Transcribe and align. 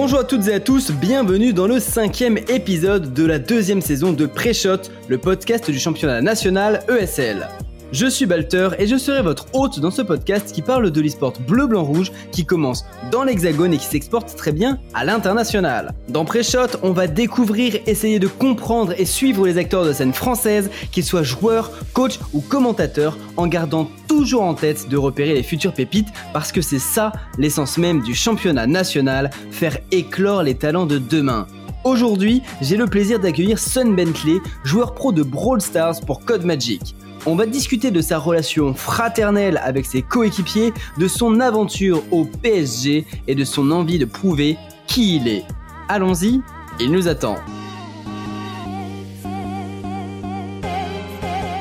Bonjour 0.00 0.20
à 0.20 0.24
toutes 0.24 0.46
et 0.46 0.54
à 0.54 0.60
tous, 0.60 0.92
bienvenue 0.92 1.52
dans 1.52 1.66
le 1.66 1.80
cinquième 1.80 2.38
épisode 2.38 3.12
de 3.12 3.26
la 3.26 3.40
deuxième 3.40 3.80
saison 3.80 4.12
de 4.12 4.26
Pré-Shot, 4.26 4.82
le 5.08 5.18
podcast 5.18 5.68
du 5.68 5.80
championnat 5.80 6.22
national 6.22 6.84
ESL. 6.88 7.48
Je 7.90 8.06
suis 8.06 8.26
Balter 8.26 8.68
et 8.78 8.86
je 8.86 8.98
serai 8.98 9.22
votre 9.22 9.46
hôte 9.54 9.80
dans 9.80 9.90
ce 9.90 10.02
podcast 10.02 10.52
qui 10.52 10.60
parle 10.60 10.90
de 10.90 11.00
l'e-sport 11.00 11.32
bleu-blanc-rouge 11.48 12.12
qui 12.32 12.44
commence 12.44 12.84
dans 13.10 13.24
l'hexagone 13.24 13.72
et 13.72 13.78
qui 13.78 13.86
s'exporte 13.86 14.36
très 14.36 14.52
bien 14.52 14.78
à 14.92 15.06
l'international. 15.06 15.94
Dans 16.10 16.26
Pré-Shot, 16.26 16.80
on 16.82 16.92
va 16.92 17.06
découvrir, 17.06 17.78
essayer 17.86 18.18
de 18.18 18.26
comprendre 18.26 18.92
et 18.98 19.06
suivre 19.06 19.46
les 19.46 19.56
acteurs 19.56 19.86
de 19.86 19.94
scène 19.94 20.12
française, 20.12 20.70
qu'ils 20.92 21.04
soient 21.04 21.22
joueurs, 21.22 21.72
coachs 21.94 22.20
ou 22.34 22.42
commentateurs, 22.42 23.16
en 23.38 23.46
gardant 23.46 23.88
toujours 24.06 24.42
en 24.42 24.52
tête 24.52 24.90
de 24.90 24.98
repérer 24.98 25.32
les 25.32 25.42
futures 25.42 25.72
pépites 25.72 26.08
parce 26.34 26.52
que 26.52 26.60
c'est 26.60 26.78
ça 26.78 27.10
l'essence 27.38 27.78
même 27.78 28.02
du 28.02 28.14
championnat 28.14 28.66
national, 28.66 29.30
faire 29.50 29.78
éclore 29.92 30.42
les 30.42 30.56
talents 30.56 30.86
de 30.86 30.98
demain. 30.98 31.46
Aujourd'hui, 31.84 32.42
j'ai 32.60 32.76
le 32.76 32.86
plaisir 32.86 33.18
d'accueillir 33.18 33.58
Sun 33.58 33.96
Bentley, 33.96 34.40
joueur 34.62 34.94
pro 34.94 35.10
de 35.10 35.22
Brawl 35.22 35.62
Stars 35.62 36.02
pour 36.06 36.20
Code 36.26 36.44
Magic. 36.44 36.94
On 37.26 37.34
va 37.34 37.46
discuter 37.46 37.90
de 37.90 38.00
sa 38.00 38.18
relation 38.18 38.74
fraternelle 38.74 39.60
avec 39.62 39.86
ses 39.86 40.02
coéquipiers, 40.02 40.72
de 40.98 41.08
son 41.08 41.40
aventure 41.40 42.02
au 42.10 42.24
PSG 42.24 43.04
et 43.26 43.34
de 43.34 43.44
son 43.44 43.70
envie 43.70 43.98
de 43.98 44.04
prouver 44.04 44.56
qui 44.86 45.16
il 45.16 45.28
est. 45.28 45.44
Allons-y, 45.88 46.40
il 46.80 46.90
nous 46.90 47.08
attend. 47.08 47.36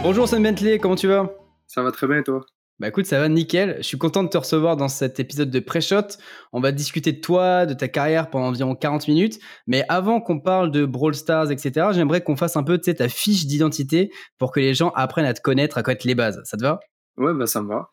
Bonjour 0.03 0.27
Sun 0.27 0.41
Bentley, 0.41 0.79
comment 0.79 0.95
tu 0.95 1.07
vas? 1.07 1.29
Ça 1.65 1.81
va 1.83 1.91
très 1.91 2.07
bien 2.07 2.19
et 2.19 2.23
toi? 2.23 2.45
Bah 2.79 2.89
écoute, 2.89 3.07
ça 3.07 3.19
va 3.19 3.27
nickel. 3.27 3.77
Je 3.77 3.83
suis 3.83 3.97
content 3.97 4.23
de 4.23 4.29
te 4.29 4.37
recevoir 4.37 4.77
dans 4.77 4.87
cet 4.87 5.19
épisode 5.19 5.49
de 5.49 5.59
Pré-Shot. 5.59 6.17
On 6.53 6.59
va 6.59 6.71
discuter 6.71 7.11
de 7.11 7.19
toi, 7.19 7.65
de 7.65 7.73
ta 7.73 7.87
carrière 7.87 8.29
pendant 8.29 8.47
environ 8.49 8.75
40 8.75 9.07
minutes. 9.07 9.39
Mais 9.65 9.83
avant 9.89 10.21
qu'on 10.21 10.39
parle 10.39 10.69
de 10.69 10.85
Brawl 10.85 11.15
Stars, 11.15 11.51
etc., 11.51 11.87
j'aimerais 11.91 12.21
qu'on 12.21 12.35
fasse 12.35 12.55
un 12.55 12.63
peu 12.63 12.77
ta 12.77 13.09
fiche 13.09 13.47
d'identité 13.47 14.11
pour 14.37 14.51
que 14.51 14.59
les 14.59 14.75
gens 14.75 14.91
apprennent 14.95 15.25
à 15.25 15.33
te 15.33 15.41
connaître, 15.41 15.79
à 15.79 15.83
connaître 15.83 16.05
les 16.05 16.13
bases. 16.13 16.39
Ça 16.43 16.55
te 16.55 16.61
va? 16.61 16.79
Ouais, 17.17 17.33
bah 17.33 17.47
ça 17.47 17.63
me 17.63 17.67
va. 17.67 17.89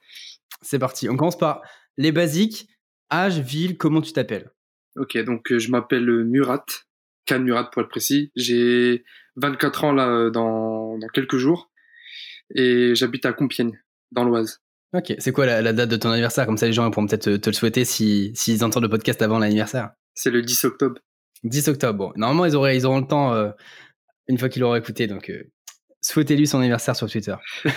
C'est 0.60 0.78
parti. 0.78 1.08
On 1.08 1.16
commence 1.16 1.38
par 1.38 1.62
les 1.96 2.12
basiques. 2.12 2.68
Âge, 3.10 3.38
ville, 3.38 3.78
comment 3.78 4.02
tu 4.02 4.12
t'appelles? 4.12 4.50
Ok, 4.96 5.16
donc 5.24 5.50
euh, 5.50 5.58
je 5.58 5.70
m'appelle 5.70 6.24
Murat, 6.24 6.64
Can 7.26 7.40
Murat 7.40 7.70
pour 7.70 7.82
être 7.82 7.88
précis. 7.88 8.32
J'ai 8.36 9.04
24 9.36 9.84
ans 9.84 9.92
là 9.92 10.08
euh, 10.08 10.30
dans, 10.30 10.98
dans 10.98 11.08
quelques 11.08 11.36
jours 11.36 11.70
et 12.54 12.94
j'habite 12.94 13.24
à 13.24 13.32
Compiègne, 13.32 13.80
dans 14.12 14.24
l'Oise. 14.24 14.63
Ok, 14.94 15.12
c'est 15.18 15.32
quoi 15.32 15.44
la, 15.44 15.72
date 15.72 15.88
de 15.88 15.96
ton 15.96 16.10
anniversaire? 16.10 16.46
Comme 16.46 16.56
ça, 16.56 16.66
les 16.66 16.72
gens 16.72 16.88
pourront 16.92 17.06
peut-être 17.06 17.36
te, 17.36 17.50
le 17.50 17.54
souhaiter 17.54 17.84
s'ils 17.84 18.36
si, 18.36 18.62
entendent 18.62 18.84
le 18.84 18.88
podcast 18.88 19.20
avant 19.22 19.40
l'anniversaire. 19.40 19.90
C'est 20.14 20.30
le 20.30 20.40
10 20.40 20.66
octobre. 20.66 21.00
10 21.42 21.66
octobre, 21.68 21.98
bon. 21.98 22.12
Normalement, 22.14 22.44
ils, 22.44 22.54
auraient, 22.54 22.76
ils 22.76 22.86
auront 22.86 23.00
le 23.00 23.06
temps 23.06 23.34
euh, 23.34 23.50
une 24.28 24.38
fois 24.38 24.48
qu'ils 24.48 24.62
l'auront 24.62 24.76
écouté. 24.76 25.08
Donc, 25.08 25.30
euh, 25.30 25.50
souhaitez-lui 26.00 26.46
son 26.46 26.60
anniversaire 26.60 26.94
sur 26.94 27.10
Twitter. 27.10 27.34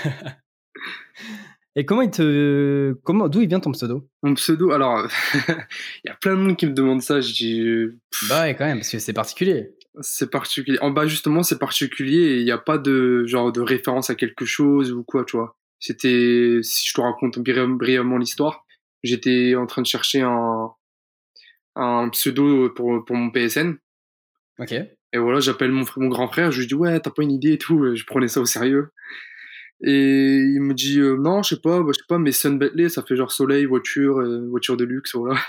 Et 1.76 1.86
comment 1.86 2.04
il 2.04 2.12
te. 2.12 2.94
Comment, 3.04 3.28
d'où 3.30 3.42
il 3.42 3.48
vient 3.48 3.60
ton 3.60 3.72
pseudo? 3.72 4.08
Mon 4.22 4.36
pseudo, 4.36 4.72
alors, 4.72 5.08
il 5.34 6.08
y 6.08 6.10
a 6.10 6.16
plein 6.22 6.36
de 6.36 6.42
monde 6.42 6.56
qui 6.56 6.68
me 6.68 6.73
demande 6.73 7.02
ça. 7.02 7.20
Je 7.20 7.34
dis. 7.34 7.88
Bah 8.30 8.44
ouais, 8.44 8.56
quand 8.56 8.66
même, 8.66 8.78
parce 8.78 8.92
que 8.92 9.00
c'est 9.00 9.14
particulier. 9.14 9.72
C'est 10.02 10.30
particulier. 10.30 10.78
En 10.82 10.92
bas, 10.92 11.08
justement, 11.08 11.42
c'est 11.42 11.58
particulier 11.58 12.20
et 12.20 12.38
il 12.40 12.45
n'y 12.45 12.52
a 12.52 12.60
pas 12.60 12.78
de 12.78 13.26
genre 13.26 13.52
de 13.52 13.62
référence 13.62 14.12
à 14.12 14.16
quelque 14.16 14.45
chose 14.45 14.92
ou 14.92 15.04
quoi, 15.04 15.26
tu 15.26 15.38
vois. 15.38 15.56
C'était, 15.80 16.59
si 16.64 16.88
je 16.88 16.94
te 16.94 17.02
raconte 17.02 17.39
brièvement 17.39 18.17
l'histoire, 18.17 18.66
j'étais 19.03 19.56
en 19.56 19.66
train 19.67 19.81
de 19.81 19.88
chercher 19.88 20.22
un, 20.22 20.72
un 21.75 22.09
pseudo 22.09 22.70
pour, 22.72 23.06
pour 23.06 23.16
mon 23.16 23.30
PSN. 23.30 23.75
Ok. 24.59 24.73
Et 25.14 25.17
voilà, 25.17 25.39
j'appelle 25.39 25.72
mon, 25.72 25.86
mon 25.98 26.08
grand 26.08 26.28
frère, 26.28 26.52
je 26.52 26.59
lui 26.59 26.67
dis 26.67 26.73
ouais, 26.73 27.00
t'as 27.00 27.11
pas 27.11 27.23
une 27.23 27.31
idée 27.31 27.53
et 27.53 27.58
tout, 27.58 27.95
je 27.95 28.04
prenais 28.05 28.27
ça 28.27 28.42
au 28.42 28.45
sérieux. 28.45 28.92
Et 29.82 30.38
il 30.38 30.61
me 30.61 30.73
dit 30.73 30.99
euh, 30.99 31.17
non, 31.17 31.43
je 31.43 31.55
sais 31.55 31.61
pas, 31.61 31.82
bah, 31.82 31.92
je 31.94 31.99
sais 31.99 32.05
pas, 32.08 32.17
mais 32.17 32.32
Sun 32.32 32.58
Bentley, 32.58 32.89
ça 32.89 33.04
fait 33.04 33.15
genre 33.15 33.32
soleil, 33.32 33.65
voiture, 33.65 34.20
euh, 34.20 34.48
voiture 34.49 34.76
de 34.76 34.83
luxe, 34.83 35.15
voilà. 35.15 35.39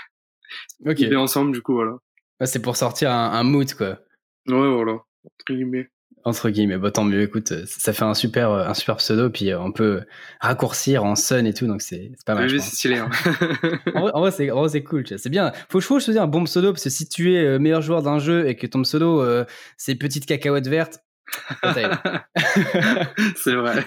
Ok. 0.85 0.97
On 1.11 1.15
ensemble, 1.15 1.51
du 1.51 1.61
coup, 1.61 1.73
voilà. 1.73 1.97
c'est 2.45 2.61
pour 2.61 2.75
sortir 2.75 3.11
un, 3.11 3.31
un 3.31 3.43
mood, 3.43 3.71
quoi. 3.73 3.99
Ouais, 4.47 4.71
voilà, 4.71 4.93
entre 4.93 5.53
guillemets. 5.53 5.89
Entre 6.29 6.51
guillemets, 6.51 6.77
bah, 6.77 6.91
tant 6.91 7.03
mieux. 7.03 7.23
Écoute, 7.23 7.51
ça 7.65 7.91
fait 7.91 8.03
un 8.03 8.13
super, 8.13 8.51
un 8.51 8.75
super 8.75 8.97
pseudo, 8.97 9.31
puis 9.31 9.49
euh, 9.49 9.59
on 9.59 9.71
peut 9.71 10.01
raccourcir 10.39 11.03
en 11.03 11.15
sun 11.15 11.47
et 11.47 11.55
tout, 11.55 11.65
donc 11.65 11.81
c'est 11.81 12.11
pas 12.23 12.35
mal. 12.35 12.47
c'est 12.51 12.59
stylé. 12.59 12.97
Hein. 12.97 13.09
en 13.95 14.21
vrai, 14.21 14.31
c'est 14.31 14.83
cool. 14.83 15.05
C'est 15.07 15.29
bien. 15.29 15.51
Faut, 15.69 15.81
faut 15.81 15.99
choisir 15.99 16.21
un 16.21 16.27
bon 16.27 16.43
pseudo 16.43 16.71
parce 16.71 16.83
que 16.83 16.91
si 16.91 17.09
tu 17.09 17.33
es 17.33 17.43
euh, 17.43 17.57
meilleur 17.57 17.81
joueur 17.81 18.03
d'un 18.03 18.19
jeu 18.19 18.47
et 18.47 18.55
que 18.55 18.67
ton 18.67 18.83
pseudo 18.83 19.23
euh, 19.23 19.43
c'est 19.77 19.95
petite 19.95 20.27
cacahuète 20.27 20.67
verte, 20.67 20.99
c'est 21.63 23.55
vrai. 23.55 23.85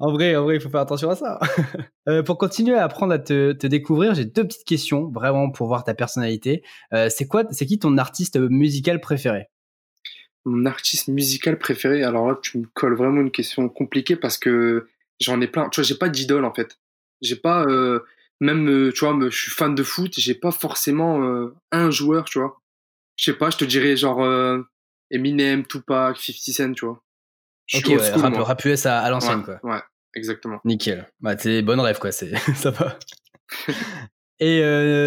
en 0.00 0.12
vrai, 0.12 0.34
en 0.36 0.44
vrai, 0.44 0.56
il 0.56 0.60
faut 0.60 0.70
faire 0.70 0.80
attention 0.80 1.10
à 1.10 1.16
ça. 1.16 1.38
pour 2.24 2.38
continuer 2.38 2.76
à 2.76 2.84
apprendre 2.84 3.12
à 3.12 3.18
te, 3.18 3.52
te 3.52 3.66
découvrir, 3.66 4.14
j'ai 4.14 4.24
deux 4.24 4.44
petites 4.44 4.66
questions, 4.66 5.10
vraiment 5.10 5.50
pour 5.50 5.66
voir 5.66 5.84
ta 5.84 5.92
personnalité. 5.92 6.62
c'est 7.08 7.26
quoi, 7.26 7.44
c'est 7.50 7.66
qui 7.66 7.78
ton 7.78 7.98
artiste 7.98 8.38
musical 8.38 9.00
préféré? 9.00 9.48
Mon 10.46 10.64
artiste 10.64 11.08
musical 11.08 11.58
préféré, 11.58 12.04
alors 12.04 12.28
là, 12.28 12.38
tu 12.40 12.58
me 12.58 12.66
colles 12.72 12.94
vraiment 12.94 13.20
une 13.20 13.32
question 13.32 13.68
compliquée 13.68 14.14
parce 14.14 14.38
que 14.38 14.88
j'en 15.20 15.40
ai 15.40 15.48
plein. 15.48 15.68
Tu 15.68 15.80
vois, 15.80 15.86
j'ai 15.86 15.96
pas 15.96 16.08
d'idole 16.08 16.44
en 16.44 16.54
fait. 16.54 16.78
J'ai 17.20 17.34
pas, 17.34 17.64
euh, 17.64 18.00
même, 18.40 18.68
euh, 18.68 18.92
tu 18.92 19.04
vois, 19.04 19.18
je 19.28 19.36
suis 19.36 19.50
fan 19.50 19.74
de 19.74 19.82
foot, 19.82 20.14
j'ai 20.16 20.34
pas 20.34 20.52
forcément 20.52 21.22
euh, 21.24 21.54
un 21.72 21.90
joueur, 21.90 22.26
tu 22.26 22.38
vois. 22.38 22.62
Je 23.16 23.24
sais 23.24 23.36
pas, 23.36 23.50
je 23.50 23.56
te 23.56 23.64
dirais 23.64 23.96
genre 23.96 24.24
Eminem, 25.10 25.66
Tupac, 25.66 26.16
50 26.18 26.54
Cent, 26.54 26.72
tu 26.74 26.84
vois. 26.84 27.02
ok, 27.74 27.86
ouais, 27.88 28.10
rap, 28.10 28.34
rap, 28.36 28.64
US 28.66 28.86
à, 28.86 29.08
l'ancienne, 29.10 29.42
quoi. 29.42 29.58
Ouais, 29.64 29.80
exactement. 30.14 30.60
Nickel. 30.64 31.08
Bah, 31.20 31.36
c'est 31.36 31.62
bonne 31.62 31.80
rêve, 31.80 31.98
quoi, 31.98 32.12
c'est 32.12 32.36
ça 32.54 32.70
va. 32.70 32.98
Et 34.38 34.60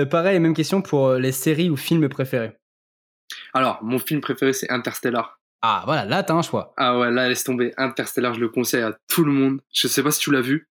pareil, 0.09 0.39
même 0.39 0.55
question 0.55 0.81
pour 0.81 1.13
les 1.13 1.31
séries 1.31 1.69
ou 1.69 1.77
films 1.77 2.09
préférés. 2.09 2.58
Alors, 3.53 3.79
mon 3.83 3.99
film 3.99 4.21
préféré, 4.21 4.53
c'est 4.53 4.69
Interstellar. 4.69 5.39
Ah, 5.61 5.83
voilà, 5.85 6.05
là, 6.05 6.23
t'as 6.23 6.33
un 6.33 6.41
choix. 6.41 6.73
Ah 6.77 6.97
ouais, 6.97 7.11
là, 7.11 7.27
laisse 7.27 7.43
tomber. 7.43 7.73
Interstellar, 7.77 8.33
je 8.33 8.39
le 8.39 8.49
conseille 8.49 8.81
à 8.81 8.97
tout 9.07 9.25
le 9.25 9.31
monde. 9.31 9.61
Je 9.73 9.87
sais 9.87 10.03
pas 10.03 10.11
si 10.11 10.19
tu 10.19 10.31
l'as 10.31 10.41
vu. 10.41 10.69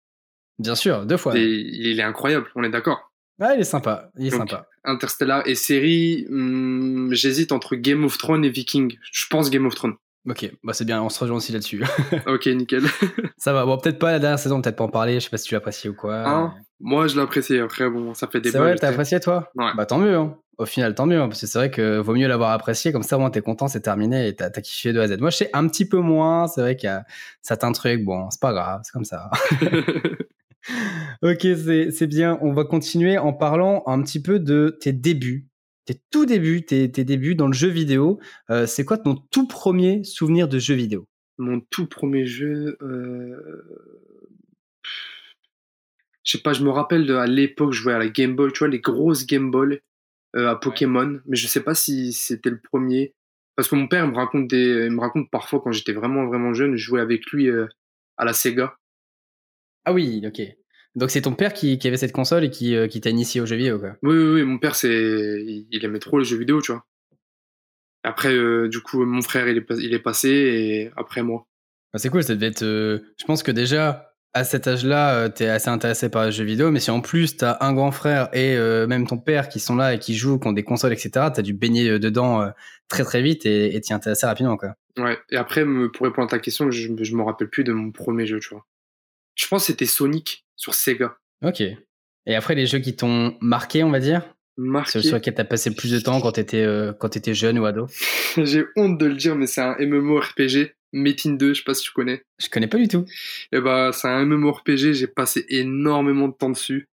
Bien 0.59 0.75
sûr, 0.75 1.05
deux 1.05 1.17
fois. 1.17 1.37
Et 1.37 1.43
il 1.43 1.99
est 1.99 2.03
incroyable, 2.03 2.47
on 2.55 2.63
est 2.63 2.69
d'accord. 2.69 3.11
Ah, 3.41 3.55
il 3.55 3.61
est 3.61 3.65
sympa, 3.65 4.11
il 4.17 4.27
est 4.27 4.31
sympa. 4.31 4.67
Interstellar 4.83 5.47
et 5.47 5.55
série, 5.55 6.25
hmm, 6.29 7.13
j'hésite 7.13 7.51
entre 7.51 7.75
Game 7.75 8.03
of 8.03 8.17
Thrones 8.17 8.45
et 8.45 8.49
Viking. 8.49 8.97
Je 9.11 9.25
pense 9.29 9.49
Game 9.49 9.65
of 9.65 9.73
Thrones. 9.73 9.95
Ok, 10.29 10.49
bah 10.63 10.71
c'est 10.73 10.85
bien, 10.85 11.01
on 11.01 11.09
se 11.09 11.19
rejoint 11.19 11.37
aussi 11.37 11.51
là-dessus. 11.51 11.83
ok, 12.27 12.45
nickel. 12.47 12.83
ça 13.37 13.51
va, 13.51 13.65
bon, 13.65 13.77
peut-être 13.77 13.99
pas 13.99 14.11
la 14.11 14.19
dernière 14.19 14.39
saison, 14.39 14.61
peut-être 14.61 14.77
pas 14.77 14.85
en 14.85 14.89
parler, 14.89 15.15
je 15.15 15.25
sais 15.25 15.29
pas 15.29 15.37
si 15.37 15.47
tu 15.47 15.53
l'apprécies 15.53 15.89
ou 15.89 15.93
quoi. 15.93 16.25
Hein 16.25 16.53
Moi, 16.79 17.07
je 17.07 17.17
l'apprécie, 17.17 17.57
après, 17.57 17.89
bon, 17.89 18.13
ça 18.13 18.27
fait 18.27 18.39
des 18.39 18.51
C'est 18.51 18.57
vrai, 18.57 18.75
t'as 18.75 18.89
apprécié 18.89 19.19
toi? 19.19 19.51
Ouais. 19.55 19.71
Bah 19.75 19.85
tant 19.85 19.97
mieux, 19.97 20.15
hein 20.15 20.37
au 20.57 20.65
final, 20.65 20.93
tant 20.93 21.05
mieux, 21.05 21.19
hein, 21.19 21.27
parce 21.27 21.41
que 21.41 21.47
c'est 21.47 21.57
vrai 21.57 21.71
que 21.71 21.97
vaut 21.97 22.13
mieux 22.13 22.27
l'avoir 22.27 22.51
apprécié, 22.51 22.91
comme 22.91 23.03
ça, 23.03 23.17
au 23.17 23.19
moins, 23.19 23.31
t'es 23.31 23.41
content, 23.41 23.67
c'est 23.67 23.81
terminé 23.81 24.27
et 24.27 24.35
t'as 24.35 24.47
as 24.47 24.61
kiffé 24.61 24.93
de 24.93 24.99
A 24.99 25.03
à 25.03 25.07
Z. 25.07 25.19
Moi, 25.19 25.29
je 25.29 25.37
sais 25.37 25.49
un 25.53 25.67
petit 25.67 25.87
peu 25.87 25.97
moins, 25.97 26.47
c'est 26.47 26.61
vrai 26.61 26.75
qu'il 26.75 26.87
y 26.87 26.91
a 26.91 27.05
certains 27.41 27.71
trucs, 27.71 28.03
bon, 28.03 28.29
c'est 28.29 28.41
pas 28.41 28.53
grave, 28.53 28.81
c'est 28.83 28.91
comme 28.91 29.05
ça. 29.05 29.31
ok, 31.23 31.47
c'est 31.91 32.07
bien. 32.07 32.37
On 32.41 32.53
va 32.53 32.65
continuer 32.65 33.17
en 33.17 33.33
parlant 33.33 33.83
un 33.87 34.01
petit 34.03 34.21
peu 34.21 34.39
de 34.39 34.77
tes 34.79 34.93
débuts, 34.93 35.47
tes 35.85 35.99
tout 36.11 36.25
débuts, 36.25 36.65
tes, 36.65 36.87
débuts 36.87 37.35
dans 37.35 37.47
le 37.47 37.53
jeu 37.53 37.69
vidéo. 37.69 38.19
Euh, 38.49 38.65
c'est 38.65 38.85
quoi 38.85 38.97
ton 38.97 39.15
tout 39.15 39.47
premier 39.47 40.03
souvenir 40.03 40.47
de 40.47 40.59
jeu 40.59 40.75
vidéo? 40.75 41.07
Mon 41.37 41.59
tout 41.59 41.87
premier 41.87 42.25
jeu. 42.25 42.77
Euh... 42.81 43.63
Je 46.23 46.37
sais 46.37 46.41
pas, 46.41 46.53
je 46.53 46.63
me 46.63 46.69
rappelle 46.69 47.05
de, 47.05 47.15
à 47.15 47.25
l'époque, 47.25 47.73
je 47.73 47.81
jouais 47.81 47.93
à 47.93 47.99
la 47.99 48.07
Game 48.07 48.35
Boy, 48.35 48.51
tu 48.53 48.59
vois, 48.59 48.69
les 48.69 48.79
grosses 48.79 49.25
Game 49.25 49.51
Boy. 49.51 49.81
Euh, 50.35 50.49
à 50.49 50.55
Pokémon, 50.55 51.19
mais 51.27 51.35
je 51.35 51.45
sais 51.45 51.61
pas 51.61 51.75
si 51.75 52.11
c'était 52.11 52.49
le 52.49 52.59
premier. 52.59 53.13
Parce 53.55 53.67
que 53.67 53.75
mon 53.75 53.87
père 53.87 54.07
me 54.07 54.15
raconte 54.15 54.47
des, 54.47 54.85
il 54.87 54.91
me 54.91 54.99
raconte 54.99 55.29
parfois 55.29 55.61
quand 55.61 55.71
j'étais 55.71 55.93
vraiment 55.93 56.25
vraiment 56.25 56.55
jeune, 56.55 56.75
je 56.75 56.83
jouais 56.83 57.01
avec 57.01 57.27
lui 57.27 57.49
euh, 57.49 57.67
à 58.17 58.25
la 58.25 58.33
Sega. 58.33 58.75
Ah 59.85 59.93
oui, 59.93 60.23
ok. 60.25 60.41
Donc 60.95 61.11
c'est 61.11 61.21
ton 61.21 61.33
père 61.33 61.53
qui, 61.53 61.77
qui, 61.77 61.87
avait 61.87 61.97
cette 61.97 62.13
console 62.13 62.45
et 62.45 62.49
qui, 62.49 62.75
euh, 62.75 62.87
qui 62.87 62.99
t'a 62.99 63.11
initié 63.11 63.41
aux 63.41 63.45
jeux 63.45 63.57
vidéo, 63.57 63.77
quoi. 63.77 63.95
Oui, 64.01 64.15
oui, 64.15 64.33
oui. 64.33 64.43
Mon 64.43 64.57
père, 64.57 64.73
c'est, 64.73 65.43
il, 65.69 65.85
aimait 65.85 65.99
trop 65.99 66.17
les 66.17 66.25
jeux 66.25 66.37
vidéo, 66.37 66.61
tu 66.63 66.71
vois. 66.71 66.83
Après, 68.01 68.35
du 68.69 68.81
coup, 68.81 69.05
mon 69.05 69.21
frère, 69.21 69.47
il 69.47 69.57
est, 69.57 69.65
il 69.79 69.93
est 69.93 69.99
passé 69.99 70.29
et 70.29 70.91
après 70.97 71.21
moi. 71.21 71.47
Ah, 71.93 71.99
c'est 71.99 72.09
cool, 72.09 72.23
ça 72.23 72.33
devait 72.33 72.47
être. 72.47 72.63
je 72.63 73.25
pense 73.25 73.43
que 73.43 73.51
déjà, 73.51 74.12
à 74.33 74.43
cet 74.43 74.67
âge-là, 74.67 75.15
euh, 75.15 75.29
tu 75.29 75.43
es 75.43 75.47
assez 75.47 75.69
intéressé 75.69 76.09
par 76.09 76.25
les 76.25 76.31
jeux 76.31 76.43
vidéo, 76.43 76.71
mais 76.71 76.79
si 76.79 76.91
en 76.91 77.01
plus 77.01 77.37
tu 77.37 77.45
as 77.45 77.57
un 77.61 77.73
grand 77.73 77.91
frère 77.91 78.29
et 78.33 78.55
euh, 78.55 78.87
même 78.87 79.05
ton 79.05 79.17
père 79.17 79.47
qui 79.47 79.59
sont 79.59 79.75
là 79.75 79.93
et 79.93 79.99
qui 79.99 80.15
jouent, 80.15 80.39
qui 80.39 80.47
ont 80.47 80.53
des 80.53 80.63
consoles, 80.63 80.93
etc., 80.93 81.27
tu 81.33 81.39
as 81.39 81.43
dû 81.43 81.53
baigner 81.53 81.89
euh, 81.89 81.99
dedans 81.99 82.51
très 82.87 83.03
très 83.03 83.21
vite 83.21 83.45
et 83.45 83.79
t'y 83.81 83.93
intéresser 83.93 84.25
rapidement. 84.25 84.57
Quoi. 84.57 84.75
Ouais, 84.97 85.17
et 85.31 85.37
après, 85.37 85.65
pour 85.93 86.05
répondre 86.05 86.27
à 86.27 86.31
ta 86.31 86.39
question, 86.39 86.69
je, 86.71 86.89
je 86.99 87.15
me 87.15 87.23
rappelle 87.23 87.49
plus 87.49 87.63
de 87.63 87.73
mon 87.73 87.91
premier 87.91 88.25
jeu, 88.25 88.39
tu 88.39 88.49
vois. 88.49 88.65
Je 89.35 89.47
pense 89.47 89.63
que 89.63 89.67
c'était 89.67 89.85
Sonic 89.85 90.45
sur 90.55 90.75
Sega. 90.75 91.17
Ok. 91.43 91.61
Et 92.25 92.35
après, 92.35 92.55
les 92.55 92.67
jeux 92.67 92.79
qui 92.79 92.95
t'ont 92.95 93.35
marqué, 93.41 93.83
on 93.83 93.89
va 93.89 93.99
dire? 93.99 94.21
Marqué. 94.57 95.01
Sur, 95.01 95.15
lequel 95.15 95.33
t'as 95.33 95.43
passé 95.43 95.73
plus 95.73 95.91
de 95.91 95.99
temps 95.99 96.21
quand 96.21 96.33
t'étais 96.33 96.63
euh, 96.63 96.93
quand 96.93 97.17
étais 97.17 97.33
jeune 97.33 97.57
ou 97.57 97.65
ado? 97.65 97.87
J'ai 98.37 98.65
honte 98.75 98.99
de 98.99 99.07
le 99.07 99.15
dire, 99.15 99.35
mais 99.35 99.47
c'est 99.47 99.61
un 99.61 99.75
MMORPG. 99.79 100.75
Metin 100.93 101.31
2, 101.31 101.53
je 101.53 101.59
sais 101.59 101.63
pas 101.63 101.73
si 101.73 101.83
tu 101.83 101.91
connais. 101.91 102.23
Je 102.39 102.49
connais 102.49 102.67
pas 102.67 102.77
du 102.77 102.87
tout. 102.87 103.05
Et 103.51 103.57
eh 103.57 103.59
bah, 103.59 103.91
c'est 103.91 104.07
un 104.07 104.25
MMORPG, 104.25 104.93
j'ai 104.93 105.07
passé 105.07 105.45
énormément 105.49 106.27
de 106.27 106.33
temps 106.33 106.51
dessus. 106.51 106.87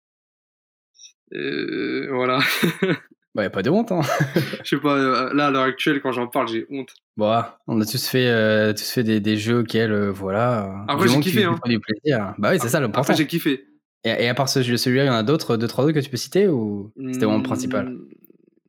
Euh, 1.34 2.08
voilà. 2.10 2.38
bah, 3.34 3.42
y 3.42 3.46
a 3.46 3.50
pas 3.50 3.62
de 3.62 3.70
honte, 3.70 3.92
hein. 3.92 4.00
je 4.64 4.68
sais 4.68 4.80
pas, 4.80 4.96
euh, 4.96 5.34
là, 5.34 5.48
à 5.48 5.50
l'heure 5.50 5.64
actuelle, 5.64 6.00
quand 6.00 6.12
j'en 6.12 6.28
parle, 6.28 6.48
j'ai 6.48 6.66
honte. 6.70 6.94
Bon, 7.16 7.42
on 7.66 7.80
a 7.80 7.84
tous 7.84 8.06
fait, 8.06 8.28
euh, 8.28 8.72
tous 8.72 8.88
fait 8.90 9.02
des, 9.02 9.20
des 9.20 9.36
jeux 9.36 9.58
auxquels, 9.58 9.92
euh, 9.92 10.10
voilà. 10.12 10.84
Après, 10.88 11.08
j'ai 11.08 11.20
kiffé, 11.20 11.44
hein. 11.44 11.58
Du 11.66 11.80
plaisir. 11.80 12.34
Bah 12.38 12.50
oui, 12.52 12.58
c'est 12.60 12.68
ça 12.68 12.80
l'important. 12.80 13.00
Après, 13.00 13.16
j'ai 13.16 13.26
kiffé. 13.26 13.66
Et, 14.04 14.10
et, 14.10 14.28
à 14.28 14.34
part 14.34 14.48
ce, 14.48 14.62
celui-là, 14.62 15.04
il 15.04 15.08
y 15.08 15.10
en 15.10 15.14
a 15.14 15.24
d'autres, 15.24 15.56
deux, 15.56 15.66
trois 15.66 15.84
autres 15.84 15.94
que 15.94 15.98
tu 15.98 16.08
peux 16.08 16.16
citer 16.16 16.46
ou 16.46 16.92
c'était 16.96 17.24
vraiment 17.24 17.38
le 17.38 17.42
principal? 17.42 17.88
Hmm, 17.88 18.08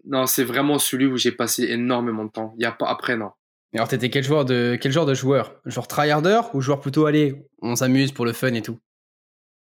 Non, 0.05 0.25
c'est 0.25 0.43
vraiment 0.43 0.79
celui 0.79 1.05
où 1.05 1.17
j'ai 1.17 1.31
passé 1.31 1.65
énormément 1.65 2.25
de 2.25 2.31
temps. 2.31 2.55
Il 2.57 2.63
y 2.63 2.65
a 2.65 2.71
pas, 2.71 2.89
après, 2.89 3.15
non. 3.15 3.29
Alors, 3.73 3.87
t'étais 3.87 4.09
quel, 4.09 4.23
joueur 4.23 4.45
de, 4.45 4.77
quel 4.81 4.91
genre 4.91 5.05
de 5.05 5.13
joueur? 5.13 5.53
Genre 5.65 5.87
tryharder 5.87 6.41
ou 6.53 6.61
joueur 6.61 6.79
plutôt, 6.79 7.05
allez, 7.05 7.35
on 7.61 7.75
s'amuse 7.75 8.11
pour 8.11 8.25
le 8.25 8.33
fun 8.33 8.53
et 8.53 8.61
tout? 8.61 8.79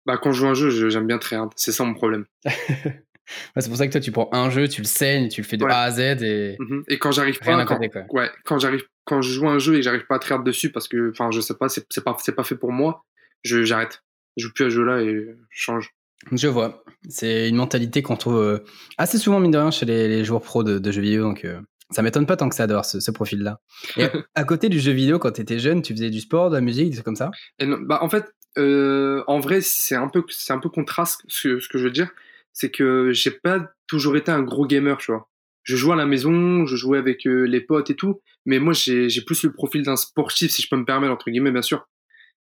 Bah, 0.05 0.17
quand 0.21 0.33
je 0.33 0.39
joue 0.39 0.47
un 0.47 0.53
jeu, 0.53 0.89
j'aime 0.89 1.07
bien 1.07 1.17
tryhard. 1.17 1.49
C'est 1.55 1.71
ça 1.71 1.85
mon 1.85 1.93
problème. 1.93 2.25
c'est 2.45 3.67
pour 3.67 3.77
ça 3.77 3.87
que 3.87 3.91
toi, 3.93 4.01
tu 4.01 4.11
prends 4.11 4.29
un 4.33 4.49
jeu, 4.49 4.67
tu 4.67 4.81
le 4.81 4.87
saignes, 4.87 5.29
tu 5.29 5.41
le 5.41 5.47
fais 5.47 5.55
de 5.55 5.65
A 5.65 5.83
à 5.83 5.91
Z 5.91 5.99
et. 6.21 6.57
Mhm. 6.59 6.83
Et 6.89 6.99
quand 6.99 7.11
j'arrive 7.11 7.39
pas. 7.39 7.65
Quand, 7.65 7.79
Ouais, 8.09 8.29
quand 8.43 8.59
j'arrive, 8.59 8.83
quand 9.05 9.21
je 9.21 9.31
joue 9.31 9.47
un 9.47 9.59
jeu 9.59 9.75
et 9.75 9.81
j'arrive 9.81 10.05
pas 10.05 10.15
à 10.15 10.19
tryhard 10.19 10.43
dessus 10.43 10.71
parce 10.71 10.89
que, 10.89 11.11
enfin, 11.11 11.31
je 11.31 11.39
sais 11.39 11.53
pas, 11.53 11.69
c'est 11.69 12.03
pas, 12.03 12.17
c'est 12.19 12.35
pas 12.35 12.43
fait 12.43 12.55
pour 12.55 12.73
moi, 12.73 13.05
je, 13.43 13.63
j'arrête. 13.63 14.03
Je 14.35 14.47
joue 14.47 14.53
plus 14.53 14.65
à 14.65 14.69
ce 14.69 14.75
jeu-là 14.75 15.01
et 15.01 15.37
je 15.49 15.61
change. 15.61 15.93
Je 16.31 16.47
vois. 16.47 16.83
C'est 17.09 17.49
une 17.49 17.57
mentalité 17.57 18.01
qu'on 18.01 18.15
trouve 18.15 18.37
euh, 18.37 18.59
assez 18.97 19.17
souvent, 19.17 19.39
mine 19.39 19.51
de 19.51 19.57
rien, 19.57 19.71
chez 19.71 19.85
les, 19.85 20.23
joueurs 20.23 20.41
pros 20.41 20.63
de, 20.63 20.91
jeux 20.91 21.01
vidéo. 21.01 21.23
Donc, 21.23 21.45
euh, 21.45 21.59
ça 21.93 22.01
m'étonne 22.01 22.25
pas 22.25 22.37
tant 22.37 22.49
que 22.49 22.55
ça 22.55 22.67
d'avoir 22.67 22.85
ce, 22.85 23.11
profil-là. 23.11 23.59
À 24.35 24.43
côté 24.43 24.69
du 24.69 24.79
jeu 24.79 24.91
vidéo, 24.91 25.19
quand 25.19 25.31
tu 25.31 25.41
étais 25.41 25.59
jeune, 25.59 25.81
tu 25.81 25.93
faisais 25.93 26.09
du 26.09 26.19
sport, 26.19 26.49
de 26.49 26.55
la 26.55 26.61
musique, 26.61 26.89
des 26.89 26.95
trucs 26.95 27.05
comme 27.05 27.15
ça? 27.15 27.31
Et 27.59 27.65
bah, 27.65 27.99
En 28.01 28.09
fait, 28.09 28.33
euh, 28.57 29.23
en 29.27 29.39
vrai, 29.39 29.61
c'est 29.61 29.95
un 29.95 30.07
peu, 30.07 30.23
c'est 30.29 30.53
un 30.53 30.59
peu 30.59 30.69
contraste 30.69 31.21
ce, 31.27 31.59
ce 31.59 31.69
que 31.69 31.77
je 31.77 31.85
veux 31.85 31.91
dire. 31.91 32.09
C'est 32.51 32.69
que 32.69 33.11
j'ai 33.13 33.31
pas 33.31 33.71
toujours 33.87 34.15
été 34.15 34.31
un 34.31 34.41
gros 34.41 34.65
gamer, 34.65 34.97
tu 34.97 35.11
vois. 35.11 35.29
Je 35.63 35.75
jouais 35.75 35.93
à 35.93 35.95
la 35.95 36.05
maison, 36.05 36.65
je 36.65 36.75
jouais 36.75 36.97
avec 36.97 37.25
euh, 37.25 37.43
les 37.43 37.61
potes 37.61 37.89
et 37.89 37.95
tout, 37.95 38.21
mais 38.45 38.59
moi 38.59 38.73
j'ai 38.73 39.07
plus 39.25 39.43
le 39.43 39.53
profil 39.53 39.81
d'un 39.83 39.95
sportif, 39.95 40.51
si 40.51 40.61
je 40.61 40.67
peux 40.69 40.75
me 40.75 40.85
permettre, 40.85 41.13
entre 41.13 41.31
guillemets, 41.31 41.51
bien 41.51 41.61
sûr. 41.61 41.87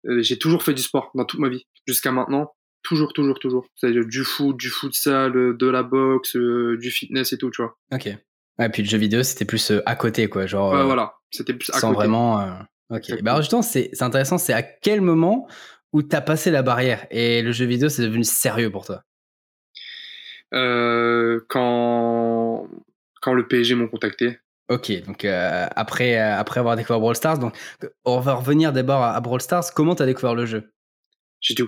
Euh, 0.07 0.21
j'ai 0.21 0.37
toujours 0.37 0.63
fait 0.63 0.73
du 0.73 0.81
sport 0.81 1.11
dans 1.15 1.25
toute 1.25 1.39
ma 1.39 1.49
vie, 1.49 1.65
jusqu'à 1.87 2.11
maintenant. 2.11 2.53
Toujours, 2.83 3.13
toujours, 3.13 3.39
toujours. 3.39 3.67
C'est-à-dire 3.75 4.05
du 4.05 4.23
foot, 4.23 4.55
du 4.57 4.69
futsal, 4.69 5.57
de 5.57 5.67
la 5.67 5.81
boxe, 5.81 6.35
du 6.35 6.91
fitness 6.91 7.33
et 7.33 7.37
tout, 7.39 7.49
tu 7.49 7.63
vois. 7.63 7.75
Ok. 7.91 8.15
Ouais, 8.59 8.69
puis 8.69 8.83
le 8.83 8.87
jeu 8.87 8.97
vidéo, 8.97 9.23
c'était 9.23 9.45
plus 9.45 9.71
euh, 9.71 9.81
à 9.85 9.95
côté, 9.95 10.29
quoi. 10.29 10.45
Genre, 10.45 10.73
ouais, 10.73 10.83
voilà. 10.83 11.15
C'était 11.31 11.53
plus 11.53 11.69
à 11.71 11.79
sans 11.79 11.91
vraiment. 11.91 12.39
Euh, 12.39 12.53
ok. 12.89 13.21
Bah, 13.21 13.39
justement, 13.41 13.61
c'est 13.61 13.91
intéressant. 14.01 14.37
C'est 14.37 14.53
à 14.53 14.63
quel 14.63 15.01
moment 15.01 15.47
où 15.91 16.01
t'as 16.01 16.21
passé 16.21 16.51
la 16.51 16.61
barrière 16.61 17.05
et 17.11 17.41
le 17.41 17.51
jeu 17.51 17.65
vidéo, 17.65 17.89
c'est 17.89 18.03
devenu 18.03 18.23
sérieux 18.23 18.71
pour 18.71 18.85
toi? 18.85 19.03
Euh, 20.53 21.43
quand... 21.49 22.69
quand 23.21 23.33
le 23.33 23.47
PSG 23.47 23.75
m'ont 23.75 23.87
contacté. 23.87 24.39
Ok, 24.67 24.91
donc 25.05 25.25
après, 25.25 26.17
après 26.17 26.59
avoir 26.59 26.75
découvert 26.75 26.99
Brawl 26.99 27.15
Stars, 27.15 27.37
donc 27.37 27.55
on 28.03 28.19
va 28.19 28.33
revenir 28.33 28.73
d'abord 28.73 29.03
à, 29.03 29.19
Brawl 29.21 29.39
Stars. 29.39 29.73
Comment 29.75 29.93
t'as 29.93 30.07
découvert 30.07 30.33
le 30.33 30.47
jeu? 30.47 30.71
J'étais, 31.39 31.63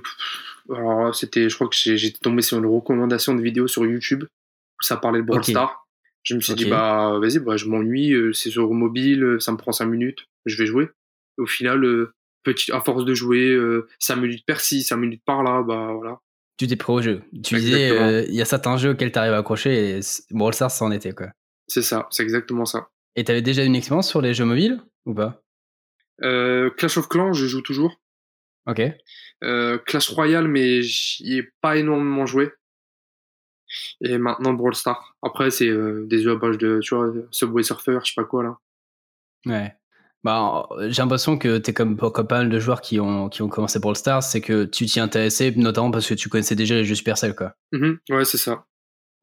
alors 0.73 1.13
c'était, 1.13 1.47
je 1.47 1.53
crois 1.53 1.67
que 1.67 1.75
j'étais 1.75 2.17
tombé 2.17 2.41
sur 2.41 2.57
une 2.57 2.65
recommandation 2.65 3.35
de 3.35 3.41
vidéo 3.41 3.67
sur 3.67 3.85
YouTube 3.85 4.23
où 4.23 4.83
ça 4.83 4.97
parlait 4.97 5.19
de 5.19 5.25
Brawl 5.25 5.43
Stars. 5.43 5.86
Je 6.27 6.35
me 6.35 6.41
suis 6.41 6.55
dit, 6.55 6.65
bah, 6.65 7.17
vas-y, 7.21 7.39
bah, 7.39 7.55
je 7.55 7.67
m'ennuie, 7.67 8.11
euh, 8.11 8.33
c'est 8.33 8.49
sur 8.49 8.69
mobile, 8.73 9.23
euh, 9.23 9.39
ça 9.39 9.53
me 9.53 9.57
prend 9.57 9.71
5 9.71 9.85
minutes, 9.85 10.25
je 10.45 10.57
vais 10.57 10.65
jouer. 10.65 10.89
Au 11.37 11.45
final, 11.45 11.85
euh, 11.85 12.11
petit, 12.43 12.69
à 12.73 12.81
force 12.81 13.05
de 13.05 13.13
jouer, 13.13 13.57
5 13.99 14.17
minutes 14.17 14.45
par-ci, 14.45 14.83
5 14.83 14.97
minutes 14.97 15.23
par-là, 15.25 15.63
bah 15.63 15.93
voilà. 15.93 16.19
Tu 16.57 16.67
t'es 16.67 16.75
prêt 16.75 16.91
au 16.91 17.01
jeu. 17.01 17.21
Tu 17.45 17.55
disais, 17.55 18.25
il 18.27 18.35
y 18.35 18.41
a 18.41 18.45
certains 18.45 18.75
jeux 18.75 18.89
auxquels 18.89 19.13
tu 19.13 19.19
arrives 19.19 19.31
à 19.31 19.37
accrocher 19.37 19.91
et 19.91 19.99
Brawl 20.31 20.53
Stars, 20.53 20.71
ça 20.71 20.83
en 20.83 20.91
était, 20.91 21.13
quoi. 21.13 21.27
C'est 21.67 21.81
ça, 21.81 22.07
c'est 22.09 22.23
exactement 22.23 22.65
ça. 22.65 22.89
Et 23.15 23.23
t'avais 23.23 23.41
déjà 23.41 23.63
une 23.63 23.75
expérience 23.75 24.09
sur 24.09 24.19
les 24.21 24.33
jeux 24.33 24.45
mobiles 24.45 24.81
ou 25.05 25.13
pas? 25.13 25.41
Clash 26.19 26.97
of 26.97 27.07
Clans, 27.07 27.31
je 27.31 27.45
joue 27.45 27.61
toujours. 27.61 28.01
Ok. 28.65 28.81
Clash 29.85 30.09
Royale, 30.09 30.49
mais 30.49 30.81
j'y 30.81 31.37
ai 31.37 31.43
pas 31.61 31.77
énormément 31.77 32.25
joué 32.25 32.51
et 34.01 34.17
maintenant 34.17 34.53
Brawl 34.53 34.75
Stars. 34.75 35.15
Après, 35.21 35.51
c'est 35.51 35.67
euh, 35.67 36.05
des 36.07 36.21
jeux 36.21 36.31
à 36.31 36.35
base 36.35 36.57
de, 36.57 36.79
tu 36.81 36.95
vois, 36.95 37.11
Subway 37.31 37.63
Surfer, 37.63 37.99
je 38.03 38.09
sais 38.09 38.21
pas 38.21 38.25
quoi, 38.25 38.43
là. 38.43 38.57
Ouais. 39.45 39.75
Bah, 40.23 40.67
j'ai 40.87 41.01
l'impression 41.01 41.37
que 41.37 41.57
tu 41.57 41.69
es 41.69 41.73
comme, 41.73 41.95
comme 41.95 42.27
pas 42.27 42.39
mal 42.39 42.49
de 42.49 42.59
joueurs 42.59 42.81
qui 42.81 42.99
ont, 42.99 43.29
qui 43.29 43.41
ont 43.41 43.47
commencé 43.47 43.79
Brawl 43.79 43.95
Stars, 43.95 44.23
c'est 44.23 44.41
que 44.41 44.65
tu 44.65 44.85
t'y 44.85 44.99
intéressais, 44.99 45.53
notamment 45.55 45.91
parce 45.91 46.07
que 46.07 46.15
tu 46.15 46.27
connaissais 46.27 46.55
déjà 46.55 46.75
les 46.75 46.83
jeux 46.83 46.95
Supercell, 46.95 47.35
quoi. 47.35 47.53
Mm-hmm. 47.73 47.97
ouais, 48.09 48.25
c'est 48.25 48.37
ça. 48.37 48.65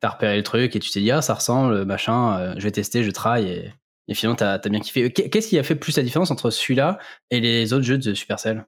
T'as 0.00 0.10
repéré 0.10 0.36
le 0.36 0.42
truc 0.42 0.76
et 0.76 0.80
tu 0.80 0.90
t'es 0.90 1.00
dit, 1.00 1.10
ah, 1.10 1.20
ça 1.20 1.34
ressemble, 1.34 1.84
machin, 1.84 2.38
euh, 2.38 2.54
je 2.56 2.62
vais 2.62 2.70
tester, 2.70 3.02
je 3.02 3.10
try, 3.10 3.42
et, 3.44 3.72
et 4.08 4.14
finalement, 4.14 4.36
t'as 4.36 4.52
as 4.52 4.68
bien 4.68 4.80
kiffé. 4.80 5.12
Qu'est-ce 5.12 5.48
qui 5.48 5.58
a 5.58 5.62
fait 5.62 5.74
plus 5.74 5.96
la 5.96 6.02
différence 6.02 6.30
entre 6.30 6.50
celui-là 6.50 6.98
et 7.30 7.40
les 7.40 7.72
autres 7.72 7.84
jeux 7.84 7.98
de 7.98 8.14
Supercell 8.14 8.66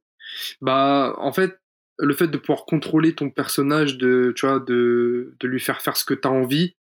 Bah, 0.61 1.15
en 1.19 1.33
fait, 1.33 1.59
le 1.99 2.15
fait 2.15 2.29
de 2.29 2.39
pouvoir 2.39 2.65
contrôler 2.65 3.15
ton 3.15 3.31
personnage, 3.31 3.97
de, 3.97 4.33
tu 4.37 4.47
vois, 4.47 4.61
de, 4.61 5.35
de 5.41 5.49
lui 5.49 5.61
faire 5.61 5.81
faire 5.81 5.97
ce 5.97 6.05
que 6.05 6.15
tu 6.15 6.29
as 6.29 6.31
envie. 6.31 6.77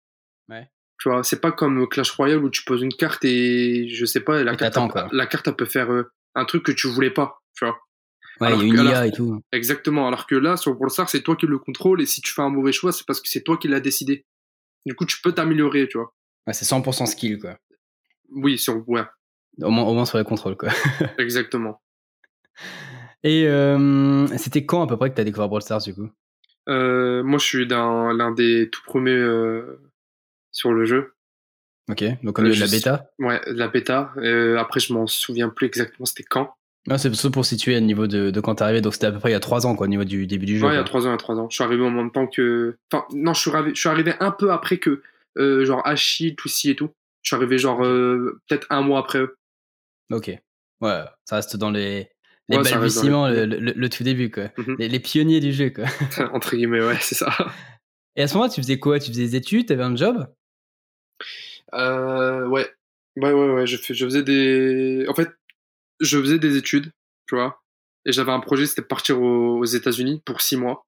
Ouais. 0.48 0.70
Tu 0.98 1.08
vois, 1.08 1.24
c'est 1.24 1.40
pas 1.40 1.52
comme 1.52 1.88
Clash 1.88 2.10
Royale 2.10 2.44
où 2.44 2.50
tu 2.50 2.62
poses 2.64 2.82
une 2.82 2.92
carte 2.92 3.24
et 3.24 3.88
je 3.88 4.04
sais 4.04 4.20
pas, 4.20 4.42
la, 4.44 4.54
carte, 4.54 4.78
la 5.12 5.26
carte, 5.26 5.48
elle 5.48 5.56
peut 5.56 5.64
faire 5.64 5.90
euh, 5.90 6.10
un 6.34 6.44
truc 6.44 6.64
que 6.64 6.72
tu 6.72 6.88
voulais 6.88 7.10
pas, 7.10 7.40
tu 7.54 7.64
vois. 7.64 7.78
Ouais, 8.40 8.54
il 8.56 8.58
y 8.58 8.78
a 8.78 8.82
une 8.82 8.88
IA 8.88 9.06
et 9.06 9.12
tout. 9.12 9.42
Exactement. 9.52 10.06
Alors 10.08 10.26
que 10.26 10.34
là, 10.34 10.56
sur 10.56 10.76
Stars, 10.88 11.10
c'est 11.10 11.22
toi 11.22 11.36
qui 11.36 11.46
le 11.46 11.58
contrôle 11.58 12.00
et 12.00 12.06
si 12.06 12.20
tu 12.20 12.32
fais 12.32 12.42
un 12.42 12.48
mauvais 12.48 12.72
choix, 12.72 12.92
c'est 12.92 13.06
parce 13.06 13.20
que 13.20 13.28
c'est 13.28 13.42
toi 13.42 13.56
qui 13.56 13.68
l'as 13.68 13.80
décidé. 13.80 14.24
Du 14.86 14.94
coup, 14.94 15.04
tu 15.04 15.20
peux 15.20 15.32
t'améliorer, 15.32 15.88
tu 15.88 15.98
vois. 15.98 16.14
Ouais, 16.46 16.54
c'est 16.54 16.64
100% 16.64 17.06
skill, 17.06 17.38
quoi. 17.38 17.58
Oui, 18.30 18.56
sur, 18.58 18.88
ouais. 18.88 19.02
Au 19.60 19.70
moins, 19.70 19.84
au 19.84 19.92
moins 19.92 20.06
sur 20.06 20.16
les 20.16 20.24
contrôles, 20.24 20.56
quoi. 20.56 20.70
Exactement. 21.18 21.82
Et 23.22 23.46
euh, 23.46 24.26
c'était 24.38 24.64
quand 24.64 24.82
à 24.82 24.87
peu 24.87 24.96
près 24.96 25.11
que 25.11 25.14
tu 25.14 25.20
as 25.20 25.25
découvert 25.25 25.49
Brawl 25.49 25.62
Stars 25.62 25.82
du 25.82 25.94
coup? 25.94 26.11
Euh, 26.69 27.22
Moi 27.22 27.38
je 27.38 27.44
suis 27.44 27.67
l'un 27.67 28.32
des 28.32 28.70
tout 28.70 28.82
premiers 28.84 29.12
euh, 29.12 29.81
sur 30.52 30.72
le 30.72 30.84
jeu. 30.84 31.14
Ok, 31.91 32.05
donc 32.22 32.39
on 32.39 32.44
est 32.44 32.55
de 32.55 32.60
la 32.60 32.67
bêta? 32.67 33.10
Ouais, 33.19 33.41
de 33.46 33.58
la 33.58 33.69
bêta. 33.69 34.12
après 34.58 34.81
je 34.81 34.93
m'en 34.93 35.06
souviens 35.06 35.48
plus 35.48 35.67
exactement 35.67 36.06
c'était 36.06 36.22
quand. 36.22 36.55
Non, 36.86 36.96
c'est 36.96 37.12
surtout 37.12 37.31
pour 37.31 37.44
situer 37.44 37.74
le 37.74 37.81
niveau 37.81 38.06
de, 38.06 38.31
de 38.31 38.41
quand 38.41 38.55
t'es 38.55 38.62
arrivé, 38.62 38.81
donc 38.81 38.94
c'était 38.94 39.06
à 39.06 39.12
peu 39.12 39.19
près 39.19 39.31
il 39.31 39.32
y 39.32 39.36
a 39.36 39.41
3 39.41 39.67
ans 39.67 39.77
quoi, 39.77 39.84
au 39.86 39.91
niveau 39.91 40.05
du 40.05 40.27
début 40.27 40.46
du 40.46 40.58
jeu. 40.58 40.67
Ouais, 40.67 40.72
il 40.72 40.77
y 40.77 40.81
a 40.81 40.84
3 40.84 41.03
ans, 41.03 41.10
il 41.10 41.12
y 41.12 41.15
a 41.15 41.19
3 41.19 41.39
ans. 41.39 41.48
Je 41.50 41.55
suis 41.55 41.65
arrivé 41.65 41.84
en 41.84 41.91
même 41.91 42.10
temps 42.10 42.27
que. 42.27 42.79
Enfin, 42.91 43.05
non, 43.12 43.34
je 43.34 43.41
suis 43.41 43.50
arrivé, 43.50 43.74
je 43.74 43.81
suis 43.81 43.89
arrivé 43.91 44.15
un 44.19 44.31
peu 44.31 44.50
après 44.50 44.79
que, 44.79 45.03
genre 45.36 45.86
Hachi, 45.86 46.34
Toussi 46.36 46.70
et 46.70 46.77
tout. 46.77 46.91
Je 47.22 47.29
suis 47.29 47.36
arrivé 47.36 47.58
genre 47.58 47.81
peut-être 47.81 48.67
un 48.70 48.81
mois 48.81 49.00
après 49.00 49.19
eux. 49.19 49.36
Ok. 50.10 50.29
Ouais, 50.81 51.05
ça 51.27 51.36
reste 51.36 51.56
dans 51.56 51.70
les, 51.70 52.08
les 52.50 52.62
balbutiements, 52.62 53.28
le, 53.28 53.88
tout 53.88 54.04
début, 54.04 54.30
quoi. 54.30 54.50
Mhm. 54.58 54.76
les, 54.78 55.00
pionniers 55.00 55.40
du 55.40 55.52
jeu, 55.52 55.70
quoi. 55.70 55.84
Entre 56.32 56.56
guillemets, 56.56 56.84
ouais, 56.84 56.98
c'est 57.00 57.14
ça. 57.14 57.30
Et 58.16 58.22
à 58.22 58.28
ce 58.28 58.34
moment-là, 58.34 58.52
tu 58.52 58.60
faisais 58.60 58.78
quoi? 58.78 58.98
Tu 58.98 59.10
faisais 59.10 59.22
des 59.22 59.36
études? 59.36 59.66
T'avais 59.66 59.82
un 59.82 59.96
job? 59.96 60.26
Euh, 61.74 62.46
Ouais. 62.48 62.69
Ouais, 63.16 63.32
ouais, 63.32 63.50
ouais. 63.50 63.66
Je, 63.66 63.76
je 63.76 64.04
faisais 64.04 64.22
des. 64.22 65.04
En 65.08 65.14
fait, 65.14 65.28
je 66.00 66.19
faisais 66.19 66.38
des 66.38 66.56
études, 66.56 66.92
tu 67.28 67.34
vois. 67.34 67.62
Et 68.06 68.12
j'avais 68.12 68.32
un 68.32 68.40
projet, 68.40 68.66
c'était 68.66 68.82
de 68.82 68.86
partir 68.86 69.20
aux, 69.20 69.64
États-Unis 69.64 70.22
pour 70.24 70.40
six 70.40 70.56
mois. 70.56 70.86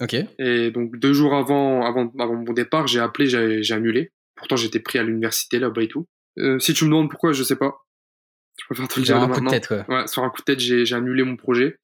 Ok. 0.00 0.16
Et 0.38 0.70
donc, 0.70 0.96
deux 0.98 1.12
jours 1.12 1.34
avant, 1.34 1.84
avant, 1.84 2.12
avant 2.18 2.34
mon 2.34 2.52
départ, 2.52 2.86
j'ai 2.88 3.00
appelé, 3.00 3.26
j'ai 3.62 3.74
annulé. 3.74 4.10
Pourtant, 4.34 4.56
j'étais 4.56 4.80
pris 4.80 4.98
à 4.98 5.02
l'université 5.02 5.58
là-bas 5.58 5.82
et 5.82 5.88
tout. 5.88 6.06
Euh, 6.38 6.58
si 6.58 6.74
tu 6.74 6.84
me 6.84 6.90
demandes 6.90 7.10
pourquoi, 7.10 7.32
je 7.32 7.42
sais 7.42 7.56
pas. 7.56 7.84
Je 8.62 8.74
préfère 8.74 8.88
te 8.88 9.00
le 9.00 9.04
dire 9.04 9.16
un 9.16 9.28
coup 9.28 9.40
de 9.40 9.48
tête, 9.48 9.68
ouais. 9.70 9.84
ouais. 9.88 10.06
sur 10.06 10.22
un 10.22 10.30
coup 10.30 10.40
de 10.40 10.44
tête, 10.44 10.60
j'ai 10.60 10.94
annulé 10.94 11.24
mon 11.24 11.36
projet. 11.36 11.78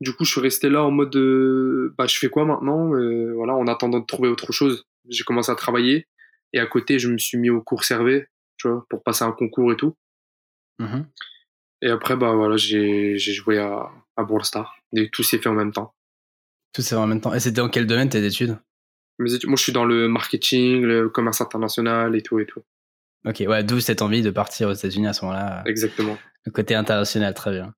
Du 0.00 0.12
coup, 0.12 0.24
je 0.24 0.32
suis 0.32 0.40
resté 0.40 0.70
là 0.70 0.82
en 0.82 0.90
mode, 0.90 1.14
euh, 1.16 1.94
bah, 1.96 2.06
je 2.06 2.18
fais 2.18 2.28
quoi 2.28 2.44
maintenant 2.44 2.94
euh, 2.94 3.32
Voilà, 3.34 3.54
en 3.54 3.66
attendant 3.66 4.00
de 4.00 4.06
trouver 4.06 4.28
autre 4.28 4.52
chose. 4.52 4.86
J'ai 5.08 5.24
commencé 5.24 5.52
à 5.52 5.54
travailler 5.54 6.08
et 6.52 6.58
à 6.58 6.66
côté, 6.66 6.98
je 6.98 7.08
me 7.08 7.18
suis 7.18 7.38
mis 7.38 7.50
au 7.50 7.60
cours 7.60 7.84
Servet, 7.84 8.28
tu 8.56 8.68
vois, 8.68 8.86
pour 8.88 9.02
passer 9.02 9.24
un 9.24 9.32
concours 9.32 9.72
et 9.72 9.76
tout. 9.76 9.96
Mm-hmm. 10.80 11.04
Et 11.82 11.88
après, 11.90 12.16
bah 12.16 12.32
voilà, 12.32 12.56
j'ai 12.56 13.18
joué 13.18 13.58
à, 13.58 13.90
à 14.16 14.24
Brawl 14.24 14.44
Stars. 14.44 14.74
Et 14.96 15.10
tout 15.10 15.22
s'est 15.22 15.38
fait 15.38 15.48
en 15.48 15.54
même 15.54 15.72
temps. 15.72 15.94
Tout 16.72 16.82
s'est 16.82 16.90
fait 16.90 17.00
en 17.00 17.06
même 17.06 17.20
temps. 17.20 17.34
Et 17.34 17.40
c'était 17.40 17.60
dans 17.60 17.68
quel 17.68 17.86
domaine 17.86 18.08
tes 18.08 18.24
études? 18.24 18.58
Mes 19.18 19.32
études, 19.32 19.48
moi, 19.48 19.56
je 19.56 19.62
suis 19.62 19.72
dans 19.72 19.84
le 19.84 20.08
marketing, 20.08 20.82
le 20.82 21.08
commerce 21.08 21.40
international 21.40 22.16
et 22.16 22.22
tout 22.22 22.40
et 22.40 22.46
tout. 22.46 22.62
Ok, 23.26 23.42
ouais, 23.46 23.64
d'où 23.64 23.80
cette 23.80 24.02
envie 24.02 24.22
de 24.22 24.30
partir 24.30 24.68
aux 24.68 24.72
États-Unis 24.74 25.06
à 25.06 25.12
ce 25.12 25.24
moment-là. 25.24 25.62
Exactement. 25.66 26.16
Le 26.44 26.52
côté 26.52 26.74
international, 26.74 27.32
très 27.32 27.52
bien. 27.52 27.74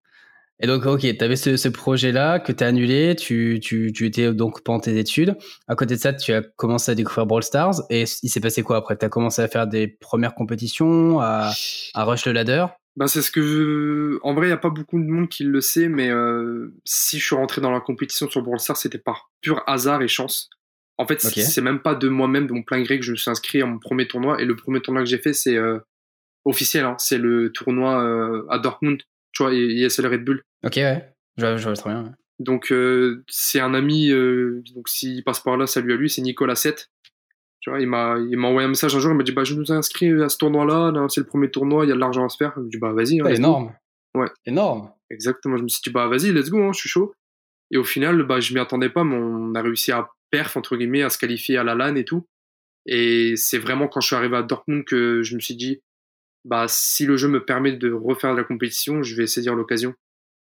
Et 0.58 0.66
donc, 0.66 0.86
ok, 0.86 1.00
tu 1.00 1.22
avais 1.22 1.36
ce, 1.36 1.56
ce 1.56 1.68
projet-là 1.68 2.40
que 2.40 2.50
tu 2.50 2.64
as 2.64 2.66
annulé, 2.66 3.14
tu, 3.14 3.60
tu, 3.62 3.92
tu 3.92 4.06
étais 4.06 4.32
donc 4.32 4.64
pendant 4.64 4.80
tes 4.80 4.98
études. 4.98 5.36
À 5.68 5.74
côté 5.74 5.96
de 5.96 6.00
ça, 6.00 6.14
tu 6.14 6.32
as 6.32 6.42
commencé 6.42 6.90
à 6.90 6.94
découvrir 6.94 7.26
Brawl 7.26 7.42
Stars. 7.42 7.82
Et 7.90 8.04
il 8.22 8.30
s'est 8.30 8.40
passé 8.40 8.62
quoi 8.62 8.78
après? 8.78 8.96
Tu 8.96 9.04
as 9.04 9.10
commencé 9.10 9.42
à 9.42 9.48
faire 9.48 9.66
des 9.66 9.86
premières 9.86 10.34
compétitions, 10.34 11.20
à, 11.20 11.52
à 11.92 12.04
rush 12.04 12.24
le 12.24 12.32
ladder? 12.32 12.66
Bah, 12.96 13.06
c'est 13.06 13.20
ce 13.20 13.30
que 13.30 13.42
je... 13.42 14.18
En 14.22 14.32
vrai, 14.32 14.46
il 14.46 14.48
n'y 14.48 14.54
a 14.54 14.56
pas 14.56 14.70
beaucoup 14.70 14.98
de 14.98 15.04
monde 15.04 15.28
qui 15.28 15.44
le 15.44 15.60
sait, 15.60 15.88
mais 15.88 16.08
euh, 16.10 16.74
si 16.84 17.18
je 17.18 17.26
suis 17.26 17.36
rentré 17.36 17.60
dans 17.60 17.70
la 17.70 17.80
compétition 17.80 18.28
sur 18.30 18.40
Brawl 18.40 18.58
Stars, 18.58 18.78
c'était 18.78 18.96
par 18.96 19.30
pur 19.42 19.62
hasard 19.66 20.00
et 20.00 20.08
chance. 20.08 20.48
En 20.98 21.06
fait, 21.06 21.22
Ok. 21.24 21.32
c'est 21.34 21.60
même 21.60 21.80
pas 21.80 21.94
de 21.94 22.08
moi-même, 22.08 22.46
de 22.46 22.52
mon 22.52 22.62
plein 22.62 22.80
gré, 22.82 22.98
que 22.98 23.04
je 23.04 23.12
me 23.12 23.16
suis 23.16 23.30
inscrit 23.30 23.60
à 23.62 23.66
mon 23.66 23.78
premier 23.78 24.06
tournoi. 24.08 24.40
Et 24.40 24.44
le 24.46 24.56
premier 24.56 24.80
tournoi 24.80 25.02
que 25.02 25.08
j'ai 25.08 25.18
fait, 25.18 25.32
c'est 25.34 25.56
euh, 25.56 25.78
officiel. 26.44 26.84
Hein, 26.84 26.96
c'est 26.98 27.18
le 27.18 27.52
tournoi 27.52 28.02
euh, 28.02 28.46
à 28.48 28.58
Dortmund, 28.58 29.02
tu 29.32 29.42
vois, 29.42 29.52
et 29.52 29.80
ESL 29.82 30.06
Red 30.06 30.24
Bull. 30.24 30.42
Ok, 30.64 30.76
ouais. 30.76 31.08
Je 31.36 31.44
vois, 31.44 31.56
je 31.56 31.64
vois 31.64 31.74
très 31.74 31.90
bien. 31.90 32.04
ouais. 32.04 32.10
Donc, 32.38 32.70
euh, 32.72 33.24
c'est 33.28 33.60
un 33.60 33.74
ami, 33.74 34.10
donc 34.74 34.88
s'il 34.88 35.22
passe 35.24 35.40
par 35.40 35.56
là, 35.56 35.66
salut 35.66 35.92
à 35.92 35.96
lui, 35.96 36.08
c'est 36.10 36.22
Nicolas 36.22 36.54
7. 36.54 36.88
Tu 37.60 37.70
vois, 37.70 37.80
il 37.80 37.88
m'a, 37.88 38.16
il 38.18 38.36
m'a 38.38 38.48
envoyé 38.48 38.66
un 38.66 38.68
message 38.68 38.94
un 38.94 39.00
jour, 39.00 39.10
il 39.12 39.16
m'a 39.16 39.22
dit, 39.24 39.32
bah, 39.32 39.44
je 39.44 39.54
nous 39.54 39.64
ai 39.72 39.74
inscrit 39.74 40.10
à 40.22 40.28
ce 40.28 40.36
tournoi-là, 40.38 40.92
là, 40.92 41.06
c'est 41.08 41.20
le 41.20 41.26
premier 41.26 41.50
tournoi, 41.50 41.84
il 41.84 41.88
y 41.88 41.92
a 41.92 41.94
de 41.94 42.00
l'argent 42.00 42.24
à 42.24 42.28
se 42.28 42.36
faire. 42.36 42.52
Je 42.56 42.60
me 42.60 42.68
dis, 42.70 42.78
bah, 42.78 42.92
vas-y. 42.92 43.20
hein, 43.20 43.24
Ouais, 43.24 43.30
let's 43.32 43.40
go. 43.40 43.46
énorme. 43.46 43.72
Ouais. 44.14 44.28
Énorme. 44.46 44.90
Exactement. 45.10 45.56
Je 45.56 45.62
me 45.62 45.68
suis 45.68 45.80
dit, 45.82 45.90
bah, 45.90 46.06
vas-y, 46.08 46.32
let's 46.32 46.48
go, 46.50 46.62
hein, 46.62 46.72
je 46.72 46.78
suis 46.78 46.88
chaud. 46.88 47.12
Et 47.70 47.76
au 47.78 47.84
final, 47.84 48.22
bah, 48.22 48.38
je 48.40 48.54
m'y 48.54 48.60
attendais 48.60 48.88
pas, 48.90 49.02
mais 49.04 49.16
on 49.16 49.54
a 49.54 49.62
réussi 49.62 49.90
à 49.92 50.08
perf, 50.30 50.56
entre 50.56 50.76
guillemets, 50.76 51.02
à 51.02 51.10
se 51.10 51.18
qualifier 51.18 51.56
à 51.58 51.64
la 51.64 51.74
LAN 51.74 51.94
et 51.96 52.04
tout. 52.04 52.26
Et 52.86 53.34
c'est 53.36 53.58
vraiment 53.58 53.88
quand 53.88 54.00
je 54.00 54.06
suis 54.06 54.16
arrivé 54.16 54.36
à 54.36 54.42
Dortmund 54.42 54.84
que 54.84 55.22
je 55.22 55.34
me 55.34 55.40
suis 55.40 55.56
dit, 55.56 55.80
bah, 56.44 56.66
si 56.68 57.04
le 57.06 57.16
jeu 57.16 57.28
me 57.28 57.44
permet 57.44 57.72
de 57.72 57.90
refaire 57.90 58.32
de 58.32 58.36
la 58.36 58.44
compétition, 58.44 59.02
je 59.02 59.16
vais 59.16 59.26
saisir 59.26 59.54
l'occasion. 59.54 59.94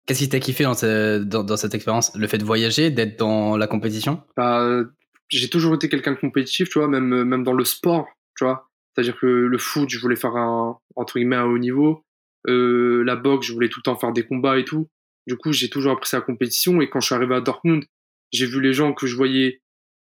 Qu'est-ce 0.06 0.20
qui 0.20 0.30
t'a 0.30 0.40
kiffé 0.40 0.64
dans, 0.66 0.74
ce- 0.74 1.24
dans, 1.24 1.44
dans 1.44 1.58
cette 1.58 1.74
expérience? 1.74 2.16
Le 2.16 2.28
fait 2.28 2.38
de 2.38 2.44
voyager, 2.44 2.92
d'être 2.92 3.18
dans 3.18 3.58
la 3.58 3.68
compétition? 3.68 4.22
Bah, 4.36 4.84
j'ai 5.30 5.50
toujours 5.50 5.74
été 5.76 5.90
quelqu'un 5.90 6.12
de 6.12 6.20
compétitif, 6.20 6.70
tu 6.70 6.80
vois, 6.80 6.88
même, 6.88 7.24
même 7.24 7.44
dans 7.44 7.54
le 7.54 7.64
sport, 7.66 8.08
tu 8.38 8.44
vois. 8.44 8.70
C'est-à-dire 8.94 9.18
que 9.18 9.26
le 9.26 9.58
foot, 9.58 9.90
je 9.90 10.00
voulais 10.00 10.16
faire 10.16 10.36
un, 10.36 10.78
entre 10.96 11.18
guillemets, 11.18 11.38
un 11.38 11.46
haut 11.46 11.58
niveau. 11.58 12.06
Euh, 12.48 13.04
la 13.04 13.16
boxe, 13.16 13.48
je 13.48 13.54
voulais 13.54 13.70
tout 13.70 13.80
le 13.80 13.84
temps 13.84 13.98
faire 13.98 14.12
des 14.12 14.26
combats 14.26 14.60
et 14.60 14.66
tout. 14.66 14.88
Du 15.26 15.38
coup, 15.38 15.52
j'ai 15.52 15.70
toujours 15.70 15.94
apprécié 15.94 16.18
la 16.18 16.22
compétition. 16.22 16.80
Et 16.82 16.90
quand 16.90 17.00
je 17.00 17.08
suis 17.08 17.16
arrivé 17.16 17.34
à 17.34 17.42
Dortmund, 17.42 17.84
j'ai 18.32 18.46
vu 18.46 18.62
les 18.62 18.74
gens 18.74 18.94
que 18.94 19.08
je 19.08 19.16
voyais 19.16 19.62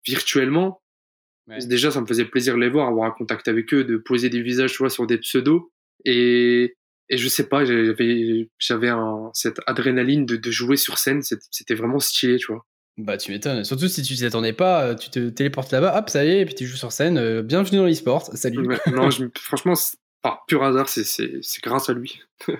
virtuellement. 0.07 0.81
Ouais. 1.47 1.59
Déjà, 1.65 1.91
ça 1.91 2.01
me 2.01 2.05
faisait 2.05 2.25
plaisir 2.25 2.55
de 2.55 2.59
les 2.59 2.69
voir, 2.69 2.87
avoir 2.87 3.07
un 3.07 3.11
contact 3.11 3.47
avec 3.47 3.73
eux, 3.73 3.83
de 3.83 3.97
poser 3.97 4.29
des 4.29 4.41
visages, 4.41 4.71
tu 4.71 4.79
vois, 4.79 4.89
sur 4.89 5.05
des 5.07 5.17
pseudos. 5.17 5.71
Et, 6.05 6.75
et 7.09 7.17
je 7.17 7.27
sais 7.27 7.47
pas, 7.47 7.63
j'avais, 7.65 8.49
j'avais 8.59 8.89
un, 8.89 9.29
cette 9.33 9.59
adrénaline 9.65 10.25
de, 10.25 10.35
de 10.35 10.51
jouer 10.51 10.77
sur 10.77 10.97
scène. 10.97 11.21
C'était 11.21 11.75
vraiment 11.75 11.99
stylé, 11.99 12.37
tu 12.37 12.47
vois. 12.47 12.65
Bah, 12.97 13.15
tu 13.17 13.31
m'étonnes. 13.31 13.63
Surtout 13.63 13.87
si 13.87 14.01
tu 14.01 14.15
t'y 14.15 14.25
attendais 14.25 14.53
pas, 14.53 14.83
euh, 14.83 14.95
tu 14.95 15.09
te 15.09 15.29
téléportes 15.29 15.71
là-bas, 15.71 15.97
hop, 15.99 16.09
ça 16.09 16.25
y 16.25 16.29
est, 16.29 16.41
et 16.41 16.45
puis 16.45 16.55
tu 16.55 16.65
joues 16.65 16.77
sur 16.77 16.91
scène. 16.91 17.17
euh, 17.17 17.43
bienvenue 17.43 17.77
dans 17.77 17.85
l'e-sport. 17.85 18.23
Salut. 18.35 18.67
Ouais, 18.67 18.79
non, 18.91 19.11
je, 19.11 19.25
franchement, 19.39 19.73
par 20.23 20.45
pur 20.47 20.63
hasard, 20.63 20.89
c'est 20.89 21.39
grâce 21.61 21.89
à 21.89 21.93
lui. 21.93 22.19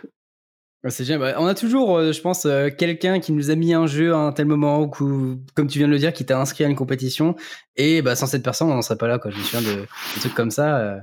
Ouais, 0.88 0.92
C'est 0.92 1.04
génial. 1.04 1.20
Bah, 1.34 1.36
on 1.40 1.46
a 1.48 1.54
toujours, 1.54 1.98
euh, 1.98 2.12
je 2.14 2.22
pense, 2.22 2.46
euh, 2.46 2.70
quelqu'un 2.70 3.20
qui 3.20 3.34
nous 3.34 3.52
a 3.52 3.56
mis 3.56 3.74
un 3.74 3.88
jeu 3.88 4.14
à 4.14 4.18
un 4.18 4.32
tel 4.32 4.46
moment, 4.46 4.84
ou 5.00 5.38
comme 5.54 5.68
tu 5.68 5.80
viens 5.80 5.88
de 5.88 5.92
le 5.92 6.00
dire, 6.00 6.14
qui 6.14 6.26
t'a 6.26 6.40
inscrit 6.40 6.64
à 6.64 6.68
une 6.68 6.76
compétition. 6.78 7.36
Et 7.76 8.02
bah, 8.02 8.16
sans 8.16 8.26
cette 8.28 8.44
personne, 8.44 8.70
on 8.70 8.76
n'en 8.76 8.82
serait 8.82 8.98
pas 8.98 9.08
là. 9.08 9.20
Quoi. 9.20 9.32
Je 9.32 9.38
me 9.38 9.44
souviens 9.44 9.62
de, 9.74 9.82
de 9.82 10.20
trucs 10.20 10.34
comme 10.34 10.52
ça. 10.52 10.78
euh. 10.80 10.98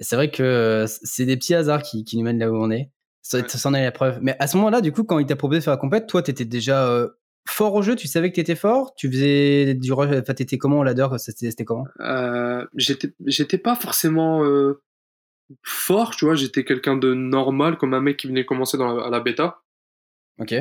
C'est 0.00 0.16
vrai 0.16 0.30
que 0.30 0.86
c'est 0.88 1.26
des 1.26 1.36
petits 1.36 1.54
hasards 1.54 1.82
qui, 1.82 2.04
qui 2.04 2.16
nous 2.16 2.24
mènent 2.24 2.38
là 2.38 2.50
où 2.50 2.56
on 2.56 2.70
est. 2.70 2.90
Ça, 3.22 3.38
Ouais. 3.38 3.44
ça 3.48 3.68
en 3.68 3.74
est 3.74 3.84
la 3.84 3.92
preuve. 3.92 4.18
Mais 4.22 4.34
à 4.40 4.46
ce 4.46 4.56
moment-là, 4.56 4.80
du 4.80 4.92
coup, 4.92 5.04
quand 5.04 5.18
il 5.18 5.26
t'a 5.26 5.36
proposé 5.36 5.60
de 5.60 5.64
faire 5.64 5.74
la 5.74 5.78
compète, 5.78 6.06
toi, 6.08 6.22
t'étais 6.22 6.46
déjà 6.46 6.88
euh, 6.88 7.08
fort 7.46 7.74
au 7.74 7.82
jeu? 7.82 7.94
Tu 7.96 8.08
savais 8.08 8.30
que 8.30 8.36
t'étais 8.36 8.54
fort? 8.56 8.94
Tu 8.96 9.10
faisais 9.10 9.74
du 9.74 9.92
rush. 9.92 10.08
Enfin, 10.10 10.32
t'étais 10.34 10.56
comment 10.58 10.78
au 10.78 10.84
ladder 10.84 11.06
C'était 11.18 11.64
comment? 11.64 11.84
Euh, 12.00 12.64
j'étais 12.74 13.12
j'étais 13.26 13.58
pas 13.58 13.76
forcément 13.76 14.42
euh, 14.42 14.80
fort, 15.62 16.14
tu 16.16 16.24
vois, 16.24 16.34
j'étais 16.34 16.64
quelqu'un 16.64 16.96
de 16.96 17.14
normal, 17.14 17.76
comme 17.76 17.94
un 17.94 18.00
mec 18.00 18.16
qui 18.16 18.26
venait 18.26 18.44
commencer 18.44 18.76
dans 18.78 18.94
la, 18.94 19.06
à 19.06 19.10
la 19.10 19.20
bêta. 19.20 19.58
Ok. 20.38 20.54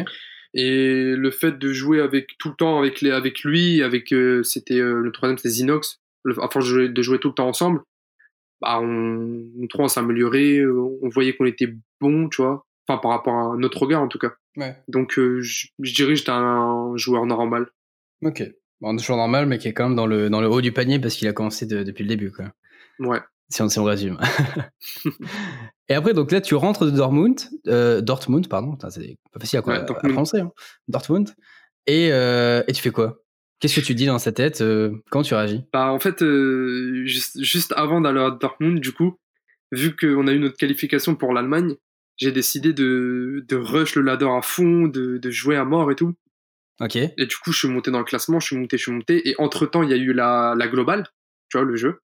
Et 0.54 1.14
le 1.16 1.32
fait 1.32 1.60
de 1.60 1.72
jouer 1.72 2.02
avec 2.02 2.38
tout 2.40 2.50
le 2.50 2.56
temps 2.56 2.80
avec 2.80 3.02
les 3.02 3.12
avec 3.12 3.44
lui, 3.44 3.84
avec 3.84 4.12
euh, 4.14 4.42
c'était 4.44 4.80
euh, 4.80 5.00
le 5.00 5.12
troisième 5.12 5.38
c'était 5.38 5.50
Zinox. 5.50 6.00
Le, 6.24 6.34
à 6.44 6.50
force 6.50 6.66
de 6.66 6.70
jouer, 6.70 6.90
de 6.90 7.02
jouer 7.02 7.20
tout 7.20 7.30
le 7.30 7.34
temps 7.36 7.48
ensemble, 7.48 7.82
bah 8.62 8.80
on, 8.82 9.46
on 9.78 9.88
s'améliorait, 9.88 10.58
euh, 10.58 10.74
on 11.02 11.08
voyait 11.10 11.36
qu'on 11.36 11.46
était 11.46 11.74
bon, 12.02 12.28
tu 12.30 12.42
vois. 12.42 12.66
Enfin 12.88 12.98
par 13.00 13.12
rapport 13.12 13.54
à 13.54 13.58
notre 13.58 13.78
regard 13.80 14.02
en 14.02 14.08
tout 14.08 14.18
cas. 14.18 14.34
Ouais. 14.58 14.76
Donc 14.88 15.18
euh, 15.20 15.40
je 15.42 15.68
je 15.80 15.94
dirais 15.94 16.10
que 16.14 16.16
j'étais 16.20 16.32
un 16.32 16.94
joueur 16.98 17.26
normal. 17.28 17.68
Ok. 18.24 18.44
Bon, 18.82 18.96
toujours 18.98 19.18
normal, 19.18 19.46
mais 19.46 19.60
qui 19.60 19.68
est 19.68 19.74
quand 19.74 19.88
même 19.90 19.96
dans 19.96 20.08
le, 20.08 20.30
dans 20.30 20.42
le 20.42 20.48
haut 20.50 20.62
du 20.62 20.72
panier 20.72 21.00
parce 21.00 21.16
qu'il 21.16 21.28
a 21.28 21.34
commencé 21.34 21.66
de- 21.66 21.84
depuis 21.84 22.04
le 22.04 22.10
début. 22.10 22.32
Quoi. 22.32 22.46
Ouais. 23.00 23.20
Si 23.52 23.62
on, 23.62 23.70
si 23.70 23.80
on 23.80 23.84
résume. 23.84 24.18
et 25.90 25.94
après, 25.96 26.14
donc 26.14 26.32
là, 26.32 26.40
tu 26.42 26.56
rentres 26.56 26.86
de 26.86 26.92
Dortmund, 26.92 27.40
euh, 27.68 28.02
Dortmund, 28.02 28.48
pardon, 28.48 28.78
c'est 28.90 29.18
pas 29.34 29.40
facile 29.40 29.60
à, 29.60 29.68
Ouais, 29.68 29.76
à 29.76 29.82
Dortmund. 29.82 30.14
prononcer, 30.14 30.40
hein. 30.42 30.52
Dortmund. 30.88 31.30
Et, 31.88 32.10
euh, 32.12 32.62
et 32.68 32.74
tu 32.74 32.82
fais 32.82 32.92
quoi? 32.92 33.24
Qu'est-ce 33.60 33.80
que 33.80 33.86
tu 33.86 33.96
dis 33.96 34.06
dans 34.06 34.20
sa 34.20 34.32
tête 34.32 34.62
euh, 34.62 34.92
Comment 35.10 35.24
tu 35.24 35.34
réagis? 35.34 35.64
Bah, 35.74 35.92
en 35.92 36.00
fait, 36.00 36.22
euh, 36.22 37.04
juste, 37.06 37.42
juste 37.42 37.74
avant 37.76 38.02
d'aller 38.02 38.22
à 38.22 38.32
Dortmund, 38.32 38.80
du 38.80 38.92
coup, 38.94 39.18
vu 39.72 39.96
qu'on 39.96 40.28
a 40.28 40.32
eu 40.32 40.40
notre 40.40 40.56
qualification 40.58 41.16
pour 41.16 41.34
l'Allemagne, 41.34 41.76
j'ai 42.18 42.32
décidé 42.32 42.72
de, 42.74 43.44
de 43.48 43.56
rush 43.56 43.96
le 43.96 44.02
ladder 44.04 44.28
à 44.30 44.42
fond, 44.42 44.88
de, 44.88 45.18
de 45.18 45.32
jouer 45.32 45.56
à 45.56 45.66
mort 45.66 45.92
et 45.92 45.96
tout. 45.96 46.14
Ok. 46.82 46.96
Et 46.96 47.26
du 47.26 47.36
coup, 47.38 47.52
je 47.52 47.58
suis 47.60 47.68
monté 47.68 47.92
dans 47.92 48.00
le 48.00 48.06
classement, 48.06 48.40
je 48.40 48.48
suis 48.48 48.56
monté, 48.58 48.78
je 48.78 48.84
suis 48.84 48.92
monté. 48.92 49.28
Et 49.28 49.36
entre-temps, 49.40 49.84
il 49.84 49.90
y 49.90 49.94
a 49.94 49.98
eu 49.98 50.14
la, 50.14 50.54
la 50.58 50.68
globale, 50.68 51.08
tu 51.50 51.58
vois, 51.58 51.66
le 51.66 51.76
jeu. 51.76 52.00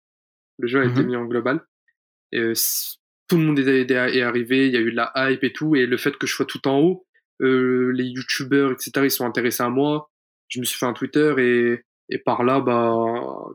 Le 0.58 0.68
jeu 0.68 0.80
a 0.80 0.84
été 0.84 1.00
Mhm. 1.00 1.06
mis 1.06 1.16
en 1.16 1.24
global. 1.24 1.60
Et 2.32 2.38
euh, 2.40 2.52
tout 3.28 3.36
le 3.36 3.42
monde 3.44 3.58
est, 3.58 3.90
arrivé, 4.20 4.66
il 4.66 4.72
y 4.72 4.76
a 4.76 4.80
eu 4.80 4.90
de 4.90 4.96
la 4.96 5.12
hype 5.16 5.44
et 5.44 5.52
tout. 5.52 5.74
Et 5.76 5.86
le 5.86 5.96
fait 5.96 6.16
que 6.16 6.26
je 6.26 6.34
sois 6.34 6.46
tout 6.46 6.66
en 6.68 6.78
haut, 6.80 7.06
euh, 7.42 7.90
les 7.94 8.04
youtubeurs, 8.04 8.72
etc., 8.72 8.90
ils 9.04 9.10
sont 9.10 9.26
intéressés 9.26 9.62
à 9.62 9.70
moi. 9.70 10.10
Je 10.48 10.60
me 10.60 10.64
suis 10.64 10.78
fait 10.78 10.86
un 10.86 10.92
Twitter 10.92 11.34
et, 11.38 11.84
et 12.10 12.18
par 12.18 12.44
là, 12.44 12.60
bah, 12.60 12.94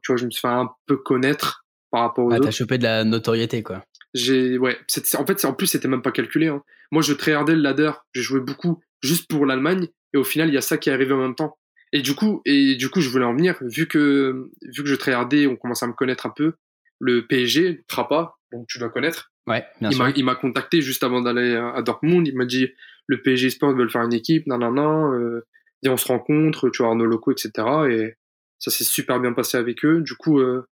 tu 0.04 0.12
vois, 0.12 0.18
je 0.18 0.26
me 0.26 0.32
suis 0.32 0.42
fait 0.42 0.48
un 0.48 0.70
peu 0.86 0.98
connaître 0.98 1.66
par 1.92 2.02
rapport 2.02 2.26
aux 2.26 2.34
Ah, 2.34 2.40
t'as 2.40 2.52
chopé 2.52 2.78
de 2.78 2.84
la 2.84 3.04
notoriété, 3.04 3.64
quoi. 3.64 3.84
J'ai, 4.14 4.58
ouais, 4.58 4.78
en 5.18 5.26
fait, 5.26 5.46
en 5.46 5.54
plus, 5.54 5.68
c'était 5.68 5.88
même 5.88 6.02
pas 6.02 6.12
calculé. 6.12 6.48
Hein. 6.48 6.64
Moi, 6.92 7.04
je 7.04 7.14
tryhardais 7.14 7.56
le 7.56 7.62
ladder, 7.62 7.92
je 8.12 8.22
jouais 8.22 8.40
beaucoup 8.40 8.82
juste 9.02 9.30
pour 9.30 9.46
l'Allemagne, 9.46 9.88
et 10.14 10.18
au 10.18 10.24
final, 10.24 10.50
il 10.50 10.56
y 10.56 10.58
a 10.58 10.62
ça 10.62 10.78
qui 10.78 10.90
est 10.90 10.94
arrivé 10.94 11.14
en 11.14 11.20
même 11.20 11.36
temps. 11.36 11.58
Et 11.94 12.02
du 12.02 12.16
coup, 12.16 12.42
et 12.46 12.76
du 12.76 12.90
coup, 12.90 13.02
je 13.02 13.10
voulais 13.10 13.26
en 13.26 13.34
venir, 13.36 13.58
vu 13.62 13.88
que, 13.88 14.50
vu 14.64 14.84
que 14.84 14.90
je 14.90 14.96
tryhardais, 14.96 15.46
on 15.48 15.56
commence 15.56 15.84
à 15.84 15.88
me 15.88 15.94
connaître 15.94 16.26
un 16.26 16.34
peu. 16.36 16.54
Le 17.00 17.26
PSG, 17.28 17.84
Trappa, 17.88 18.36
donc 18.52 18.68
tu 18.68 18.80
dois 18.80 18.90
connaître, 18.90 19.32
Ouais, 19.48 19.66
bien 19.80 19.90
il 19.90 19.96
sûr. 19.96 20.04
m'a, 20.06 20.12
il 20.12 20.26
m'a 20.26 20.36
contacté 20.36 20.82
juste 20.82 21.04
avant 21.04 21.22
d'aller 21.22 21.56
à 21.56 21.82
Dortmund. 21.82 22.28
Il 22.28 22.36
m'a 22.36 22.46
dit, 22.46 22.70
le 23.08 23.22
PSG 23.22 23.50
Sport 23.50 23.74
veulent 23.74 23.90
faire 23.90 24.04
une 24.04 24.14
équipe, 24.14 24.46
nan, 24.48 24.60
nan, 24.60 24.76
nan, 24.76 25.14
euh, 25.14 25.46
et 25.82 25.90
on 25.90 25.98
se 25.98 26.08
rencontre, 26.08 26.70
tu 26.70 26.82
avoir 26.84 26.96
nos 26.96 27.06
locaux, 27.06 27.32
etc. 27.32 27.52
Et 27.90 28.16
ça 28.60 28.70
s'est 28.70 28.84
super 28.84 29.20
bien 29.20 29.34
passé 29.34 29.58
avec 29.58 29.84
eux. 29.86 30.02
Du 30.02 30.14
coup, 30.16 30.40
euh, 30.40 30.68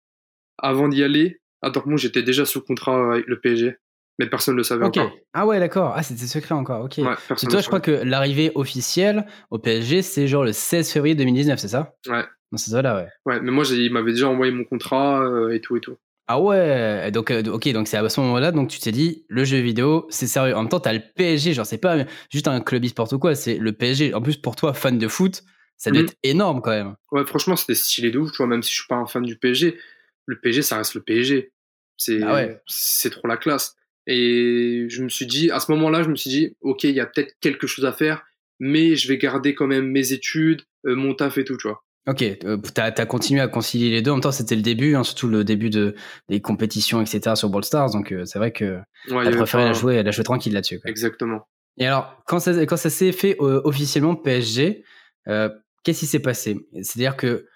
avant 0.58 0.88
d'y 0.90 1.04
aller, 1.04 1.40
à 1.62 1.70
Dortmund, 1.70 2.00
j'étais 2.00 2.24
déjà 2.24 2.44
sous 2.46 2.62
contrat 2.62 3.14
avec 3.14 3.28
le 3.28 3.40
PSG. 3.40 3.78
Mais 4.20 4.28
personne 4.28 4.54
ne 4.56 4.58
le 4.60 4.64
savait 4.64 4.86
encore. 4.86 5.12
Ah 5.34 5.46
ouais, 5.46 5.60
d'accord. 5.60 5.94
Ah, 5.96 6.02
c'était 6.02 6.26
secret 6.26 6.56
encore. 6.56 6.86
Ok. 6.86 7.00
Ouais, 7.00 7.16
toi, 7.50 7.60
je 7.60 7.68
crois 7.68 7.82
que 7.82 7.92
l'arrivée 7.92 8.52
officielle 8.56 9.26
au 9.52 9.60
PSG, 9.60 10.02
c'est 10.02 10.28
genre 10.28 10.46
le 10.46 10.54
16 10.54 10.90
février 10.92 11.16
2019, 11.16 11.60
c'est 11.60 11.68
ça? 11.68 11.94
Ouais. 12.08 12.24
C'est 12.56 12.72
ça 12.72 12.82
là, 12.82 12.96
ouais. 12.96 13.08
Ouais, 13.26 13.42
mais 13.42 13.52
moi, 13.52 13.66
il 13.70 13.92
m'avait 13.92 14.14
déjà 14.14 14.30
envoyé 14.30 14.54
mon 14.54 14.64
contrat 14.64 15.22
euh, 15.22 15.50
et 15.54 15.60
tout 15.60 15.76
et 15.76 15.82
tout. 15.82 15.98
Ah 16.28 16.40
ouais, 16.42 17.12
donc 17.12 17.30
euh, 17.30 17.44
ok, 17.44 17.70
donc 17.70 17.88
c'est 17.88 17.98
à 17.98 18.10
ce 18.10 18.20
moment-là, 18.22 18.52
donc 18.52 18.70
tu 18.70 18.80
t'es 18.80 18.92
dit, 18.92 19.26
le 19.30 19.44
jeu 19.44 19.60
vidéo, 19.60 20.08
c'est 20.10 20.26
sérieux. 20.26 20.56
En 20.56 20.62
même 20.62 20.70
temps, 20.70 20.80
t'as 20.80 20.94
le 20.94 21.02
PSG, 21.16 21.54
genre 21.54 21.68
c'est 21.68 21.78
pas 21.78 22.04
juste 22.32 22.48
un 22.48 22.62
club 22.62 22.84
e-sport 22.84 23.14
ou 23.14 23.20
quoi, 23.20 23.36
c'est 23.36 23.58
le 23.58 23.72
PSG. 23.74 24.14
En 24.16 24.22
plus, 24.24 24.38
pour 24.38 24.56
toi, 24.56 24.74
fan 24.74 24.98
de 24.98 25.08
foot, 25.08 25.44
ça 25.78 25.92
doit 25.92 26.02
Mhm. 26.02 26.08
être 26.08 26.18
énorme 26.24 26.62
quand 26.62 26.72
même. 26.72 26.96
Ouais, 27.12 27.26
franchement, 27.26 27.56
c'était 27.56 27.76
stylé 27.76 28.10
de 28.10 28.18
ouf, 28.18 28.32
tu 28.32 28.38
vois, 28.38 28.48
même 28.48 28.64
si 28.64 28.72
je 28.72 28.78
suis 28.78 28.88
pas 28.88 28.96
un 28.96 29.06
fan 29.06 29.22
du 29.22 29.38
PSG. 29.38 29.78
Le 30.26 30.40
PSG, 30.40 30.64
ça 30.64 30.78
reste 30.78 30.96
le 30.96 31.02
PSG. 31.04 31.52
C'est 31.98 32.20
Ah 32.24 32.34
ouais. 32.34 32.60
c'est 32.66 33.12
trop 33.12 33.28
la 33.28 33.38
classe. 33.38 33.76
Et 34.08 34.88
je 34.90 35.04
me 35.04 35.10
suis 35.10 35.28
dit, 35.28 35.52
à 35.52 35.60
ce 35.60 35.72
moment-là, 35.74 36.02
je 36.02 36.10
me 36.10 36.16
suis 36.16 36.30
dit, 36.32 36.56
ok, 36.62 36.86
il 36.86 36.92
y 36.96 37.00
a 37.00 37.06
peut-être 37.06 37.36
quelque 37.40 37.68
chose 37.68 37.86
à 37.86 37.92
faire, 37.94 38.24
mais 38.60 38.96
je 38.96 39.08
vais 39.08 39.18
garder 39.20 39.54
quand 39.54 39.68
même 39.68 39.92
mes 39.92 40.12
études, 40.12 40.64
euh, 40.88 40.96
mon 40.96 41.14
taf 41.14 41.38
et 41.38 41.46
tout, 41.46 41.58
tu 41.58 41.68
vois. 41.68 41.84
Ok, 42.08 42.22
euh, 42.22 42.58
t'as 42.74 42.92
as 42.96 43.06
continué 43.08 43.42
à 43.42 43.48
concilier 43.48 43.90
les 43.90 44.02
deux. 44.04 44.12
En 44.12 44.16
même 44.16 44.22
temps, 44.22 44.32
c'était 44.32 44.56
le 44.56 44.62
début, 44.62 44.96
hein, 44.96 45.04
surtout 45.04 45.28
le 45.28 45.44
début 45.44 45.72
de, 45.72 45.96
des 46.30 46.40
compétitions, 46.40 47.02
etc. 47.02 47.36
sur 47.36 47.50
Brawl 47.50 47.64
Stars. 47.64 47.92
Donc 47.92 48.12
euh, 48.12 48.26
c'est 48.26 48.38
vrai 48.38 48.52
que 48.52 48.80
Ouais, 49.10 49.24
t'as 49.24 49.36
préféré 49.36 49.64
pas- 49.64 49.70
la 49.70 49.74
jouer, 49.74 50.04
la 50.04 50.12
jouer 50.12 50.24
tranquille 50.24 50.54
là-dessus. 50.54 50.80
Exactement. 50.86 51.48
Et 51.78 51.88
alors, 51.88 52.22
quand 52.28 52.40
ça, 52.40 52.54
quand 52.66 52.78
ça 52.78 52.90
s'est 52.92 53.12
fait 53.12 53.36
euh, 53.42 53.60
officiellement 53.64 54.16
PSG, 54.16 54.84
euh, 55.28 55.50
qu'est-ce 55.84 56.02
qui 56.02 56.06
s'est 56.06 56.20
passé? 56.20 56.58
C'est-à-dire 56.76 57.18
que 57.18 57.48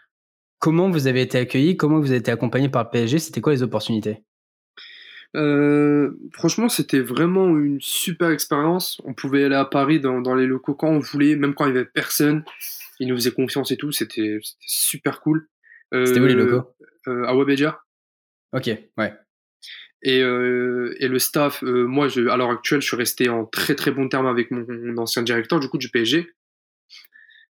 comment 0.57 0.89
vous 0.89 1.05
avez 1.07 1.21
été 1.21 1.37
accueilli, 1.37 1.77
comment 1.77 1.99
vous 1.99 2.09
avez 2.09 2.19
été 2.19 2.31
accompagné 2.31 2.69
par 2.69 2.83
le 2.85 2.89
PSG, 2.89 3.19
c'était 3.19 3.41
quoi 3.41 3.53
les 3.53 3.61
opportunités? 3.63 4.23
Euh, 5.35 6.11
franchement, 6.33 6.69
c'était 6.69 6.99
vraiment 7.01 7.47
une 7.49 7.77
super 7.79 8.31
expérience. 8.31 8.99
On 9.05 9.13
pouvait 9.13 9.43
aller 9.43 9.55
à 9.55 9.65
Paris 9.65 9.99
dans, 9.99 10.21
dans 10.21 10.33
les 10.33 10.47
locaux 10.47 10.73
quand 10.73 10.89
on 10.89 10.99
voulait, 10.99 11.35
même 11.35 11.53
quand 11.53 11.65
il 11.67 11.75
y 11.75 11.77
avait 11.77 11.85
personne. 11.85 12.43
Ils 12.99 13.07
nous 13.07 13.15
faisaient 13.15 13.31
confiance 13.31 13.71
et 13.71 13.77
tout. 13.77 13.91
C'était 13.91 14.39
super 14.59 15.21
cool. 15.21 15.47
Euh, 15.93 16.05
C'était 16.05 16.19
où 16.19 16.25
les 16.25 16.35
locaux? 16.35 16.69
euh, 17.07 17.23
À 17.25 17.35
Webedia. 17.35 17.79
Ok, 18.53 18.69
ouais. 18.97 19.13
Et, 20.01 20.21
euh, 20.21 20.95
et 20.99 21.07
le 21.07 21.19
staff, 21.19 21.63
euh, 21.63 21.85
moi, 21.85 22.07
je, 22.07 22.27
à 22.27 22.37
l'heure 22.37 22.51
actuelle, 22.51 22.81
je 22.81 22.87
suis 22.87 22.95
resté 22.97 23.27
en 23.29 23.45
très 23.45 23.75
très 23.75 23.91
bon 23.91 24.07
terme 24.07 24.27
avec 24.27 24.49
mon, 24.51 24.65
mon 24.69 24.97
ancien 24.97 25.23
directeur 25.23 25.59
du 25.59 25.67
coup 25.69 25.77
du 25.77 25.89
PSG. 25.89 26.31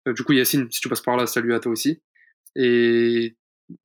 Euh, 0.07 0.13
du 0.13 0.23
coup, 0.25 0.33
Yacine, 0.35 0.71
si 0.71 0.81
tu 0.81 0.89
passes 0.89 1.01
par 1.01 1.17
là, 1.17 1.27
salut 1.27 1.55
à 1.55 1.61
toi 1.61 1.73
aussi. 1.73 2.03
Et 2.57 3.37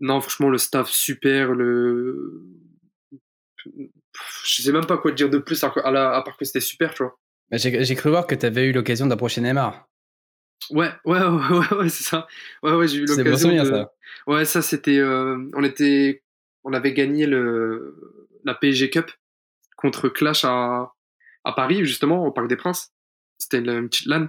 non, 0.02 0.20
franchement, 0.20 0.50
le 0.50 0.58
staff 0.58 0.90
super. 0.90 1.54
Le, 1.54 2.44
je 3.66 4.62
sais 4.62 4.72
même 4.72 4.86
pas 4.86 4.98
quoi 4.98 5.12
te 5.12 5.16
dire 5.16 5.30
de 5.30 5.38
plus 5.38 5.64
à, 5.64 5.74
à 5.84 5.92
la- 5.92 6.16
à 6.16 6.22
part 6.22 6.38
que 6.38 6.46
c'était 6.46 6.60
super, 6.60 6.94
tu 6.94 7.04
vois. 7.04 7.18
Bah, 7.52 7.58
j'ai 7.58 7.96
cru 7.96 8.10
voir 8.10 8.28
que 8.28 8.36
tu 8.36 8.46
avais 8.46 8.68
eu 8.68 8.72
l'occasion 8.74 9.08
d'approcher 9.08 9.42
Neymar. 9.42 9.88
Ouais, 10.72 10.92
ouais, 11.06 11.20
ouais, 11.20 11.58
ouais, 11.58 11.78
ouais, 11.78 11.90
c'est 11.90 12.04
ça. 12.04 12.28
Ouais, 12.64 12.74
ouais, 12.74 12.88
j'ai 12.88 13.00
eu 13.00 13.06
l'occasion 13.06 13.52
de... 13.52 13.64
ça. 13.64 13.92
Ouais, 14.28 14.46
ça 14.46 14.62
c'était, 14.62 14.98
euh, 15.00 15.50
on 15.54 15.64
était, 15.64 16.24
on 16.64 16.74
avait 16.74 16.94
gagné 16.94 17.26
le 17.26 17.96
la 18.46 18.54
PSG 18.54 18.90
Cup 18.90 19.12
contre 19.78 20.10
Clash 20.10 20.46
à 20.46 20.94
à 21.46 21.54
Paris 21.54 21.86
justement 21.86 22.26
au 22.26 22.32
Parc 22.32 22.48
des 22.48 22.56
Princes. 22.58 22.92
C'était 23.38 23.60
une, 23.60 23.70
une 23.70 23.90
petite 23.90 24.08
LAN. 24.08 24.28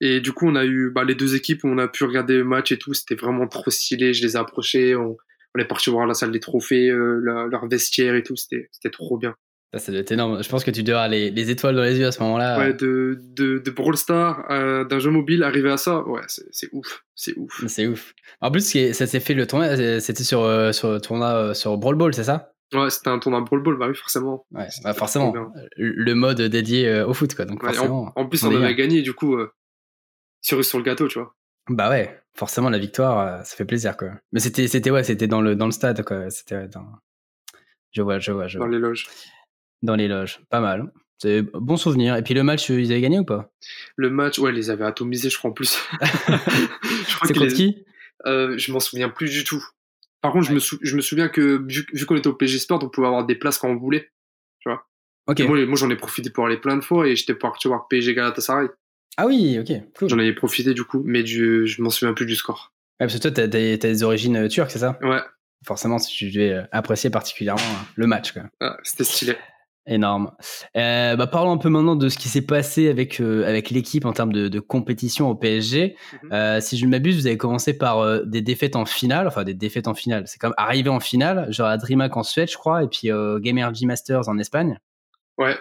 Et 0.00 0.20
du 0.20 0.32
coup, 0.32 0.46
on 0.46 0.56
a 0.56 0.64
eu 0.64 0.90
bah, 0.90 1.04
les 1.04 1.14
deux 1.14 1.36
équipes 1.36 1.64
où 1.64 1.68
on 1.68 1.78
a 1.78 1.88
pu 1.88 2.04
regarder 2.04 2.36
le 2.36 2.44
match 2.44 2.72
et 2.72 2.78
tout. 2.78 2.92
C'était 2.92 3.14
vraiment 3.14 3.46
trop 3.46 3.70
stylé. 3.70 4.12
Je 4.12 4.22
les 4.26 4.34
ai 4.34 4.36
approchés. 4.36 4.94
On, 4.96 5.16
on 5.54 5.60
est 5.60 5.64
parti 5.64 5.88
voir 5.90 6.06
la 6.06 6.14
salle 6.14 6.32
des 6.32 6.40
trophées, 6.40 6.90
euh, 6.90 7.18
leur, 7.22 7.46
leur 7.46 7.68
vestiaire 7.68 8.14
et 8.14 8.22
tout. 8.22 8.36
C'était 8.36 8.68
c'était 8.72 8.90
trop 8.90 9.16
bien. 9.16 9.34
Ça, 9.78 9.92
doit 9.92 10.00
être 10.00 10.12
énorme. 10.12 10.42
Je 10.42 10.48
pense 10.48 10.64
que 10.64 10.70
tu 10.70 10.82
dois 10.82 10.94
avoir 10.96 11.08
les, 11.08 11.30
les 11.30 11.50
étoiles 11.50 11.74
dans 11.76 11.82
les 11.82 11.98
yeux 11.98 12.06
à 12.06 12.12
ce 12.12 12.22
moment-là. 12.22 12.58
Ouais, 12.58 12.72
de 12.72 13.18
de 13.20 13.58
de 13.58 13.70
Brawl 13.70 13.96
Stars, 13.96 14.44
euh, 14.50 14.84
d'un 14.84 14.98
jeu 14.98 15.10
mobile 15.10 15.42
arriver 15.42 15.70
à 15.70 15.76
ça, 15.76 16.00
ouais, 16.06 16.22
c'est 16.26 16.68
ouf, 16.72 17.04
c'est 17.14 17.36
ouf. 17.36 17.64
C'est 17.66 17.86
ouf. 17.86 18.14
En 18.40 18.50
plus, 18.50 18.92
ça 18.92 19.06
s'est 19.06 19.20
fait 19.20 19.34
le 19.34 19.46
tournoi, 19.46 19.68
euh, 19.68 20.00
c'était 20.00 20.24
sur, 20.24 20.42
euh, 20.42 20.72
sur 20.72 21.00
tournoi 21.00 21.28
euh, 21.34 21.54
sur 21.54 21.76
Brawl 21.78 21.96
Ball, 21.96 22.14
c'est 22.14 22.24
ça? 22.24 22.52
Ouais, 22.72 22.90
c'était 22.90 23.08
un 23.08 23.18
tournoi 23.18 23.40
Brawl 23.42 23.62
Ball, 23.62 23.76
bah 23.76 23.86
oui, 23.88 23.94
forcément. 23.94 24.46
Ouais, 24.52 24.66
bah 24.82 24.94
forcément. 24.94 25.32
Le 25.76 26.14
mode 26.14 26.40
dédié 26.42 26.88
euh, 26.88 27.06
au 27.06 27.14
foot, 27.14 27.34
quoi. 27.34 27.44
Donc 27.44 27.62
Ouais, 27.62 27.72
forcément. 27.72 28.12
en, 28.16 28.22
en 28.22 28.28
plus, 28.28 28.42
on 28.44 28.52
on 28.52 28.62
avait 28.62 28.74
gagné, 28.74 29.02
du 29.02 29.12
coup, 29.12 29.36
cerise 30.40 30.68
sur 30.68 30.78
le 30.78 30.84
gâteau, 30.84 31.08
tu 31.08 31.18
vois. 31.18 31.34
Bah 31.68 31.88
ouais, 31.88 32.20
forcément 32.36 32.68
la 32.70 32.78
victoire, 32.78 33.44
ça 33.46 33.56
fait 33.56 33.64
plaisir, 33.64 33.96
quoi. 33.96 34.10
Mais 34.32 34.40
c'était, 34.40 34.90
ouais, 34.90 35.04
c'était 35.04 35.26
dans 35.26 35.40
le 35.40 35.56
dans 35.56 35.66
le 35.66 35.72
stade, 35.72 36.04
quoi. 36.04 36.28
C'était 36.30 36.68
dans. 36.68 36.84
Je 37.92 38.02
vois, 38.02 38.18
je 38.18 38.32
vois, 38.32 38.48
je 38.48 38.58
dans 38.58 38.64
vois. 38.66 38.74
les 38.74 38.80
loges. 38.80 39.06
Dans 39.84 39.94
les 39.96 40.08
loges, 40.08 40.40
pas 40.50 40.60
mal. 40.60 40.90
C'est 41.18 41.42
bon 41.42 41.76
souvenir. 41.76 42.16
Et 42.16 42.22
puis 42.22 42.34
le 42.34 42.42
match, 42.42 42.68
ils 42.70 42.90
avaient 42.90 43.00
gagné 43.00 43.18
ou 43.20 43.24
pas? 43.24 43.52
Le 43.96 44.10
match, 44.10 44.38
ouais, 44.38 44.50
ils 44.50 44.56
les 44.56 44.70
avaient 44.70 44.84
atomisés, 44.84 45.30
je 45.30 45.38
crois, 45.38 45.50
en 45.50 45.54
plus. 45.54 45.78
C'est 47.22 47.34
contre 47.34 47.44
les- 47.44 47.52
qui? 47.52 47.84
Euh, 48.26 48.58
Je 48.58 48.72
m'en 48.72 48.80
souviens 48.80 49.08
plus 49.10 49.30
du 49.30 49.44
tout. 49.44 49.64
Par 50.22 50.32
contre, 50.32 50.46
je, 50.48 50.54
me 50.54 50.58
sou- 50.58 50.78
je 50.82 50.96
me 50.96 51.02
souviens 51.02 51.28
que, 51.28 51.62
vu, 51.68 51.86
vu 51.92 52.06
qu'on 52.06 52.16
était 52.16 52.26
au 52.28 52.34
PSG 52.34 52.58
Sport, 52.58 52.82
on 52.82 52.88
pouvait 52.88 53.06
avoir 53.06 53.24
des 53.26 53.34
places 53.36 53.58
quand 53.58 53.68
on 53.68 53.76
voulait. 53.76 54.10
Ok. 55.26 55.40
Et 55.40 55.46
moi, 55.46 55.64
moi 55.64 55.76
j'en 55.76 55.88
ai 55.88 55.96
profité 55.96 56.28
pour 56.30 56.44
aller 56.46 56.58
plein 56.58 56.76
de 56.76 56.82
fois 56.84 57.06
et 57.08 57.16
j'étais 57.16 57.34
parti 57.34 57.66
voir 57.68 57.88
PSG 57.88 58.14
Galatasaray. 58.14 58.68
Ah 59.16 59.26
oui, 59.26 59.58
ok, 59.58 59.72
cool. 59.98 60.08
J'en 60.10 60.18
avais 60.18 60.34
profité, 60.34 60.74
du 60.74 60.84
coup, 60.84 61.02
mais 61.04 61.22
du, 61.22 61.66
je 61.66 61.80
m'en 61.82 61.88
souviens 61.90 62.12
plus 62.14 62.26
du 62.26 62.36
score. 62.36 62.72
Ouais, 63.00 63.06
parce 63.06 63.14
que 63.14 63.22
toi, 63.22 63.30
t'as 63.30 63.46
des, 63.46 63.78
t'as 63.78 63.88
des 63.88 64.02
origines 64.02 64.36
euh, 64.36 64.48
turques, 64.48 64.70
c'est 64.70 64.80
ça? 64.80 64.98
Ouais, 65.02 65.20
Forcément, 65.64 65.98
si 65.98 66.14
tu 66.14 66.30
devais 66.30 66.52
euh, 66.52 66.62
apprécier 66.72 67.08
particulièrement 67.10 67.62
euh, 67.62 67.84
le 67.96 68.06
match, 68.06 68.34
ah, 68.60 68.76
c'était 68.82 69.04
stylé. 69.04 69.36
Énorme. 69.86 70.30
Euh, 70.76 71.14
bah, 71.14 71.26
parlons 71.26 71.52
un 71.52 71.58
peu 71.58 71.68
maintenant 71.68 71.94
de 71.94 72.08
ce 72.08 72.16
qui 72.16 72.30
s'est 72.30 72.46
passé 72.46 72.88
avec, 72.88 73.20
euh, 73.20 73.46
avec 73.46 73.68
l'équipe 73.68 74.06
en 74.06 74.12
termes 74.12 74.32
de, 74.32 74.48
de 74.48 74.60
compétition 74.60 75.28
au 75.28 75.34
PSG. 75.34 75.94
Mhm. 76.22 76.32
Euh, 76.32 76.60
si 76.60 76.78
je 76.78 76.86
ne 76.86 76.90
m'abuse, 76.90 77.16
vous 77.16 77.26
avez 77.26 77.36
commencé 77.36 77.76
par 77.76 78.24
des 78.24 78.40
défaites 78.40 78.76
en 78.76 78.86
finale, 78.86 79.26
enfin 79.26 79.44
des 79.44 79.52
défaites 79.52 79.86
en 79.86 79.94
finale. 79.94 80.24
C'est 80.26 80.38
comme 80.38 80.54
arrivé 80.56 80.88
en 80.88 81.00
finale, 81.00 81.52
genre 81.52 81.68
à 81.68 81.76
DreamHack 81.76 82.16
en 82.16 82.22
Suède, 82.22 82.50
je 82.50 82.56
crois, 82.56 82.82
et 82.82 82.88
puis 82.88 83.10
euh, 83.10 83.38
Gamergy 83.38 83.84
Masters 83.84 84.28
en 84.28 84.38
Espagne. 84.38 84.78
Ouais. 85.36 85.56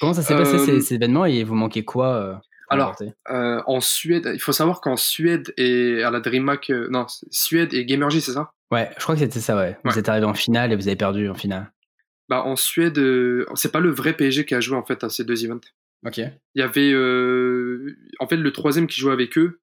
Comment 0.00 0.14
ça 0.14 0.22
s'est 0.22 0.36
passé 0.36 0.58
ces, 0.58 0.80
ces 0.80 0.94
événements 0.94 1.24
et 1.24 1.42
vous 1.42 1.56
manquez 1.56 1.84
quoi 1.84 2.40
Alors, 2.68 2.94
en 3.26 3.80
Suède, 3.80 4.30
il 4.32 4.40
faut 4.40 4.52
savoir 4.52 4.80
qu'en 4.80 4.96
Suède 4.96 5.52
et 5.56 6.04
à 6.04 6.12
la 6.12 6.20
DreamHack, 6.20 6.70
non, 6.90 7.06
Suède 7.30 7.74
et 7.74 7.84
Gamergy, 7.84 8.20
c'est 8.20 8.32
ça? 8.32 8.52
Ouais, 8.70 8.88
je 8.96 9.02
crois 9.02 9.16
que 9.16 9.22
c'était 9.22 9.40
ça, 9.40 9.56
ouais. 9.56 9.76
Vous 9.84 9.98
êtes 9.98 10.08
arrivé 10.08 10.26
en 10.26 10.34
finale 10.34 10.72
et 10.72 10.76
vous 10.76 10.86
avez 10.86 10.96
perdu 10.96 11.28
en 11.28 11.34
finale. 11.34 11.72
Bah, 12.30 12.44
en 12.44 12.54
Suède, 12.54 12.96
euh, 12.98 13.44
c'est 13.56 13.72
pas 13.72 13.80
le 13.80 13.90
vrai 13.90 14.16
PSG 14.16 14.46
qui 14.46 14.54
a 14.54 14.60
joué 14.60 14.76
en 14.76 14.84
fait 14.84 15.02
à 15.02 15.08
ces 15.08 15.24
deux 15.24 15.44
events. 15.44 15.60
Ok. 16.06 16.18
Il 16.18 16.32
y 16.54 16.62
avait, 16.62 16.92
euh, 16.92 17.96
en 18.20 18.28
fait, 18.28 18.36
le 18.36 18.52
troisième 18.52 18.86
qui 18.86 19.00
jouait 19.00 19.12
avec 19.12 19.36
eux 19.36 19.60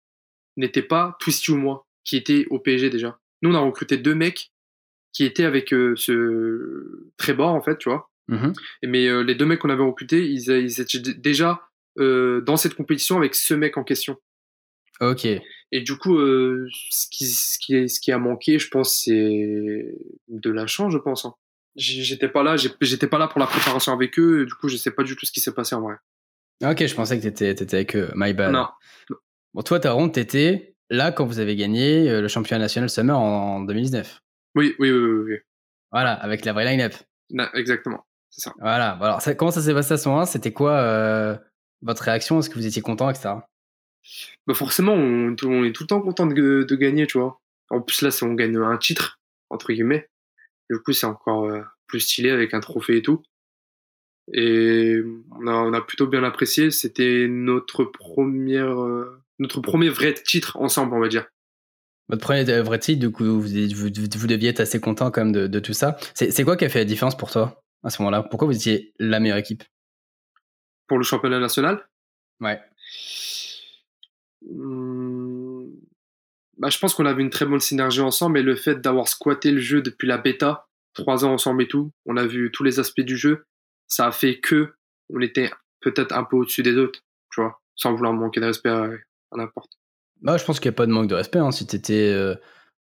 n'était 0.58 0.82
pas 0.84 1.16
Twisty 1.22 1.52
ou 1.52 1.58
moi, 1.58 1.88
qui 2.04 2.18
était 2.18 2.46
au 2.50 2.60
PSG 2.60 2.90
déjà. 2.90 3.20
Nous, 3.42 3.52
on 3.52 3.56
a 3.56 3.60
recruté 3.60 3.96
deux 3.98 4.16
mecs 4.16 4.52
qui 5.14 5.24
étaient 5.24 5.46
avec 5.46 5.74
euh, 5.74 5.96
ce 5.96 7.10
Trébor, 7.16 7.54
en 7.54 7.62
fait, 7.62 7.78
tu 7.78 7.88
vois. 7.90 8.12
Mhm. 8.28 8.52
Et 8.84 8.88
Mais 8.88 9.08
euh, 9.08 9.22
les 9.24 9.34
deux 9.36 9.46
mecs 9.46 9.60
qu'on 9.60 9.70
avait 9.70 9.84
recrutés, 9.84 10.28
ils, 10.30 10.50
ils 10.50 10.82
étaient 10.82 11.00
déjà 11.00 11.62
euh, 12.00 12.42
dans 12.42 12.58
cette 12.58 12.76
compétition 12.76 13.18
avec 13.18 13.34
ce 13.34 13.54
mec 13.54 13.78
en 13.78 13.86
question. 13.86 14.18
Ok. 15.00 15.26
Et 15.72 15.82
du 15.82 15.98
coup, 15.98 16.18
euh, 16.18 16.68
ce, 16.72 17.08
qui, 17.10 17.26
ce, 17.28 17.58
qui, 17.60 17.88
ce 17.88 18.00
qui 18.02 18.12
a 18.12 18.18
manqué, 18.18 18.60
je 18.60 18.68
pense, 18.70 19.04
c'est 19.06 19.96
de 20.28 20.50
la 20.52 20.68
chance, 20.68 20.92
je 20.92 20.98
pense. 20.98 21.24
hein. 21.26 21.34
J'étais 21.78 22.28
pas 22.28 22.42
là, 22.44 22.56
j'étais 22.82 23.08
pas 23.08 23.20
là 23.20 23.28
pour 23.28 23.40
la 23.40 23.46
préparation 23.46 23.94
avec 23.94 24.18
eux, 24.18 24.42
et 24.42 24.46
du 24.46 24.54
coup, 24.56 24.68
je 24.68 24.78
sais 24.78 24.90
pas 24.92 25.04
du 25.04 25.16
tout 25.16 25.26
ce 25.28 25.32
qui 25.32 25.40
s'est 25.42 25.54
passé 25.54 25.76
en 25.76 25.82
vrai. 25.82 25.96
Ok, 26.66 26.86
je 26.86 26.96
pensais 26.96 27.18
que 27.18 27.22
t'étais 27.24 27.52
étais 27.52 27.76
avec 27.76 27.96
eux. 27.96 28.10
My 28.16 28.34
bad. 28.34 28.52
Non, 28.52 28.68
Bon, 29.54 29.62
toi, 29.62 29.80
ta 29.80 29.92
ronde, 29.92 30.12
t'étais 30.12 30.76
là 30.90 31.12
quand 31.12 31.26
vous 31.26 31.40
avez 31.40 31.56
gagné 31.56 32.10
euh, 32.10 32.22
le 32.22 32.28
championnat 32.28 32.64
national 32.64 32.90
Summer 32.90 33.18
en, 33.18 33.58
en 33.58 33.60
2019. 33.62 34.20
oui, 34.56 34.76
oui, 34.80 34.90
oui, 34.92 35.00
oui, 35.00 35.24
oui. 35.34 35.38
Voilà, 35.92 36.14
avec 36.14 36.44
la 36.46 36.54
vraie 36.54 36.66
line-up. 36.66 36.94
Exactement, 37.54 38.06
c'est 38.32 38.42
ça. 38.42 38.54
Voilà. 38.60 38.92
Alors, 39.02 39.22
ça- 39.22 39.36
comment 39.36 39.52
ça 39.52 39.62
s'est 39.62 39.74
passé 39.74 39.94
à 39.94 39.98
ce 39.98 40.10
moment-là? 40.10 40.26
C'était 40.26 40.52
quoi 40.54 40.72
euh, 40.80 41.38
votre 41.82 42.02
réaction? 42.04 42.40
Est-ce 42.40 42.50
que 42.50 42.56
vous 42.56 42.66
étiez 42.66 42.82
content, 42.82 43.10
etc. 43.10 43.36
Bah 44.48 44.54
forcément, 44.54 44.94
on, 44.94 45.36
on 45.44 45.64
est 45.64 45.74
tout 45.74 45.84
le 45.84 45.88
temps 45.88 46.02
content 46.02 46.26
de, 46.26 46.64
de 46.64 46.76
gagner, 46.76 47.06
tu 47.08 47.18
vois. 47.20 47.40
En 47.70 47.82
plus, 47.82 48.02
là, 48.02 48.10
c'est 48.12 48.26
on 48.26 48.34
gagne 48.34 48.56
un 48.58 48.78
titre, 48.78 49.20
entre 49.50 49.72
guillemets. 49.74 50.10
Du 50.70 50.80
coup, 50.80 50.94
c'est 50.94 51.06
encore 51.08 51.46
euh, 51.46 51.62
plus 51.88 52.02
stylé 52.02 52.30
avec 52.32 52.54
un 52.54 52.60
trophée 52.60 52.98
et 52.98 53.02
tout. 53.02 53.22
Et 54.34 55.00
on 55.32 55.48
a, 55.48 55.54
on 55.54 55.74
a 55.74 55.82
plutôt 55.82 56.08
bien 56.08 56.24
apprécié. 56.24 56.72
C'était 56.72 57.28
notre 57.30 57.86
première, 57.86 58.82
euh, 58.82 59.22
notre 59.40 59.62
premier 59.62 59.90
vrai 59.90 60.14
titre 60.14 60.58
ensemble, 60.58 60.94
on 60.96 61.00
va 61.00 61.08
dire. 61.08 61.28
Votre 62.10 62.22
premier 62.22 62.44
vrai 62.62 62.80
titre, 62.80 63.00
du 63.00 63.12
coup, 63.12 63.24
vous, 63.24 63.42
vous, 63.42 63.48
vous- 63.50 63.90
vous 64.18 64.28
deviez 64.28 64.50
être 64.50 64.60
assez 64.60 64.80
content 64.80 65.12
quand 65.12 65.24
même 65.24 65.34
de, 65.34 65.48
de 65.48 65.60
tout 65.60 65.74
ça. 65.74 65.98
C'est 66.14 66.32
c'est 66.32 66.44
quoi 66.44 66.56
qui 66.58 66.66
a 66.66 66.70
fait 66.70 66.80
la 66.80 66.86
différence 66.86 67.18
pour 67.18 67.32
toi 67.32 67.64
à 67.84 67.90
ce 67.90 68.02
moment-là? 68.02 68.24
Pourquoi 68.24 68.48
vous 68.48 68.56
étiez 68.56 68.94
la 69.00 69.20
meilleure 69.20 69.38
équipe? 69.38 69.64
Pour 70.88 70.98
le 70.98 71.04
championnat 71.04 71.40
national, 71.40 71.86
Ouais. 72.40 72.60
hum, 74.50 75.47
bah, 76.58 76.70
je 76.70 76.80
pense 76.80 76.94
qu'on 76.94 77.06
avait 77.06 77.22
une 77.22 77.30
très 77.30 77.46
bonne 77.46 77.60
synergie 77.60 78.02
ensemble 78.02 78.40
et 78.40 78.44
le 78.44 78.56
fait 78.56 78.82
d'avoir 78.82 79.08
squatté 79.08 79.52
le 79.52 79.60
jeu 79.60 79.82
depuis 79.82 80.08
la 80.08 80.18
bêta, 80.18 80.68
trois 80.94 81.26
ans 81.26 81.34
ensemble 81.34 81.64
et 81.64 81.68
tout, 81.68 81.92
on 82.06 82.18
a 82.18 82.26
vu 82.26 82.52
tous 82.52 82.64
les 82.64 82.80
aspects 82.80 83.02
du 83.02 83.18
jeu, 83.18 83.46
ça 83.88 84.08
a 84.08 84.12
fait 84.12 84.40
que 84.40 84.74
on 85.14 85.22
était 85.22 85.52
peut-être 85.82 86.14
un 86.14 86.24
peu 86.24 86.36
au-dessus 86.36 86.64
des 86.64 86.76
autres, 86.76 87.02
tu 87.32 87.42
vois, 87.42 87.60
sans 87.76 87.94
vouloir 87.94 88.14
manquer 88.14 88.40
de 88.40 88.46
respect 88.46 88.70
à, 88.70 88.90
n'importe. 89.34 89.72
Bah, 90.22 90.38
je 90.38 90.46
pense 90.46 90.60
qu'il 90.60 90.70
n'y 90.70 90.76
a 90.76 90.78
pas 90.78 90.88
de 90.88 90.92
manque 90.92 91.08
de 91.08 91.16
respect 91.16 91.40
hein, 91.40 91.52
si 91.52 91.68
t'étais 91.68 92.12
euh, 92.12 92.36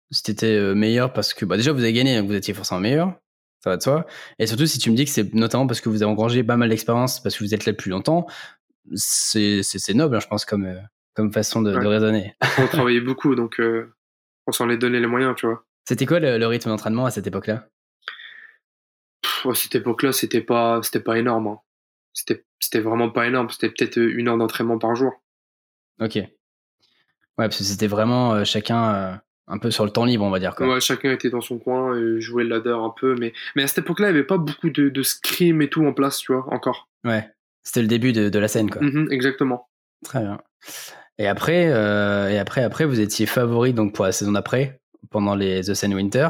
si 0.09 0.23
euh, 0.43 0.73
meilleur 0.73 1.13
parce 1.13 1.33
que 1.33 1.45
bah, 1.45 1.57
déjà 1.57 1.71
vous 1.71 1.81
avez 1.81 1.93
gagné 1.93 2.17
donc 2.17 2.27
vous 2.27 2.35
étiez 2.35 2.53
forcément 2.55 2.81
meilleur 2.81 3.13
ça 3.59 3.69
va 3.69 3.77
de 3.77 3.83
soi 3.83 4.07
et 4.39 4.47
surtout 4.47 4.65
si 4.65 4.79
tu 4.79 4.89
me 4.89 4.95
dis 4.95 5.05
que 5.05 5.11
c'est 5.11 5.33
notamment 5.35 5.67
parce 5.67 5.81
que 5.81 5.89
vous 5.89 6.01
avez 6.01 6.11
engrangé 6.11 6.43
pas 6.43 6.57
mal 6.57 6.69
d'expérience 6.69 7.21
parce 7.21 7.37
que 7.37 7.43
vous 7.43 7.53
êtes 7.53 7.65
là 7.67 7.73
depuis 7.73 7.91
longtemps 7.91 8.25
c'est 8.95 9.93
noble 9.93 10.15
hein, 10.15 10.19
je 10.19 10.27
pense 10.27 10.45
comme 10.45 10.65
euh, 10.65 10.79
comme 11.17 11.33
façon 11.33 11.63
de, 11.63 11.71
raisonner 11.75 12.35
On 12.59 12.67
travaillait 12.71 13.01
beaucoup, 13.01 13.33
donc 13.35 13.59
euh, 13.59 13.91
on 14.45 14.51
s'en 14.51 14.69
est 14.69 14.77
donné 14.77 14.99
les 14.99 15.07
moyens, 15.07 15.33
tu 15.35 15.47
vois. 15.47 15.65
c'était 15.83 16.05
quoi 16.05 16.19
le, 16.19 16.37
le 16.37 16.45
rythme 16.47 16.69
d'entraînement 16.69 17.05
à 17.07 17.11
cette 17.11 17.25
époque-là? 17.25 17.67
À 19.45 19.55
cette 19.55 19.73
époque-là, 19.75 20.11
c'était 20.11 20.41
pas, 20.41 20.79
c'était 20.83 20.99
pas 20.99 21.17
énorme. 21.17 21.47
hein. 21.47 21.59
C'était, 22.13 22.45
c'était 22.59 22.79
vraiment 22.81 23.09
pas 23.09 23.25
énorme. 23.27 23.49
C'était 23.49 23.69
peut-être 23.69 23.97
une 23.97 24.27
heure 24.27 24.37
d'entraînement 24.37 24.77
par 24.77 24.95
jour. 24.95 25.11
ok 25.99 26.15
ouais 26.15 26.29
parce 27.37 27.57
que 27.57 27.63
c'était 27.63 27.87
vraiment 27.87 28.33
euh, 28.35 28.43
chacun 28.43 28.93
euh, 28.95 29.13
un 29.47 29.57
peu 29.59 29.69
sur 29.71 29.85
le 29.85 29.91
temps 29.91 30.05
libre 30.05 30.23
on 30.23 30.29
va 30.31 30.39
dire 30.39 30.55
quoi 30.55 30.67
Ouais, 30.67 30.79
chacun 30.81 31.11
était 31.11 31.29
dans 31.29 31.41
son 31.41 31.57
coin 31.59 31.95
et 31.97 32.21
jouait 32.21 32.43
le 32.43 32.49
ladder 32.49 32.71
un 32.79 32.93
peu, 32.99 33.15
mais, 33.19 33.33
mais 33.55 33.63
à 33.63 33.67
cette 33.67 33.79
époque-là, 33.79 34.09
il 34.09 34.13
n'y 34.13 34.17
avait 34.19 34.27
pas 34.27 34.37
beaucoup 34.37 34.69
de, 34.69 34.89
de 34.89 35.03
scrim 35.03 35.61
et 35.61 35.69
tout 35.69 35.83
en 35.85 35.93
place, 35.93 36.17
tu 36.19 36.31
vois, 36.33 36.45
encore. 36.53 36.89
ouais 37.05 37.27
c'était 37.63 37.81
le 37.81 37.87
début 37.87 38.13
de, 38.13 38.29
de 38.29 38.39
la 38.39 38.47
scène 38.47 38.69
quoi 38.69 38.81
Mhm, 38.81 39.09
exactement. 39.11 39.67
Très 40.05 40.21
bien. 40.21 40.39
Et 41.17 41.27
après, 41.27 41.67
euh, 41.67 42.29
et 42.29 42.37
après, 42.37 42.63
après, 42.63 42.85
vous 42.85 42.99
étiez 42.99 43.25
favori 43.25 43.73
donc 43.73 43.93
pour 43.93 44.05
la 44.05 44.11
saison 44.11 44.31
d'après 44.31 44.79
pendant 45.09 45.35
les 45.35 45.61
The 45.61 45.73
Sun 45.73 45.93
Winter, 45.93 46.27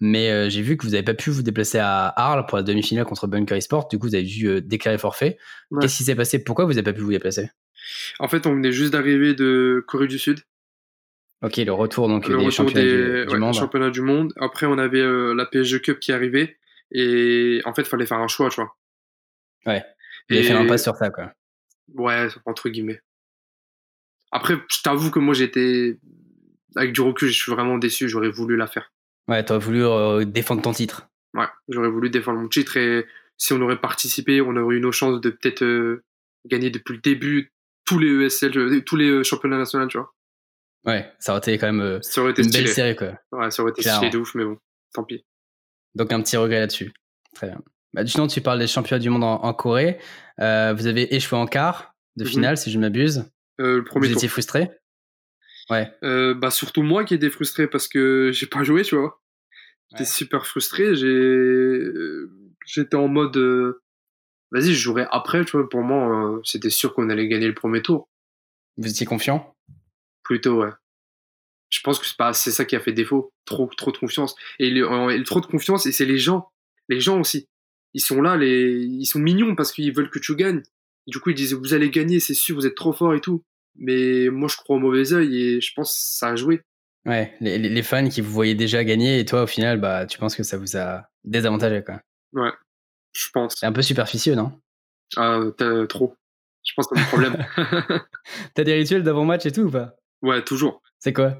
mais 0.00 0.50
j'ai 0.50 0.60
vu 0.60 0.76
que 0.76 0.84
vous 0.84 0.92
n'avez 0.92 1.02
pas 1.02 1.14
pu 1.14 1.30
vous 1.30 1.42
déplacer 1.42 1.78
à 1.78 2.08
Arles 2.08 2.46
pour 2.46 2.58
la 2.58 2.62
demi-finale 2.62 3.04
contre 3.04 3.26
Bunker 3.26 3.56
Esport. 3.56 3.88
Du 3.88 3.98
coup, 3.98 4.08
vous 4.08 4.14
avez 4.14 4.24
dû 4.24 4.60
déclarer 4.60 4.98
forfait. 4.98 5.38
Qu'est-ce 5.80 5.96
qui 5.96 6.04
s'est 6.04 6.14
passé? 6.14 6.42
Pourquoi 6.42 6.66
vous 6.66 6.72
n'avez 6.72 6.82
pas 6.82 6.92
pu 6.92 7.00
vous 7.00 7.10
déplacer? 7.10 7.50
En 8.18 8.28
fait, 8.28 8.46
on 8.46 8.54
venait 8.54 8.72
juste 8.72 8.92
d'arriver 8.92 9.34
de 9.34 9.82
Corée 9.86 10.08
du 10.08 10.18
Sud. 10.18 10.40
Ok, 11.42 11.56
le 11.56 11.72
retour 11.72 12.08
donc 12.08 12.28
des 12.28 12.50
championnats 12.50 13.24
du, 13.24 13.36
monde. 13.38 13.54
championnats 13.54 13.90
du 13.90 14.02
monde. 14.02 14.32
Après, 14.40 14.66
on 14.66 14.76
avait 14.76 15.04
la 15.34 15.46
PSG 15.46 15.80
Cup 15.80 16.00
qui 16.00 16.12
arrivait 16.12 16.58
et 16.92 17.60
en 17.64 17.74
fait, 17.74 17.82
il 17.82 17.88
fallait 17.88 18.06
faire 18.06 18.18
un 18.18 18.28
choix, 18.28 18.50
tu 18.50 18.56
vois. 18.56 18.76
Ouais. 19.66 19.84
Et 20.30 20.42
fait 20.42 20.52
un 20.52 20.66
pas 20.66 20.78
sur 20.78 20.96
ça, 20.96 21.10
quoi. 21.10 21.32
Ouais, 21.94 22.28
entre 22.44 22.68
guillemets. 22.68 23.00
Après, 24.32 24.54
je 24.70 24.82
t'avoue 24.82 25.10
que 25.10 25.18
moi, 25.18 25.34
j'étais. 25.34 25.98
Avec 26.76 26.92
du 26.92 27.00
recul, 27.00 27.28
je 27.28 27.34
suis 27.34 27.50
vraiment 27.50 27.78
déçu. 27.78 28.08
J'aurais 28.08 28.30
voulu 28.30 28.56
la 28.56 28.66
faire. 28.66 28.92
Ouais, 29.28 29.44
t'aurais 29.44 29.60
voulu 29.60 29.84
euh, 29.84 30.24
défendre 30.24 30.62
ton 30.62 30.72
titre. 30.72 31.08
Ouais, 31.34 31.46
j'aurais 31.68 31.90
voulu 31.90 32.08
défendre 32.08 32.40
mon 32.40 32.48
titre 32.48 32.78
et 32.78 33.06
si 33.36 33.52
on 33.52 33.60
aurait 33.60 33.78
participé, 33.78 34.40
on 34.40 34.56
aurait 34.56 34.76
eu 34.76 34.80
nos 34.80 34.90
chances 34.90 35.20
de 35.20 35.30
peut-être 35.30 35.62
euh, 35.62 36.02
gagner 36.46 36.70
depuis 36.70 36.94
le 36.94 37.00
début 37.00 37.52
tous 37.84 37.98
les 37.98 38.24
ESL, 38.24 38.56
euh, 38.56 38.80
tous 38.80 38.96
les 38.96 39.22
championnats 39.22 39.58
nationaux, 39.58 39.86
tu 39.86 39.98
vois. 39.98 40.14
Ouais, 40.86 41.12
ça 41.18 41.32
aurait 41.32 41.40
été 41.40 41.58
quand 41.58 41.70
même 41.70 42.00
ça 42.02 42.22
aurait 42.22 42.30
été 42.30 42.42
une 42.42 42.50
belle 42.50 42.68
série, 42.68 42.96
quoi. 42.96 43.18
Ouais, 43.32 43.50
ça 43.50 43.62
aurait 43.62 43.72
été 43.72 43.82
stylé 43.82 44.10
de 44.10 44.18
ouf, 44.18 44.34
mais 44.34 44.44
bon, 44.44 44.58
tant 44.94 45.04
pis. 45.04 45.24
Donc 45.94 46.12
un 46.12 46.22
petit 46.22 46.36
regret 46.36 46.60
là-dessus. 46.60 46.92
Très 47.34 47.48
bien. 47.48 47.60
Bah, 47.92 48.04
justement, 48.04 48.26
tu 48.26 48.40
parles 48.40 48.58
des 48.58 48.66
championnats 48.66 49.00
du 49.00 49.10
monde 49.10 49.24
en, 49.24 49.52
Corée. 49.54 49.98
vous 50.38 50.86
avez 50.86 51.14
échoué 51.14 51.38
en 51.38 51.46
quart 51.46 51.94
de 52.16 52.24
mhm. 52.24 52.30
finale, 52.30 52.56
si 52.56 52.70
je 52.70 52.78
ne 52.78 52.82
m'abuse. 52.82 53.30
Euh, 53.60 53.76
le 53.76 53.84
premier 53.84 54.08
Vous 54.08 54.14
étiez 54.14 54.28
frustré? 54.28 54.70
Ouais. 55.70 55.92
Euh, 56.02 56.34
bah 56.34 56.50
surtout 56.50 56.82
moi 56.82 57.04
qui 57.04 57.14
étais 57.14 57.30
frustré 57.30 57.66
parce 57.66 57.88
que 57.88 58.30
j'ai 58.32 58.46
pas 58.46 58.62
joué, 58.62 58.82
tu 58.82 58.96
vois. 58.96 59.20
J'étais 59.90 60.04
super 60.04 60.46
frustré. 60.46 60.94
J'ai, 60.94 61.06
euh, 61.06 62.30
j'étais 62.66 62.96
en 62.96 63.08
mode, 63.08 63.38
vas-y, 64.50 64.74
je 64.74 64.80
jouerai 64.80 65.06
après, 65.10 65.44
tu 65.44 65.56
vois. 65.56 65.68
Pour 65.68 65.80
moi, 65.80 66.40
c'était 66.44 66.70
sûr 66.70 66.94
qu'on 66.94 67.08
allait 67.08 67.28
gagner 67.28 67.46
le 67.46 67.54
premier 67.54 67.80
tour. 67.80 68.08
Vous 68.76 68.88
étiez 68.88 69.06
confiant? 69.06 69.56
Plutôt, 70.22 70.62
ouais. 70.62 70.70
Je 71.70 71.80
pense 71.82 71.98
que 71.98 72.06
c'est 72.06 72.16
pas, 72.16 72.32
c'est 72.32 72.50
ça 72.50 72.64
qui 72.64 72.76
a 72.76 72.80
fait 72.80 72.92
défaut. 72.92 73.32
Trop, 73.44 73.66
trop 73.76 73.92
de 73.92 73.98
confiance. 73.98 74.34
Et, 74.58 74.70
le, 74.70 75.22
trop 75.24 75.40
de 75.40 75.46
confiance, 75.46 75.86
et 75.86 75.92
c'est 75.92 76.04
les 76.04 76.18
gens, 76.18 76.50
les 76.88 77.00
gens 77.00 77.20
aussi. 77.20 77.48
Ils 77.94 78.00
sont 78.00 78.20
là, 78.22 78.36
les, 78.36 78.84
ils 78.84 79.06
sont 79.06 79.18
mignons 79.18 79.54
parce 79.54 79.72
qu'ils 79.72 79.94
veulent 79.94 80.10
que 80.10 80.18
tu 80.18 80.34
gagnes. 80.36 80.62
Du 81.06 81.20
coup, 81.20 81.30
ils 81.30 81.34
disaient, 81.34 81.56
vous 81.56 81.74
allez 81.74 81.90
gagner, 81.90 82.20
c'est 82.20 82.34
sûr, 82.34 82.54
vous 82.54 82.66
êtes 82.66 82.74
trop 82.74 82.92
fort 82.92 83.14
et 83.14 83.20
tout. 83.20 83.42
Mais 83.78 84.28
moi, 84.30 84.48
je 84.48 84.56
crois 84.56 84.76
au 84.76 84.80
mauvais 84.80 85.12
oeil 85.12 85.42
et 85.42 85.60
je 85.60 85.72
pense 85.74 85.92
que 85.92 85.98
ça 86.18 86.28
a 86.28 86.36
joué. 86.36 86.62
Ouais, 87.06 87.34
les, 87.40 87.58
les, 87.58 87.82
fans 87.82 88.08
qui 88.08 88.20
vous 88.20 88.30
voyaient 88.30 88.54
déjà 88.54 88.84
gagner 88.84 89.20
et 89.20 89.24
toi, 89.24 89.44
au 89.44 89.46
final, 89.46 89.80
bah, 89.80 90.04
tu 90.04 90.18
penses 90.18 90.36
que 90.36 90.42
ça 90.42 90.58
vous 90.58 90.76
a 90.76 91.08
désavantagé, 91.24 91.82
quoi. 91.82 92.02
Ouais, 92.32 92.52
je 93.14 93.26
pense. 93.32 93.54
C'est 93.56 93.66
un 93.66 93.72
peu 93.72 93.82
superficieux, 93.82 94.34
non? 94.34 94.52
Ah, 95.16 95.40
trop. 95.88 96.14
Je 96.64 96.72
pense 96.74 96.86
que 96.88 96.96
c'est 96.96 97.02
un 97.02 97.06
problème. 97.06 97.46
T'as 98.54 98.64
des 98.64 98.74
rituels 98.74 99.02
d'avant-match 99.02 99.46
et 99.46 99.52
tout 99.52 99.62
ou 99.62 99.70
pas? 99.70 99.94
Ouais, 100.22 100.42
toujours. 100.42 100.82
C'est 100.98 101.12
quoi? 101.12 101.38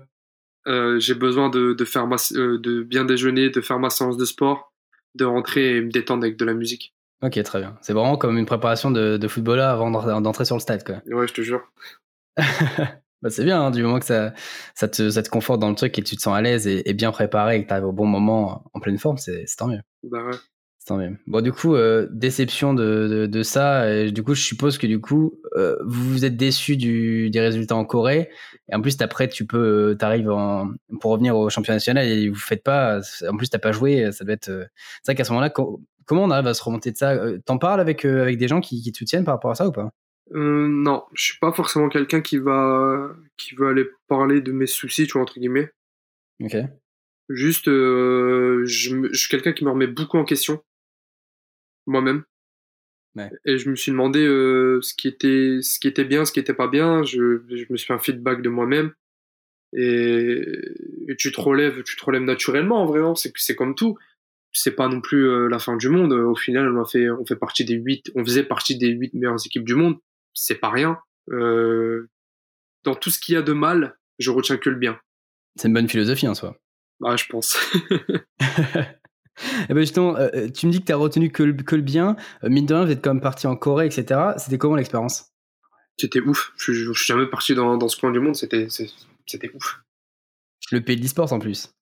Euh, 0.66 0.98
J'ai 1.00 1.14
besoin 1.14 1.50
de, 1.50 1.74
de 1.74 1.84
faire 1.84 2.06
ma, 2.06 2.16
euh, 2.32 2.58
de 2.58 2.82
bien 2.82 3.04
déjeuner, 3.04 3.50
de 3.50 3.60
faire 3.60 3.78
ma 3.78 3.90
séance 3.90 4.16
de 4.16 4.24
sport, 4.24 4.72
de 5.14 5.24
rentrer 5.24 5.76
et 5.76 5.80
me 5.80 5.90
détendre 5.90 6.24
avec 6.24 6.36
de 6.36 6.44
la 6.44 6.54
musique. 6.54 6.94
Ok, 7.22 7.42
très 7.42 7.58
bien. 7.58 7.76
C'est 7.82 7.92
vraiment 7.92 8.16
comme 8.16 8.38
une 8.38 8.46
préparation 8.46 8.90
de, 8.90 9.16
de 9.16 9.28
footballeur 9.28 9.70
avant 9.70 9.90
d'entrer 10.20 10.44
sur 10.44 10.54
le 10.54 10.60
stade, 10.60 10.84
quoi. 10.84 11.02
Ouais, 11.06 11.26
je 11.26 11.34
te 11.34 11.42
jure. 11.42 11.62
Bah, 13.22 13.30
c'est 13.30 13.44
bien, 13.44 13.62
hein, 13.62 13.70
du 13.70 13.82
moment 13.82 13.98
que 13.98 14.06
ça, 14.06 14.32
ça, 14.74 14.88
te, 14.88 15.10
ça 15.10 15.22
te 15.22 15.28
conforte 15.28 15.60
dans 15.60 15.68
le 15.68 15.74
truc 15.74 15.98
et 15.98 16.02
tu 16.02 16.16
te 16.16 16.22
sens 16.22 16.36
à 16.36 16.40
l'aise 16.40 16.66
et, 16.66 16.94
bien 16.94 17.12
préparé 17.12 17.56
et 17.56 17.62
que 17.62 17.68
tu 17.68 17.72
arrives 17.72 17.86
au 17.86 17.92
bon 17.92 18.06
moment 18.06 18.64
en 18.72 18.80
pleine 18.80 18.98
forme, 18.98 19.18
c'est 19.18 19.44
tant 19.56 19.68
mieux. 19.68 19.80
Bah 20.04 20.24
ouais. 20.24 20.36
Tant 20.86 20.96
mieux. 20.96 21.18
Bon, 21.26 21.42
du 21.42 21.52
coup, 21.52 21.74
euh, 21.74 22.08
déception 22.10 22.72
de, 22.72 23.08
de, 23.08 23.26
de 23.26 23.42
ça. 23.42 23.92
Et 23.92 24.10
du 24.10 24.22
coup, 24.22 24.34
je 24.34 24.42
suppose 24.42 24.78
que 24.78 24.86
du 24.86 25.00
coup, 25.00 25.34
euh, 25.54 25.76
vous 25.84 26.12
vous 26.12 26.24
êtes 26.24 26.38
déçu 26.38 26.78
du, 26.78 27.28
des 27.28 27.40
résultats 27.40 27.76
en 27.76 27.84
Corée. 27.84 28.30
Et 28.70 28.74
en 28.74 28.80
plus, 28.80 28.96
après, 29.00 29.28
tu 29.28 29.46
peux, 29.46 29.90
euh, 29.90 29.94
t'arrives 29.94 30.30
en, 30.30 30.70
pour 31.02 31.10
revenir 31.10 31.36
au 31.36 31.50
championnat 31.50 31.76
national 31.76 32.08
et 32.08 32.30
vous 32.30 32.36
faites 32.36 32.62
pas. 32.62 33.00
En 33.28 33.36
plus, 33.36 33.50
t'as 33.50 33.58
pas 33.58 33.72
joué. 33.72 34.10
Ça 34.12 34.24
doit 34.24 34.32
être. 34.32 34.46
c'est 34.46 35.12
vrai 35.12 35.14
qu'à 35.14 35.24
ce 35.24 35.32
moment-là, 35.32 35.50
Comment 36.08 36.24
on 36.24 36.30
arrive 36.30 36.46
à 36.46 36.54
se 36.54 36.64
remonter 36.64 36.90
de 36.90 36.96
ça? 36.96 37.12
Euh, 37.12 37.38
T'en 37.44 37.58
parles 37.58 37.80
avec, 37.80 38.06
euh, 38.06 38.22
avec 38.22 38.38
des 38.38 38.48
gens 38.48 38.62
qui, 38.62 38.90
te 38.90 38.96
soutiennent 38.96 39.24
par 39.24 39.34
rapport 39.34 39.50
à 39.50 39.54
ça 39.54 39.68
ou 39.68 39.72
pas? 39.72 39.90
Euh, 40.32 40.68
Non, 40.68 41.04
je 41.14 41.24
suis 41.24 41.38
pas 41.38 41.52
forcément 41.52 41.88
quelqu'un 41.88 42.20
qui 42.20 42.38
va, 42.38 43.14
qui 43.36 43.54
va 43.54 43.68
aller 43.68 43.86
parler 44.08 44.40
de 44.40 44.52
mes 44.52 44.66
soucis, 44.66 45.06
tu 45.06 45.12
vois, 45.14 45.22
entre 45.22 45.38
guillemets. 45.38 45.70
Ok. 46.40 46.56
Juste, 47.28 47.66
je, 47.66 48.64
je, 48.64 49.18
suis 49.18 49.28
quelqu'un 49.28 49.52
qui 49.52 49.64
me 49.64 49.70
remet 49.70 49.86
beaucoup 49.86 50.16
en 50.16 50.24
question, 50.24 50.62
moi-même. 51.86 52.24
Et 53.44 53.58
je 53.58 53.68
me 53.68 53.74
suis 53.74 53.90
demandé 53.90 54.20
ce, 54.20 54.94
qui 54.94 55.08
était, 55.08 55.58
ce 55.60 55.80
qui 55.80 55.88
était 55.88 56.04
bien, 56.04 56.24
ce 56.24 56.30
qui 56.30 56.38
était 56.38 56.54
pas 56.54 56.68
bien. 56.68 57.02
Je, 57.02 57.42
je 57.48 57.64
me 57.68 57.76
suis 57.76 57.86
fait 57.86 57.92
un 57.92 57.98
feedback 57.98 58.42
de 58.42 58.48
moi-même. 58.48 58.92
Et, 59.76 60.40
et, 61.08 61.16
tu 61.16 61.32
te 61.32 61.40
relèves, 61.40 61.82
tu 61.82 61.96
te 61.96 62.04
relèves 62.04 62.22
naturellement 62.22 62.80
en 62.82 62.86
vrai. 62.86 63.00
Hein. 63.00 63.14
C'est 63.16 63.32
c'est 63.36 63.56
comme 63.56 63.74
tout 63.74 63.98
c'est 64.52 64.74
pas 64.74 64.88
non 64.88 65.00
plus 65.00 65.28
euh, 65.28 65.48
la 65.48 65.58
fin 65.58 65.76
du 65.76 65.88
monde. 65.88 66.12
Au 66.12 66.34
final, 66.34 66.76
on 66.76 66.80
a 66.80 66.84
fait, 66.84 67.10
on 67.10 67.24
fait 67.24 67.36
partie 67.36 67.64
des 67.64 67.74
huit, 67.74 68.10
on 68.14 68.24
faisait 68.24 68.44
partie 68.44 68.76
des 68.76 68.88
huit 68.88 69.14
meilleures 69.14 69.44
équipes 69.44 69.64
du 69.64 69.74
monde. 69.74 69.98
C'est 70.40 70.56
pas 70.56 70.70
rien. 70.70 70.98
Euh, 71.30 72.08
dans 72.84 72.94
tout 72.94 73.10
ce 73.10 73.18
qu'il 73.18 73.34
y 73.34 73.38
a 73.38 73.42
de 73.42 73.52
mal, 73.52 73.98
je 74.18 74.30
retiens 74.30 74.56
que 74.56 74.70
le 74.70 74.76
bien. 74.76 74.98
C'est 75.56 75.68
une 75.68 75.74
bonne 75.74 75.88
philosophie 75.88 76.28
en 76.28 76.34
soi. 76.34 76.56
Bah, 77.00 77.16
je 77.16 77.26
pense. 77.26 77.56
Eh 79.70 79.72
ben 79.72 79.78
justement, 79.82 80.16
euh, 80.16 80.48
tu 80.48 80.66
me 80.66 80.72
dis 80.72 80.80
que 80.80 80.86
tu 80.86 80.92
as 80.92 80.96
retenu 80.96 81.30
que 81.30 81.44
le, 81.44 81.52
que 81.52 81.76
le 81.76 81.82
bien. 81.82 82.16
mine 82.42 82.66
de 82.66 82.74
rien, 82.74 82.84
vous 82.84 82.90
êtes 82.90 83.04
quand 83.04 83.14
même 83.14 83.22
parti 83.22 83.46
en 83.46 83.54
Corée, 83.54 83.86
etc. 83.86 84.32
C'était 84.36 84.58
comment 84.58 84.74
l'expérience? 84.74 85.26
C'était 85.96 86.18
ouf. 86.18 86.52
Je, 86.56 86.72
je, 86.72 86.92
suis 86.92 87.06
jamais 87.06 87.26
parti 87.26 87.54
dans, 87.54 87.76
dans 87.76 87.86
ce 87.86 87.96
coin 87.96 88.10
du 88.10 88.18
monde. 88.18 88.34
C'était, 88.34 88.66
c'était 88.68 89.50
ouf. 89.54 89.80
Le 90.72 90.80
pays 90.80 90.96
de 90.96 91.02
l'e-sport 91.02 91.32
en 91.32 91.38
plus. 91.38 91.72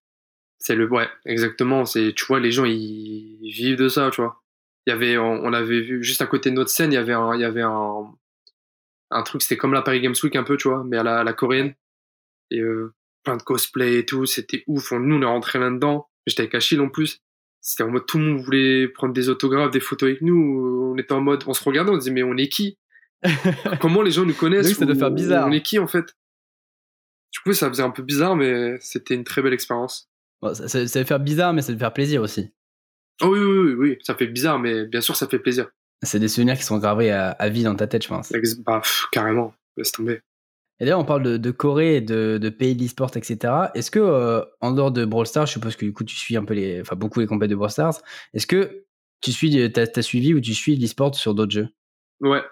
C'est 0.58 0.74
le 0.74 0.86
ouais, 0.86 1.08
exactement. 1.24 1.86
C'est 1.86 2.12
tu 2.14 2.26
vois 2.26 2.40
les 2.40 2.52
gens 2.52 2.64
ils, 2.66 3.50
vivent 3.52 3.76
de 3.76 3.88
ça, 3.88 4.10
tu 4.10 4.20
vois. 4.20 4.42
Il 4.86 4.90
y 4.90 4.92
avait 4.92 5.18
on, 5.18 5.52
avait 5.52 5.80
vu 5.80 6.02
juste 6.02 6.22
à 6.22 6.26
côté 6.26 6.50
de 6.50 6.54
notre 6.54 6.70
scène, 6.70 6.92
il 6.92 6.94
y 6.94 6.98
avait 6.98 7.12
un 7.12 7.34
il 7.34 7.40
y 7.40 7.44
avait 7.44 7.62
un 7.62 8.14
un 9.10 9.22
truc 9.22 9.42
c'était 9.42 9.56
comme 9.56 9.72
la 9.72 9.82
Paris 9.82 10.00
Games 10.00 10.14
Week 10.22 10.36
un 10.36 10.42
peu, 10.42 10.56
tu 10.56 10.68
vois, 10.68 10.84
mais 10.84 10.96
à 10.96 11.02
la, 11.02 11.24
la 11.24 11.32
coréenne 11.32 11.74
et 12.50 12.60
euh, 12.60 12.94
plein 13.22 13.36
de 13.36 13.42
cosplay 13.42 13.98
et 13.98 14.06
tout, 14.06 14.26
c'était 14.26 14.64
ouf. 14.66 14.92
nous 14.92 15.16
on 15.16 15.22
est 15.22 15.26
rentré 15.26 15.58
là-dedans. 15.58 16.08
J'étais 16.26 16.42
avec 16.42 16.54
Achille 16.54 16.80
en 16.80 16.88
plus. 16.88 17.20
C'était 17.60 17.82
en 17.82 17.90
mode 17.90 18.06
tout 18.06 18.18
le 18.18 18.24
monde 18.24 18.44
voulait 18.44 18.88
prendre 18.88 19.12
des 19.12 19.28
autographes, 19.28 19.70
des 19.70 19.80
photos 19.80 20.10
avec 20.10 20.22
nous. 20.22 20.92
On 20.92 20.98
était 20.98 21.12
en 21.12 21.20
mode 21.20 21.44
on 21.46 21.54
se 21.54 21.64
regardait, 21.64 21.90
on 21.90 21.94
se 21.94 22.00
disait 22.00 22.12
mais 22.12 22.22
on 22.22 22.36
est 22.36 22.48
qui? 22.48 22.78
Comment 23.80 24.02
les 24.02 24.10
gens 24.10 24.24
nous 24.24 24.34
connaissent? 24.34 24.72
Ça 24.74 24.84
doit 24.84 24.94
faire 24.94 25.10
bizarre. 25.10 25.48
On 25.48 25.52
est 25.52 25.62
qui 25.62 25.78
en 25.78 25.86
fait? 25.86 26.14
Du 27.32 27.40
coup, 27.40 27.52
ça 27.52 27.68
faisait 27.68 27.82
un 27.82 27.90
peu 27.90 28.02
bizarre, 28.02 28.36
mais 28.36 28.78
c'était 28.80 29.14
une 29.14 29.24
très 29.24 29.42
belle 29.42 29.52
expérience 29.52 30.08
ça, 30.54 30.68
ça, 30.68 30.98
va 31.00 31.04
faire 31.04 31.20
bizarre, 31.20 31.52
mais 31.52 31.62
ça 31.62 31.72
va 31.72 31.78
faire 31.78 31.92
plaisir 31.92 32.22
aussi. 32.22 32.52
Oh 33.22 33.28
oui, 33.28 33.38
oui, 33.38 33.58
oui, 33.58 33.74
oui, 33.74 33.98
ça 34.02 34.14
fait 34.14 34.26
bizarre, 34.26 34.58
mais 34.58 34.86
bien 34.86 35.00
sûr, 35.00 35.16
ça 35.16 35.26
fait 35.26 35.38
plaisir. 35.38 35.70
C'est 36.02 36.20
des 36.20 36.28
souvenirs 36.28 36.56
qui 36.56 36.64
sont 36.64 36.78
gravés 36.78 37.10
à, 37.10 37.48
vie 37.48 37.62
dans 37.62 37.74
ta 37.74 37.86
tête, 37.86 38.02
je 38.02 38.08
pense. 38.08 38.32
Bah, 38.64 38.82
carrément, 39.12 39.54
laisse 39.76 39.92
tomber. 39.92 40.20
Et 40.78 40.84
d'ailleurs, 40.84 41.00
on 41.00 41.04
parle 41.04 41.22
de, 41.22 41.36
de 41.38 41.50
Corée, 41.50 42.02
de, 42.02 42.38
de 42.38 42.48
pays 42.50 42.76
d'e-sport, 42.76 43.10
etc. 43.16 43.70
Est-ce 43.74 43.90
que, 43.90 43.98
euh, 43.98 44.42
en 44.60 44.72
dehors 44.72 44.92
de 44.92 45.06
Brawl 45.06 45.26
Stars, 45.26 45.46
je 45.46 45.52
suppose 45.52 45.74
que 45.74 45.86
du 45.86 45.92
coup, 45.94 46.04
tu 46.04 46.14
suis 46.14 46.36
un 46.36 46.44
peu 46.44 46.52
les, 46.52 46.82
enfin, 46.82 46.96
beaucoup 46.96 47.20
les 47.20 47.26
compétitions 47.26 47.54
de 47.54 47.58
Brawl 47.58 47.70
Stars, 47.70 48.02
est-ce 48.34 48.46
que 48.46 48.84
tu 49.22 49.32
suis, 49.32 49.72
t'as, 49.72 49.86
as 49.94 50.02
suivi 50.02 50.34
ou 50.34 50.40
tu 50.40 50.52
suis 50.52 50.76
l'e-sport 50.76 51.14
sur 51.14 51.34
d'autres 51.34 51.52
jeux? 51.52 51.68
Ouais. 52.20 52.42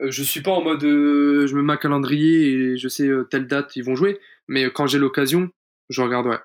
Euh, 0.00 0.10
je 0.10 0.22
suis 0.22 0.40
pas 0.40 0.52
en 0.52 0.62
mode, 0.62 0.84
euh, 0.84 1.48
je 1.48 1.56
me 1.56 1.62
mets 1.62 1.72
un 1.72 1.76
calendrier 1.76 2.52
et 2.52 2.76
je 2.76 2.88
sais 2.88 3.08
telle 3.28 3.48
date 3.48 3.74
ils 3.74 3.82
vont 3.82 3.96
jouer, 3.96 4.20
mais 4.46 4.70
quand 4.70 4.86
j'ai 4.86 4.98
l'occasion, 4.98 5.50
je 5.88 6.02
regarde, 6.02 6.26
ouais. 6.26 6.38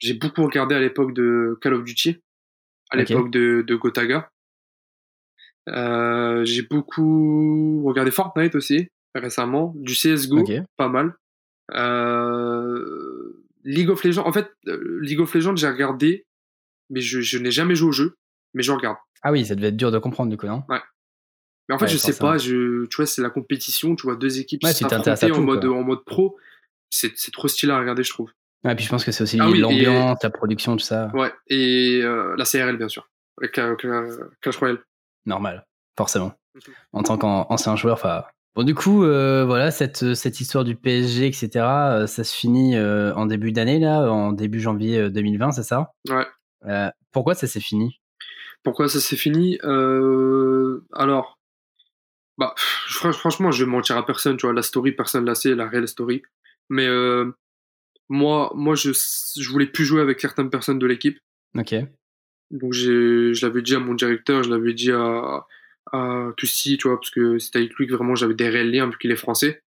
J'ai 0.00 0.14
beaucoup 0.14 0.44
regardé 0.44 0.74
à 0.74 0.80
l'époque 0.80 1.14
de 1.14 1.58
Call 1.60 1.74
of 1.74 1.84
Duty, 1.84 2.22
à 2.90 2.96
l'époque 2.96 3.30
de, 3.30 3.62
de 3.66 3.74
Gotaga. 3.74 4.30
Euh, 5.68 6.44
j'ai 6.44 6.62
beaucoup 6.62 7.82
regardé 7.84 8.10
Fortnite 8.10 8.54
aussi 8.54 8.88
récemment, 9.14 9.72
du 9.76 9.94
CS:GO, 9.94 10.44
pas 10.76 10.88
mal. 10.88 11.14
Euh, 11.74 13.44
League 13.64 13.90
of 13.90 14.02
Legends, 14.04 14.26
en 14.26 14.32
fait, 14.32 14.50
euh, 14.68 14.98
League 15.02 15.20
of 15.20 15.34
Legends, 15.34 15.56
j'ai 15.56 15.68
regardé, 15.68 16.26
mais 16.88 17.00
je, 17.00 17.20
je 17.20 17.38
n'ai 17.38 17.50
jamais 17.50 17.74
joué 17.74 17.88
au 17.88 17.92
jeu, 17.92 18.16
mais 18.54 18.62
je 18.62 18.72
regarde. 18.72 18.96
Ah 19.22 19.32
oui, 19.32 19.44
ça 19.44 19.54
devait 19.54 19.68
être 19.68 19.76
dur 19.76 19.90
de 19.90 19.98
comprendre 19.98 20.30
du 20.30 20.36
coup, 20.36 20.46
non? 20.46 20.62
Ouais. 20.68 20.80
Mais 21.68 21.74
en 21.74 21.78
fait, 21.78 21.88
je 21.88 21.98
sais 21.98 22.16
pas, 22.16 22.38
je, 22.38 22.86
tu 22.86 22.96
vois, 22.96 23.06
c'est 23.06 23.22
la 23.22 23.30
compétition, 23.30 23.94
tu 23.94 24.02
vois, 24.02 24.16
deux 24.16 24.40
équipes 24.40 24.64
ouais, 24.64 24.72
s'affronter 24.72 25.30
en 25.30 25.40
mode, 25.42 25.64
en 25.64 25.82
mode 25.82 26.04
pro. 26.04 26.36
C'est 26.88 27.12
trop 27.32 27.46
stylé 27.46 27.72
à 27.72 27.78
regarder, 27.78 28.02
je 28.02 28.10
trouve. 28.10 28.32
Ouais, 28.64 28.74
puis 28.74 28.84
je 28.84 28.90
pense 28.90 29.04
que 29.04 29.12
c'est 29.12 29.22
aussi 29.22 29.38
ah 29.40 29.48
l'ambiance, 29.48 30.18
la 30.22 30.30
production, 30.30 30.76
tout 30.76 30.84
ça. 30.84 31.10
Ouais, 31.14 31.32
et 31.46 32.00
euh, 32.02 32.34
la 32.36 32.44
CRL, 32.44 32.76
bien 32.76 32.88
sûr. 32.88 33.08
Avec 33.38 33.52
Clash 33.52 34.56
Royale. 34.56 34.78
Normal, 35.26 35.66
forcément. 35.96 36.32
Mhm. 36.54 36.74
En 36.92 37.02
tant 37.02 37.18
qu'ancien 37.18 37.76
joueur, 37.76 37.94
enfin, 37.94 38.24
Bon, 38.56 38.64
du 38.64 38.74
coup, 38.74 39.04
euh, 39.04 39.44
voilà, 39.44 39.70
cette, 39.70 40.14
cette 40.14 40.40
histoire 40.40 40.64
du 40.64 40.74
PSG, 40.74 41.26
etc., 41.26 41.50
euh, 41.56 42.06
ça 42.08 42.24
se 42.24 42.34
finit 42.34 42.76
euh, 42.76 43.14
en 43.14 43.26
début 43.26 43.52
d'année, 43.52 43.78
là, 43.78 44.10
en 44.10 44.32
début 44.32 44.58
janvier 44.58 45.08
2020, 45.08 45.52
c'est 45.52 45.62
ça? 45.62 45.92
Ouais. 46.08 46.90
pourquoi 47.12 47.34
ça 47.34 47.46
s'est 47.46 47.60
fini? 47.60 48.00
Pourquoi 48.64 48.88
ça 48.88 49.00
s'est 49.00 49.16
fini? 49.16 49.58
Alors, 50.92 51.38
bah, 52.38 52.54
franchement, 52.88 53.52
je 53.52 53.64
vais 53.64 53.70
mentir 53.70 53.96
à 53.96 54.04
personne, 54.04 54.36
tu 54.36 54.46
vois, 54.46 54.54
la 54.54 54.62
story, 54.62 54.92
personne 54.92 55.24
la 55.24 55.36
sait, 55.36 55.54
la 55.54 55.68
réelle 55.68 55.88
story. 55.88 56.22
Mais 56.68 56.88
moi, 58.08 58.50
moi 58.54 58.74
je, 58.74 58.90
je 58.92 59.48
voulais 59.48 59.66
plus 59.66 59.84
jouer 59.84 60.00
avec 60.00 60.20
certaines 60.20 60.50
personnes 60.50 60.80
de 60.80 60.86
l'équipe. 60.86 61.18
Ok. 61.56 61.74
Donc, 62.50 62.72
je 62.72 63.44
l'avais 63.44 63.62
dit 63.62 63.74
à 63.74 63.80
mon 63.80 63.94
directeur, 63.94 64.42
je 64.42 64.50
l'avais 64.50 64.74
dit 64.74 64.90
à 64.90 65.46
à 65.92 66.32
tu 66.36 66.78
vois, 66.84 66.96
parce 66.96 67.10
que 67.10 67.38
c'était 67.38 67.58
avec 67.58 67.74
lui 67.74 67.86
que 67.86 67.94
vraiment 67.94 68.14
j'avais 68.14 68.34
des 68.34 68.48
réels 68.48 68.70
liens, 68.70 68.88
vu 68.88 68.96
qu'il 68.98 69.10
est 69.10 69.16
français. 69.16 69.62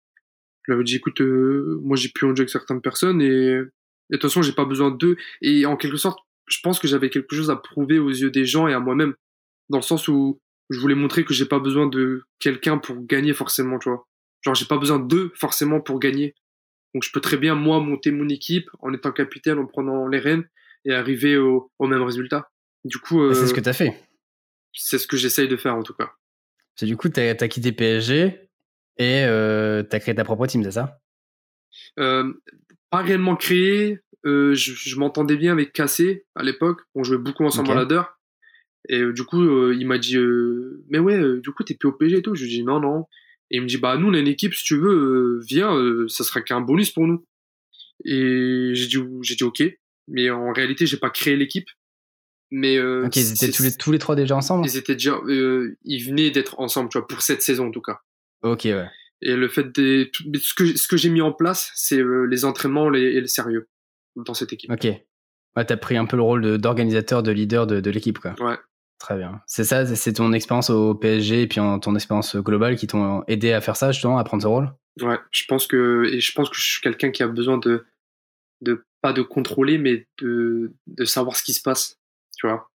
Je 0.62 0.72
lui 0.72 0.76
avais 0.76 0.84
dit, 0.84 0.96
écoute, 0.96 1.20
euh, 1.20 1.80
moi 1.82 1.96
j'ai 1.96 2.08
pu 2.08 2.24
en 2.24 2.28
jouer 2.28 2.40
avec 2.40 2.50
certaines 2.50 2.80
personnes 2.80 3.20
et, 3.20 3.56
de 4.10 4.16
toute 4.16 4.22
façon, 4.22 4.42
j'ai 4.42 4.52
pas 4.52 4.64
besoin 4.64 4.90
d'eux. 4.90 5.16
Et 5.40 5.64
en 5.64 5.76
quelque 5.76 5.96
sorte, 5.96 6.20
je 6.46 6.58
pense 6.62 6.78
que 6.78 6.86
j'avais 6.86 7.08
quelque 7.08 7.34
chose 7.34 7.50
à 7.50 7.56
prouver 7.56 7.98
aux 7.98 8.10
yeux 8.10 8.30
des 8.30 8.44
gens 8.44 8.68
et 8.68 8.74
à 8.74 8.80
moi-même, 8.80 9.14
dans 9.70 9.78
le 9.78 9.82
sens 9.82 10.06
où 10.06 10.38
je 10.70 10.78
voulais 10.78 10.94
montrer 10.94 11.24
que 11.24 11.32
j'ai 11.32 11.46
pas 11.46 11.58
besoin 11.58 11.86
de 11.86 12.24
quelqu'un 12.38 12.78
pour 12.78 13.04
gagner 13.06 13.32
forcément, 13.32 13.78
tu 13.78 13.88
vois. 13.88 14.06
Genre, 14.42 14.54
j'ai 14.54 14.66
pas 14.66 14.76
besoin 14.76 14.98
d'eux 14.98 15.32
forcément 15.34 15.80
pour 15.80 15.98
gagner. 15.98 16.34
Donc, 16.94 17.04
je 17.04 17.10
peux 17.10 17.20
très 17.20 17.38
bien, 17.38 17.54
moi, 17.54 17.80
monter 17.80 18.10
mon 18.10 18.28
équipe 18.28 18.68
en 18.80 18.92
étant 18.92 19.12
capitaine, 19.12 19.58
en 19.58 19.66
prenant 19.66 20.06
les 20.06 20.18
rênes 20.18 20.46
et 20.84 20.92
arriver 20.92 21.38
au, 21.38 21.70
au 21.78 21.86
même 21.86 22.02
résultat. 22.02 22.51
Du 22.84 22.98
coup. 22.98 23.22
Euh, 23.22 23.34
c'est 23.34 23.46
ce 23.46 23.54
que 23.54 23.60
t'as 23.60 23.72
fait 23.72 23.96
c'est 24.74 24.98
ce 24.98 25.06
que 25.06 25.16
j'essaye 25.16 25.48
de 25.48 25.56
faire 25.56 25.74
en 25.74 25.82
tout 25.82 25.94
cas. 25.94 26.12
C'est 26.76 26.86
du 26.86 26.96
coup, 26.96 27.08
tu 27.08 27.20
as, 27.20 27.34
quitté 27.48 27.72
PSG 27.72 28.48
et 28.98 29.24
euh, 29.24 29.82
tu 29.82 29.94
as 29.94 30.00
créé 30.00 30.14
ta 30.14 30.24
propre 30.24 30.46
team, 30.46 30.62
c'est 30.64 30.72
ça? 30.72 30.98
Euh, 31.98 32.32
Pas 32.90 33.02
réellement 33.02 33.36
créé. 33.36 34.00
Euh, 34.24 34.54
je, 34.54 34.96
m'entendais 34.96 35.36
bien 35.36 35.52
avec 35.52 35.72
Cassé 35.72 36.24
à 36.34 36.42
l'époque. 36.42 36.80
On 36.94 37.02
jouait 37.02 37.18
beaucoup 37.18 37.44
ensemble 37.44 37.70
okay. 37.70 37.78
à 37.78 37.80
ladder. 37.80 38.02
Et 38.88 39.00
euh, 39.00 39.12
du 39.12 39.24
coup, 39.24 39.42
euh, 39.42 39.74
il 39.78 39.86
m'a 39.86 39.98
dit 39.98 40.16
Mais 40.88 40.98
ouais, 40.98 41.40
du 41.40 41.50
coup, 41.50 41.64
t'es 41.64 41.74
plus 41.74 41.88
au 41.88 41.92
PSG 41.92 42.18
et 42.18 42.22
tout. 42.22 42.34
Je 42.34 42.44
lui 42.44 42.50
dis 42.50 42.64
Non, 42.64 42.80
non. 42.80 43.06
Et 43.50 43.56
il 43.56 43.62
me 43.62 43.66
dit 43.66 43.78
Bah, 43.78 43.96
nous, 43.98 44.08
on 44.08 44.14
a 44.14 44.18
une 44.18 44.28
équipe, 44.28 44.54
si 44.54 44.64
tu 44.64 44.76
veux, 44.76 45.40
viens, 45.46 45.76
ça 46.08 46.24
sera 46.24 46.40
qu'un 46.40 46.60
bonus 46.60 46.90
pour 46.90 47.06
nous. 47.06 47.26
Et 48.04 48.70
j'ai 48.72 48.86
dit, 48.86 48.98
j'ai 49.22 49.34
dit 49.34 49.44
Ok. 49.44 49.62
Mais 50.08 50.30
en 50.30 50.52
réalité, 50.52 50.86
j'ai 50.86 50.96
pas 50.96 51.10
créé 51.10 51.36
l'équipe. 51.36 51.68
Mais 52.54 52.76
euh, 52.76 53.08
ils 53.14 53.32
étaient 53.32 53.50
tous 53.50 53.62
les, 53.62 53.72
tous 53.74 53.92
les 53.92 53.98
trois 53.98 54.14
déjà 54.14 54.36
ensemble. 54.36 54.66
Ils 54.66 54.76
étaient 54.76 54.92
déjà, 54.92 55.14
euh, 55.26 55.74
ils 55.84 56.04
venaient 56.04 56.30
d'être 56.30 56.60
ensemble, 56.60 56.90
tu 56.90 56.98
vois, 56.98 57.06
pour 57.06 57.22
cette 57.22 57.40
saison 57.40 57.68
en 57.68 57.70
tout 57.70 57.80
cas. 57.80 58.00
Ok, 58.42 58.64
ouais. 58.64 58.88
Et 59.22 59.34
le 59.36 59.48
fait 59.48 59.74
des, 59.74 60.12
ce 60.38 60.52
que 60.52 60.76
ce 60.76 60.86
que 60.86 60.98
j'ai 60.98 61.08
mis 61.08 61.22
en 61.22 61.32
place, 61.32 61.72
c'est 61.74 61.98
euh, 61.98 62.24
les 62.24 62.44
entraînements 62.44 62.90
les, 62.90 63.00
et 63.00 63.20
le 63.22 63.26
sérieux 63.26 63.70
dans 64.16 64.34
cette 64.34 64.52
équipe. 64.52 64.70
Ok. 64.70 64.84
Ouais, 64.84 65.64
t'as 65.64 65.78
pris 65.78 65.96
un 65.96 66.04
peu 66.04 66.16
le 66.16 66.22
rôle 66.22 66.58
d'organisateur, 66.58 67.22
de, 67.22 67.32
leader 67.32 67.66
de, 67.66 67.80
de 67.80 67.90
l'équipe, 67.90 68.18
quoi. 68.18 68.34
Ouais. 68.38 68.58
Très 68.98 69.16
bien. 69.16 69.40
C'est 69.46 69.64
ça, 69.64 69.86
c'est 69.86 70.12
ton 70.12 70.32
expérience 70.34 70.68
au 70.68 70.94
PSG 70.94 71.42
et 71.42 71.46
puis 71.46 71.58
en, 71.58 71.78
ton 71.78 71.94
expérience 71.94 72.36
globale 72.36 72.76
qui 72.76 72.86
t'ont 72.86 73.24
aidé 73.28 73.52
à 73.52 73.62
faire 73.62 73.76
ça, 73.76 73.92
justement, 73.92 74.18
à 74.18 74.24
prendre 74.24 74.42
ce 74.42 74.48
rôle? 74.48 74.70
Ouais, 75.00 75.18
je 75.30 75.44
pense 75.46 75.66
que 75.66 76.04
et 76.12 76.20
je 76.20 76.32
pense 76.32 76.50
que 76.50 76.56
je 76.56 76.62
suis 76.62 76.82
quelqu'un 76.82 77.10
qui 77.10 77.22
a 77.22 77.28
besoin 77.28 77.56
de 77.56 77.86
de 78.60 78.84
pas 79.00 79.14
de 79.14 79.22
contrôler, 79.22 79.78
mais 79.78 80.06
de 80.20 80.72
de 80.86 81.04
savoir 81.06 81.36
ce 81.36 81.42
qui 81.42 81.54
se 81.54 81.62
passe 81.62 82.01
tu 82.42 82.48
vois. 82.48 82.68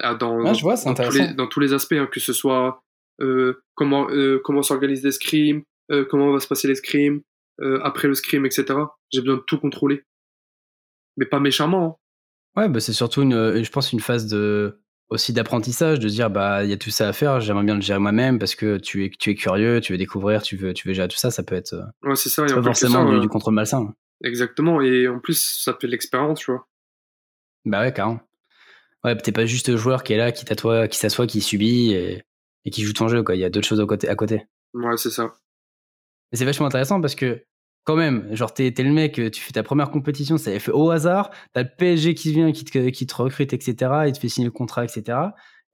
Ah, 0.00 0.14
dans, 0.14 0.54
je 0.54 0.62
vois, 0.62 0.76
dans, 0.76 0.94
tous 0.94 1.18
les, 1.18 1.34
dans 1.34 1.46
tous 1.46 1.60
les 1.60 1.74
aspects, 1.74 1.92
hein, 1.92 2.08
que 2.10 2.18
ce 2.18 2.32
soit 2.32 2.82
euh, 3.20 3.62
comment, 3.74 4.08
euh, 4.10 4.40
comment 4.42 4.62
s'organisent 4.62 5.04
les 5.04 5.12
scrims, 5.12 5.62
euh, 5.90 6.06
comment 6.08 6.32
va 6.32 6.40
se 6.40 6.48
passer 6.48 6.66
les 6.66 6.74
scrims, 6.74 7.20
après 7.82 8.08
le 8.08 8.14
scrim, 8.14 8.44
etc. 8.44 8.64
J'ai 9.12 9.20
besoin 9.20 9.36
de 9.36 9.44
tout 9.46 9.58
contrôler. 9.58 10.02
Mais 11.16 11.26
pas 11.26 11.38
méchamment. 11.38 12.00
Hein. 12.56 12.60
Ouais, 12.62 12.68
bah 12.68 12.80
c'est 12.80 12.92
surtout, 12.92 13.22
une, 13.22 13.62
je 13.62 13.70
pense, 13.70 13.92
une 13.92 14.00
phase 14.00 14.26
de, 14.26 14.80
aussi 15.10 15.32
d'apprentissage, 15.32 16.00
de 16.00 16.08
dire, 16.08 16.28
bah, 16.30 16.64
il 16.64 16.70
y 16.70 16.72
a 16.72 16.76
tout 16.76 16.90
ça 16.90 17.08
à 17.08 17.12
faire, 17.12 17.40
j'aimerais 17.40 17.64
bien 17.64 17.76
le 17.76 17.80
gérer 17.80 17.98
moi-même 17.98 18.38
parce 18.38 18.54
que 18.54 18.78
tu 18.78 19.04
es, 19.04 19.10
tu 19.10 19.30
es 19.30 19.34
curieux, 19.34 19.80
tu 19.80 19.92
veux 19.92 19.98
découvrir, 19.98 20.42
tu 20.42 20.56
veux, 20.56 20.72
tu 20.72 20.88
veux 20.88 20.94
gérer 20.94 21.08
tout 21.08 21.18
ça, 21.18 21.30
ça 21.30 21.42
peut 21.42 21.54
être. 21.54 21.74
Ouais, 22.02 22.16
c'est 22.16 22.30
ça. 22.30 22.44
pas 22.46 22.62
forcément 22.62 23.10
du, 23.12 23.20
du, 23.20 23.28
contrôle 23.28 23.54
malsain. 23.54 23.94
Exactement, 24.24 24.80
et 24.80 25.06
en 25.06 25.20
plus, 25.20 25.62
ça 25.62 25.76
fait 25.78 25.86
de 25.86 25.92
l'expérience, 25.92 26.40
tu 26.40 26.50
vois. 26.50 26.66
Bah 27.64 27.82
ouais, 27.82 27.92
carrément. 27.92 28.20
Ouais, 29.04 29.16
t'es 29.16 29.32
pas 29.32 29.46
juste 29.46 29.74
joueur 29.76 30.04
qui 30.04 30.12
est 30.12 30.16
là, 30.16 30.32
qui 30.32 30.44
t'assoit, 30.44 30.88
qui 30.88 30.98
s'assoit, 30.98 31.26
qui 31.26 31.40
subit 31.40 31.92
et, 31.92 32.24
qui 32.70 32.82
joue 32.82 32.92
ton 32.92 33.08
jeu, 33.08 33.22
quoi. 33.22 33.34
Il 33.34 33.40
y 33.40 33.44
a 33.44 33.50
d'autres 33.50 33.66
choses 33.66 33.80
à 33.80 33.86
côté. 33.86 34.08
À 34.08 34.14
côté. 34.14 34.46
Ouais, 34.74 34.96
c'est 34.96 35.10
ça. 35.10 35.32
Mais 36.30 36.38
c'est 36.38 36.44
vachement 36.44 36.66
intéressant 36.66 37.00
parce 37.00 37.14
que, 37.14 37.44
quand 37.84 37.96
même, 37.96 38.32
genre, 38.34 38.54
t'es, 38.54 38.72
le 38.78 38.92
mec, 38.92 39.14
tu 39.32 39.40
fais 39.40 39.52
ta 39.52 39.64
première 39.64 39.90
compétition, 39.90 40.38
ça 40.38 40.56
fait 40.60 40.70
au 40.70 40.90
hasard, 40.90 41.30
t'as 41.52 41.64
le 41.64 41.68
PSG 41.76 42.14
qui 42.14 42.32
vient, 42.32 42.52
qui 42.52 42.64
te, 42.64 42.88
qui 42.90 43.06
te 43.06 43.14
recrute, 43.14 43.52
etc., 43.52 43.74
il 44.06 44.12
te 44.12 44.18
fait 44.18 44.28
signer 44.28 44.46
le 44.46 44.52
contrat, 44.52 44.84
etc. 44.84 45.18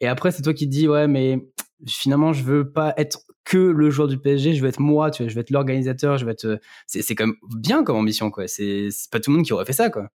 Et 0.01 0.09
après, 0.09 0.31
c'est 0.31 0.43
toi 0.43 0.55
qui 0.55 0.67
te 0.67 0.71
dis, 0.71 0.89
ouais, 0.89 1.07
mais 1.07 1.39
finalement, 1.87 2.33
je 2.33 2.43
veux 2.45 2.73
pas 2.73 2.95
être 2.97 3.21
que 3.45 3.59
le 3.59 3.91
joueur 3.91 4.09
du 4.09 4.19
PSG, 4.19 4.55
je 4.55 4.63
veux 4.63 4.69
être 4.69 4.81
moi, 4.81 5.11
tu 5.11 5.23
vois, 5.23 5.31
je 5.31 5.35
veux 5.35 5.41
être 5.41 5.51
l'organisateur, 5.51 6.19
je 6.19 6.25
veux 6.25 6.31
être. 6.31 6.61
C'est, 6.87 7.03
c'est 7.03 7.15
quand 7.15 7.27
même 7.27 7.37
bien 7.57 7.85
comme 7.85 7.97
ambition, 7.97 8.31
quoi. 8.31 8.49
C'est, 8.49 8.89
c'est 8.91 9.11
pas 9.11 9.21
tout 9.21 9.31
le 9.31 9.37
monde 9.37 9.47
qui 9.47 9.53
aurait 9.53 9.65
fait 9.65 9.73
ça, 9.73 9.91
quoi. 9.91 10.09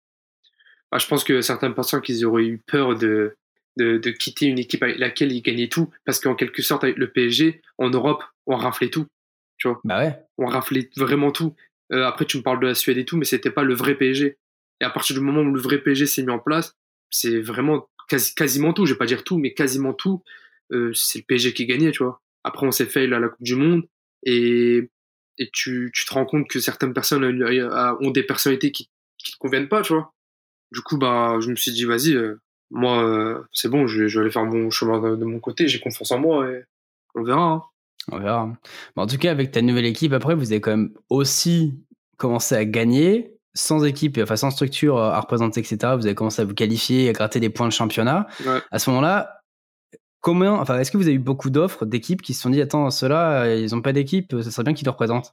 Ah, 0.90 0.98
je 0.98 1.06
pense 1.06 1.24
que 1.24 1.40
certaines 1.40 1.74
personnes 1.74 2.02
qu'ils 2.02 2.24
auraient 2.24 2.46
eu 2.46 2.58
peur 2.58 2.96
de, 2.96 3.36
de, 3.76 3.98
de, 3.98 4.10
quitter 4.10 4.46
une 4.46 4.58
équipe 4.58 4.82
avec 4.82 4.98
laquelle 4.98 5.32
ils 5.32 5.42
gagnaient 5.42 5.68
tout, 5.68 5.90
parce 6.04 6.20
qu'en 6.20 6.34
quelque 6.34 6.62
sorte, 6.62 6.84
avec 6.84 6.96
le 6.96 7.10
PSG, 7.10 7.62
en 7.78 7.90
Europe, 7.90 8.22
on 8.46 8.56
raflait 8.56 8.90
tout. 8.90 9.06
Tu 9.56 9.68
vois 9.68 9.80
bah 9.84 9.98
ouais. 9.98 10.16
On 10.38 10.46
raflait 10.46 10.90
vraiment 10.96 11.32
tout. 11.32 11.54
Euh, 11.92 12.04
après, 12.04 12.24
tu 12.24 12.36
me 12.36 12.42
parles 12.42 12.60
de 12.60 12.66
la 12.66 12.74
Suède 12.74 12.98
et 12.98 13.04
tout, 13.04 13.16
mais 13.16 13.24
c'était 13.24 13.50
pas 13.50 13.62
le 13.62 13.74
vrai 13.74 13.94
PSG. 13.94 14.38
Et 14.80 14.84
à 14.84 14.90
partir 14.90 15.14
du 15.14 15.20
moment 15.20 15.42
où 15.42 15.52
le 15.52 15.60
vrai 15.60 15.78
PSG 15.78 16.06
s'est 16.06 16.22
mis 16.22 16.30
en 16.30 16.38
place, 16.38 16.74
c'est 17.10 17.40
vraiment 17.40 17.88
quasiment 18.36 18.72
tout. 18.72 18.86
Je 18.86 18.92
vais 18.92 18.98
pas 18.98 19.06
dire 19.06 19.24
tout, 19.24 19.38
mais 19.38 19.54
quasiment 19.54 19.94
tout. 19.94 20.22
Euh, 20.72 20.92
c'est 20.94 21.20
le 21.20 21.24
PSG 21.24 21.52
qui 21.52 21.66
gagnait, 21.66 21.92
tu 21.92 22.02
vois. 22.02 22.20
Après, 22.42 22.66
on 22.66 22.72
s'est 22.72 22.86
fait 22.86 23.04
à 23.04 23.18
la 23.18 23.28
Coupe 23.28 23.42
du 23.42 23.54
Monde 23.54 23.84
et, 24.24 24.90
et 25.38 25.50
tu, 25.52 25.90
tu 25.94 26.04
te 26.04 26.12
rends 26.12 26.26
compte 26.26 26.48
que 26.48 26.60
certaines 26.60 26.92
personnes 26.92 27.24
ont 27.24 28.10
des 28.10 28.22
personnalités 28.22 28.72
qui, 28.72 28.90
qui 29.18 29.32
te 29.32 29.38
conviennent 29.38 29.68
pas, 29.68 29.82
tu 29.82 29.92
vois. 29.92 30.12
Du 30.74 30.80
coup, 30.80 30.98
bah, 30.98 31.36
je 31.38 31.50
me 31.50 31.54
suis 31.54 31.70
dit, 31.70 31.84
vas-y, 31.84 32.14
euh, 32.14 32.40
moi, 32.72 33.00
euh, 33.00 33.42
c'est 33.52 33.68
bon, 33.68 33.86
je, 33.86 34.02
vais 34.02 34.20
aller 34.20 34.30
faire 34.32 34.44
mon 34.44 34.70
chemin 34.70 34.98
de, 35.16 35.24
mon 35.24 35.38
côté, 35.38 35.68
j'ai 35.68 35.78
confiance 35.78 36.10
en 36.10 36.18
moi 36.18 36.50
et 36.50 36.64
on 37.14 37.22
verra. 37.22 37.42
Hein. 37.42 37.62
On 38.10 38.18
verra. 38.18 38.52
en 38.96 39.06
tout 39.06 39.16
cas, 39.16 39.30
avec 39.30 39.52
ta 39.52 39.62
nouvelle 39.62 39.84
équipe, 39.84 40.12
après, 40.12 40.34
vous 40.34 40.50
avez 40.50 40.60
quand 40.60 40.72
même 40.72 40.90
aussi 41.10 41.78
commencé 42.16 42.56
à 42.56 42.64
gagner 42.64 43.36
sans 43.54 43.84
équipe, 43.84 44.18
enfin 44.20 44.34
sans 44.34 44.50
structure 44.50 44.98
à 44.98 45.20
représenter, 45.20 45.60
etc. 45.60 45.94
Vous 45.96 46.06
avez 46.06 46.16
commencé 46.16 46.42
à 46.42 46.44
vous 46.44 46.54
qualifier, 46.54 47.08
à 47.08 47.12
gratter 47.12 47.38
des 47.38 47.50
points 47.50 47.68
de 47.68 47.72
championnat. 47.72 48.26
À 48.72 48.80
ce 48.80 48.90
moment-là, 48.90 49.42
comment, 50.20 50.58
enfin, 50.58 50.76
est-ce 50.80 50.90
que 50.90 50.96
vous 50.96 51.06
avez 51.06 51.14
eu 51.14 51.20
beaucoup 51.20 51.50
d'offres 51.50 51.86
d'équipes 51.86 52.20
qui 52.20 52.34
se 52.34 52.42
sont 52.42 52.50
dit, 52.50 52.60
attends, 52.60 52.90
ceux-là, 52.90 53.54
ils 53.54 53.70
n'ont 53.72 53.80
pas 53.80 53.92
d'équipe, 53.92 54.34
ça 54.42 54.50
serait 54.50 54.64
bien 54.64 54.74
qu'ils 54.74 54.86
le 54.86 54.90
représentent? 54.90 55.32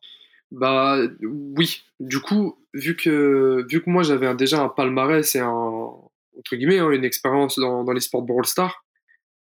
Bah 0.52 1.00
oui. 1.22 1.84
Du 2.00 2.20
coup, 2.20 2.58
vu 2.74 2.96
que 2.96 3.66
vu 3.70 3.82
que 3.82 3.90
moi 3.90 4.04
j'avais 4.04 4.34
déjà 4.36 4.62
un 4.62 4.70
palmarès 4.70 5.36
et 5.36 5.40
un 5.40 5.50
entre 5.50 6.56
guillemets 6.56 6.80
hein, 6.80 6.92
une 6.92 7.06
expérience 7.06 7.60
dans, 7.60 7.84
dans 7.84 7.94
les 7.94 8.00
sports 8.00 8.22
Brawl 8.22 8.46
Stars, 8.46 8.84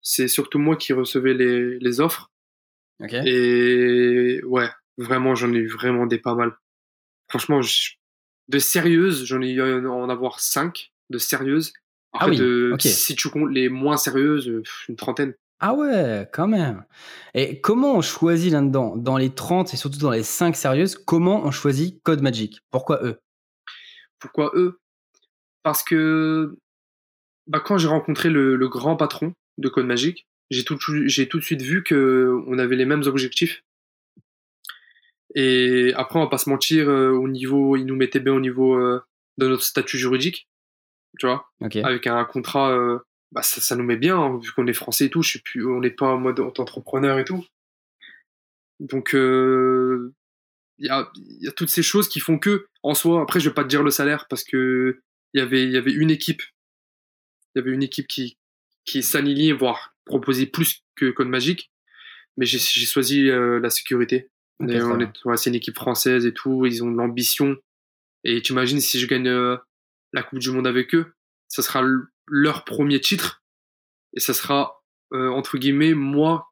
c'est 0.02 0.28
surtout 0.28 0.58
moi 0.58 0.76
qui 0.76 0.92
recevais 0.92 1.34
les, 1.34 1.78
les 1.78 2.00
offres. 2.00 2.30
Et 3.24 4.40
ouais, 4.44 4.68
vraiment 4.98 5.34
j'en 5.34 5.52
ai 5.52 5.58
eu 5.58 5.68
vraiment 5.68 6.06
des 6.06 6.18
pas 6.18 6.34
mal. 6.34 6.52
Franchement, 7.28 7.60
de 8.48 8.58
sérieuses, 8.58 9.24
j'en 9.24 9.40
ai 9.40 9.50
eu 9.50 9.86
en 9.86 10.08
avoir 10.08 10.40
cinq 10.40 10.92
de 11.10 11.18
sérieuses. 11.18 11.72
ah 12.12 12.28
oui, 12.28 12.36
de, 12.36 12.76
si 12.80 13.14
tu 13.14 13.28
comptes 13.30 13.52
les 13.52 13.68
moins 13.68 13.96
sérieuses, 13.96 14.62
une 14.88 14.96
trentaine. 14.96 15.34
Ah 15.60 15.74
ouais, 15.74 16.26
quand 16.32 16.48
même. 16.48 16.84
Et 17.34 17.60
comment 17.60 17.94
on 17.94 18.00
choisit 18.00 18.50
là-dedans, 18.50 18.96
dans 18.96 19.18
les 19.18 19.30
30 19.30 19.74
et 19.74 19.76
surtout 19.76 19.98
dans 19.98 20.10
les 20.10 20.22
5 20.22 20.56
sérieuses, 20.56 20.96
comment 20.96 21.44
on 21.44 21.50
choisit 21.50 22.02
Code 22.02 22.22
Magic? 22.22 22.60
Pourquoi 22.70 23.04
eux? 23.04 23.20
Pourquoi 24.18 24.52
eux? 24.54 24.80
Parce 25.62 25.82
que 25.82 26.56
bah, 27.46 27.60
quand 27.60 27.76
j'ai 27.76 27.88
rencontré 27.88 28.30
le, 28.30 28.56
grand 28.68 28.96
patron 28.96 29.34
de 29.58 29.68
Code 29.68 29.86
Magic, 29.86 30.26
j'ai 30.50 30.64
tout, 30.64 30.76
de 30.76 31.40
suite 31.40 31.62
vu 31.62 31.84
qu'on 31.84 32.58
avait 32.58 32.76
les 32.76 32.86
mêmes 32.86 33.02
objectifs. 33.02 33.62
Et 35.34 35.92
après, 35.94 36.18
on 36.18 36.22
va 36.22 36.28
pas 36.30 36.38
se 36.38 36.48
mentir, 36.48 36.88
euh, 36.88 37.10
au 37.10 37.28
niveau, 37.28 37.76
il 37.76 37.84
nous 37.84 37.96
mettait 37.96 38.18
bien 38.18 38.32
au 38.32 38.40
niveau 38.40 38.74
euh, 38.74 39.02
de 39.36 39.46
notre 39.46 39.62
statut 39.62 39.98
juridique, 39.98 40.48
tu 41.18 41.26
vois, 41.26 41.50
avec 41.60 42.06
un 42.06 42.24
contrat 42.24 42.72
euh, 42.72 42.98
bah, 43.32 43.42
ça, 43.42 43.60
ça, 43.60 43.76
nous 43.76 43.84
met 43.84 43.96
bien, 43.96 44.18
hein, 44.18 44.38
vu 44.38 44.50
qu'on 44.52 44.66
est 44.66 44.72
français 44.72 45.06
et 45.06 45.10
tout, 45.10 45.22
je 45.22 45.32
sais 45.32 45.42
plus, 45.44 45.66
on 45.66 45.80
n'est 45.80 45.90
pas 45.90 46.08
en 46.08 46.18
mode 46.18 46.40
entrepreneur 46.40 47.18
et 47.18 47.24
tout. 47.24 47.44
Donc, 48.80 49.14
euh, 49.14 50.12
il 50.78 50.86
y, 50.86 50.90
a, 50.90 51.10
y, 51.14 51.48
a, 51.48 51.52
toutes 51.52 51.68
ces 51.68 51.82
choses 51.82 52.08
qui 52.08 52.20
font 52.20 52.38
que, 52.38 52.66
en 52.82 52.94
soi, 52.94 53.20
après, 53.20 53.40
je 53.40 53.48
vais 53.48 53.54
pas 53.54 53.64
te 53.64 53.68
dire 53.68 53.82
le 53.82 53.90
salaire 53.90 54.26
parce 54.28 54.44
que 54.44 55.00
il 55.34 55.38
y 55.38 55.42
avait, 55.42 55.62
il 55.62 55.70
y 55.70 55.76
avait 55.76 55.92
une 55.92 56.10
équipe, 56.10 56.42
il 57.54 57.58
y 57.58 57.62
avait 57.62 57.72
une 57.72 57.82
équipe 57.82 58.06
qui, 58.08 58.38
qui 58.84 59.02
s'alignait, 59.02 59.52
voire 59.52 59.94
proposait 60.04 60.46
plus 60.46 60.82
que 60.96 61.10
Code 61.10 61.28
Magique, 61.28 61.70
mais 62.36 62.46
j'ai 62.46 62.58
choisi 62.58 63.28
euh, 63.28 63.60
la 63.60 63.70
sécurité. 63.70 64.28
c'est 65.36 65.50
une 65.50 65.56
équipe 65.56 65.76
française 65.76 66.26
et 66.26 66.34
tout, 66.34 66.66
ils 66.66 66.82
ont 66.82 66.90
de 66.90 66.96
l'ambition. 66.96 67.56
Et 68.24 68.42
tu 68.42 68.52
imagines 68.52 68.80
si 68.80 68.98
je 68.98 69.06
gagne 69.06 69.28
euh, 69.28 69.56
la 70.12 70.22
Coupe 70.22 70.40
du 70.40 70.50
Monde 70.50 70.66
avec 70.66 70.94
eux, 70.94 71.14
ça 71.48 71.62
sera 71.62 71.82
leur 72.30 72.64
premier 72.64 73.00
titre. 73.00 73.42
Et 74.14 74.20
ça 74.20 74.34
sera, 74.34 74.82
euh, 75.12 75.28
entre 75.28 75.58
guillemets, 75.58 75.94
moi 75.94 76.48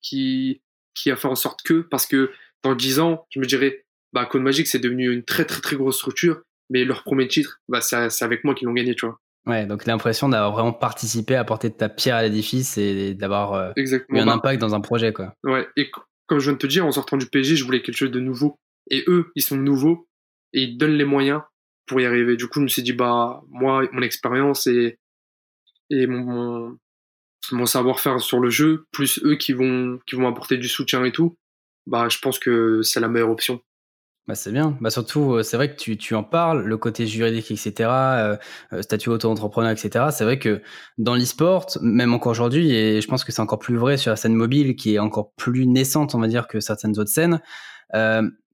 qui, 0.00 0.62
qui 0.94 1.10
a 1.10 1.16
fait 1.16 1.28
en 1.28 1.34
sorte 1.34 1.62
que, 1.62 1.80
parce 1.80 2.06
que 2.06 2.30
dans 2.62 2.74
10 2.74 3.00
ans, 3.00 3.26
je 3.30 3.40
me 3.40 3.46
dirais, 3.46 3.84
bah, 4.12 4.26
Code 4.26 4.42
Magic, 4.42 4.66
c'est 4.66 4.78
devenu 4.78 5.12
une 5.12 5.24
très, 5.24 5.44
très, 5.44 5.60
très 5.60 5.76
grosse 5.76 5.96
structure, 5.96 6.42
mais 6.70 6.84
leur 6.84 7.02
premier 7.02 7.28
titre, 7.28 7.60
bah, 7.68 7.80
c'est 7.80 8.22
avec 8.22 8.44
moi 8.44 8.54
qu'ils 8.54 8.66
l'ont 8.66 8.74
gagné, 8.74 8.94
tu 8.94 9.06
vois. 9.06 9.18
Ouais, 9.46 9.66
donc 9.66 9.84
l'impression 9.84 10.28
d'avoir 10.28 10.52
vraiment 10.52 10.72
participé, 10.72 11.36
apporter 11.36 11.70
ta 11.70 11.90
pierre 11.90 12.16
à 12.16 12.22
l'édifice 12.22 12.78
et 12.78 13.12
d'avoir 13.12 13.52
euh, 13.52 13.72
eu 13.76 14.18
un 14.18 14.28
impact 14.28 14.58
dans 14.60 14.74
un 14.74 14.80
projet, 14.80 15.12
quoi. 15.12 15.34
Ouais, 15.42 15.68
et 15.76 15.90
comme 16.26 16.38
je 16.38 16.44
viens 16.44 16.54
de 16.54 16.58
te 16.58 16.66
dire, 16.66 16.86
en 16.86 16.92
sortant 16.92 17.18
du 17.18 17.26
PSG, 17.26 17.56
je 17.56 17.64
voulais 17.64 17.82
quelque 17.82 17.96
chose 17.96 18.10
de 18.10 18.20
nouveau. 18.20 18.58
Et 18.90 19.04
eux, 19.06 19.30
ils 19.34 19.42
sont 19.42 19.56
nouveaux 19.56 20.08
et 20.52 20.62
ils 20.62 20.78
donnent 20.78 20.96
les 20.96 21.04
moyens 21.04 21.42
pour 21.86 22.00
y 22.00 22.06
arriver. 22.06 22.36
Du 22.36 22.48
coup, 22.48 22.60
je 22.60 22.64
me 22.64 22.68
suis 22.68 22.82
dit, 22.82 22.92
bah, 22.92 23.42
moi, 23.50 23.86
mon 23.92 24.02
expérience 24.02 24.66
et, 24.66 24.98
et 25.90 26.06
mon, 26.06 26.78
savoir-faire 27.66 28.20
sur 28.20 28.40
le 28.40 28.50
jeu, 28.50 28.86
plus 28.90 29.20
eux 29.24 29.36
qui 29.36 29.52
vont, 29.52 29.98
qui 30.06 30.16
vont 30.16 30.28
apporter 30.28 30.56
du 30.56 30.68
soutien 30.68 31.04
et 31.04 31.12
tout, 31.12 31.36
bah, 31.86 32.08
je 32.08 32.18
pense 32.18 32.38
que 32.38 32.82
c'est 32.82 33.00
la 33.00 33.08
meilleure 33.08 33.30
option. 33.30 33.60
Bah 34.26 34.34
c'est 34.34 34.52
bien. 34.52 34.78
Bah 34.80 34.88
surtout, 34.88 35.34
euh, 35.34 35.42
c'est 35.42 35.58
vrai 35.58 35.70
que 35.70 35.78
tu, 35.78 35.98
tu 35.98 36.14
en 36.14 36.24
parles, 36.24 36.64
le 36.64 36.78
côté 36.78 37.06
juridique, 37.06 37.50
etc., 37.50 37.74
euh, 37.80 38.36
euh, 38.72 38.80
statut 38.80 39.10
auto-entrepreneur, 39.10 39.70
etc. 39.70 40.06
C'est 40.12 40.24
vrai 40.24 40.38
que 40.38 40.62
dans 40.96 41.14
l'e-sport, 41.14 41.66
même 41.82 42.14
encore 42.14 42.32
aujourd'hui, 42.32 42.74
et 42.74 43.02
je 43.02 43.06
pense 43.06 43.22
que 43.22 43.32
c'est 43.32 43.42
encore 43.42 43.58
plus 43.58 43.76
vrai 43.76 43.98
sur 43.98 44.10
la 44.10 44.16
scène 44.16 44.34
mobile, 44.34 44.76
qui 44.76 44.94
est 44.94 44.98
encore 44.98 45.34
plus 45.34 45.66
naissante, 45.66 46.14
on 46.14 46.20
va 46.20 46.28
dire, 46.28 46.48
que 46.48 46.60
certaines 46.60 46.98
autres 46.98 47.10
scènes, 47.10 47.40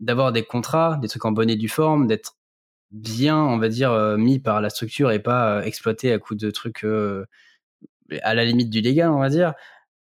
d'avoir 0.00 0.32
des 0.32 0.42
contrats, 0.42 0.98
des 1.00 1.08
trucs 1.08 1.24
en 1.24 1.32
bonne 1.32 1.54
due 1.54 1.68
forme, 1.68 2.06
d'être 2.06 2.34
bien, 2.90 3.38
on 3.38 3.58
va 3.58 3.68
dire, 3.68 3.92
mis 4.18 4.38
par 4.38 4.60
la 4.60 4.70
structure 4.70 5.10
et 5.12 5.20
pas 5.20 5.64
exploité 5.64 6.12
à 6.12 6.18
coup 6.18 6.34
de 6.34 6.50
trucs 6.50 6.84
à 6.84 8.34
la 8.34 8.44
limite 8.44 8.70
du 8.70 8.80
légal, 8.80 9.10
on 9.10 9.20
va 9.20 9.28
dire, 9.28 9.54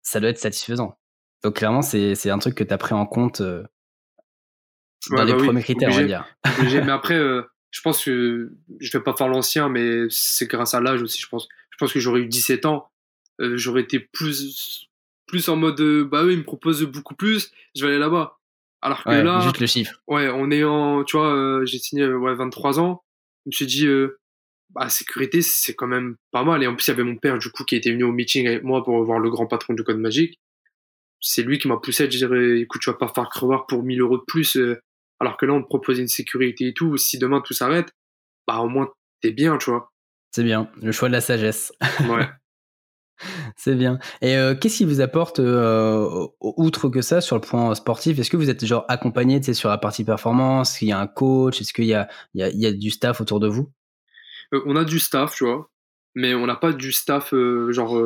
ça 0.02 0.20
doit 0.20 0.30
être 0.30 0.38
satisfaisant. 0.38 0.98
Donc 1.42 1.56
clairement, 1.56 1.82
c'est 1.82 2.30
un 2.30 2.38
truc 2.38 2.54
que 2.54 2.64
tu 2.64 2.74
as 2.74 2.78
pris 2.78 2.94
en 2.94 3.06
compte 3.06 3.42
dans 5.10 5.24
les 5.24 5.32
bah 5.32 5.38
premiers 5.38 5.62
critères, 5.62 5.90
on 5.92 5.96
va 5.96 6.04
dire. 6.04 6.24
mais 6.60 6.90
après, 6.90 7.14
euh, 7.14 7.42
je 7.70 7.80
pense 7.80 8.04
que 8.04 8.52
je 8.80 8.92
vais 8.92 9.02
pas 9.02 9.14
faire 9.14 9.28
l'ancien, 9.28 9.68
mais 9.68 10.06
c'est 10.10 10.46
grâce 10.46 10.74
à 10.74 10.80
l'âge 10.80 11.02
aussi, 11.02 11.20
je 11.20 11.28
pense. 11.28 11.48
Je 11.70 11.76
pense 11.78 11.92
que 11.92 12.00
j'aurais 12.00 12.20
eu 12.20 12.26
17 12.26 12.66
ans, 12.66 12.90
euh, 13.40 13.56
j'aurais 13.56 13.82
été 13.82 14.00
plus, 14.00 14.88
plus 15.26 15.48
en 15.48 15.56
mode, 15.56 15.80
euh, 15.80 16.04
bah 16.04 16.24
oui, 16.24 16.32
ils 16.32 16.38
me 16.38 16.44
proposent 16.44 16.82
beaucoup 16.84 17.14
plus, 17.14 17.50
je 17.74 17.82
vais 17.84 17.92
aller 17.92 17.98
là-bas. 17.98 18.38
Alors 18.82 19.02
que 19.04 19.10
là. 19.10 19.40
Juste 19.40 19.60
le 19.60 19.66
chiffre. 19.66 20.00
Ouais, 20.06 20.28
on 20.28 20.50
est 20.50 20.64
en, 20.64 21.04
tu 21.04 21.16
vois, 21.16 21.64
j'ai 21.64 21.78
signé, 21.78 22.06
ouais, 22.06 22.34
23 22.34 22.80
ans. 22.80 23.02
Je 23.44 23.50
me 23.50 23.52
suis 23.52 23.66
dit, 23.66 23.88
bah, 24.70 24.88
sécurité, 24.88 25.42
c'est 25.42 25.74
quand 25.74 25.86
même 25.86 26.16
pas 26.30 26.44
mal. 26.44 26.62
Et 26.62 26.66
en 26.66 26.74
plus, 26.74 26.86
il 26.86 26.90
y 26.90 26.92
avait 26.92 27.04
mon 27.04 27.16
père, 27.16 27.38
du 27.38 27.50
coup, 27.50 27.64
qui 27.64 27.76
était 27.76 27.90
venu 27.90 28.04
au 28.04 28.12
meeting 28.12 28.46
avec 28.46 28.62
moi 28.62 28.84
pour 28.84 29.02
voir 29.02 29.18
le 29.18 29.30
grand 29.30 29.46
patron 29.46 29.74
du 29.74 29.82
code 29.82 29.98
magique. 29.98 30.38
C'est 31.20 31.42
lui 31.42 31.58
qui 31.58 31.66
m'a 31.68 31.78
poussé 31.78 32.04
à 32.04 32.06
dire, 32.06 32.32
écoute, 32.34 32.82
tu 32.82 32.90
vas 32.90 32.96
pas 32.96 33.08
faire 33.08 33.28
crevoir 33.28 33.66
pour 33.66 33.82
1000 33.82 34.00
euros 34.00 34.18
de 34.18 34.24
plus. 34.26 34.58
Alors 35.18 35.36
que 35.36 35.46
là, 35.46 35.54
on 35.54 35.62
te 35.62 35.66
propose 35.66 35.98
une 35.98 36.08
sécurité 36.08 36.68
et 36.68 36.74
tout. 36.74 36.96
Si 36.96 37.18
demain 37.18 37.40
tout 37.40 37.54
s'arrête, 37.54 37.90
bah 38.46 38.58
au 38.58 38.68
moins 38.68 38.88
t'es 39.20 39.32
bien, 39.32 39.56
tu 39.58 39.70
vois. 39.70 39.90
C'est 40.30 40.44
bien, 40.44 40.70
le 40.82 40.92
choix 40.92 41.08
de 41.08 41.14
la 41.14 41.20
sagesse. 41.20 41.72
Ouais. 42.08 42.28
C'est 43.56 43.74
bien. 43.74 43.98
Et 44.20 44.36
euh, 44.36 44.54
qu'est-ce 44.54 44.78
qui 44.78 44.84
vous 44.84 45.00
apporte, 45.00 45.40
euh, 45.40 46.26
outre 46.40 46.88
que 46.88 47.02
ça, 47.02 47.20
sur 47.20 47.36
le 47.36 47.40
point 47.40 47.74
sportif? 47.74 48.18
Est-ce 48.18 48.30
que 48.30 48.36
vous 48.36 48.50
êtes 48.50 48.64
genre 48.64 48.84
accompagné 48.88 49.42
sur 49.54 49.68
la 49.68 49.78
partie 49.78 50.04
performance? 50.04 50.70
Est-ce 50.70 50.78
qu'il 50.80 50.88
y 50.88 50.92
a 50.92 50.98
un 50.98 51.06
coach? 51.06 51.60
Est-ce 51.60 51.72
qu'il 51.72 51.86
y 51.86 51.94
a, 51.94 52.08
il 52.34 52.60
y, 52.60 52.66
a, 52.66 52.72
du 52.72 52.90
staff 52.90 53.20
autour 53.20 53.40
de 53.40 53.48
vous? 53.48 53.72
Euh, 54.54 54.62
On 54.66 54.76
a 54.76 54.84
du 54.84 54.98
staff, 54.98 55.34
tu 55.34 55.44
vois, 55.44 55.70
mais 56.14 56.34
on 56.34 56.46
n'a 56.46 56.56
pas 56.56 56.72
du 56.72 56.92
staff 56.92 57.34
genre 57.70 58.00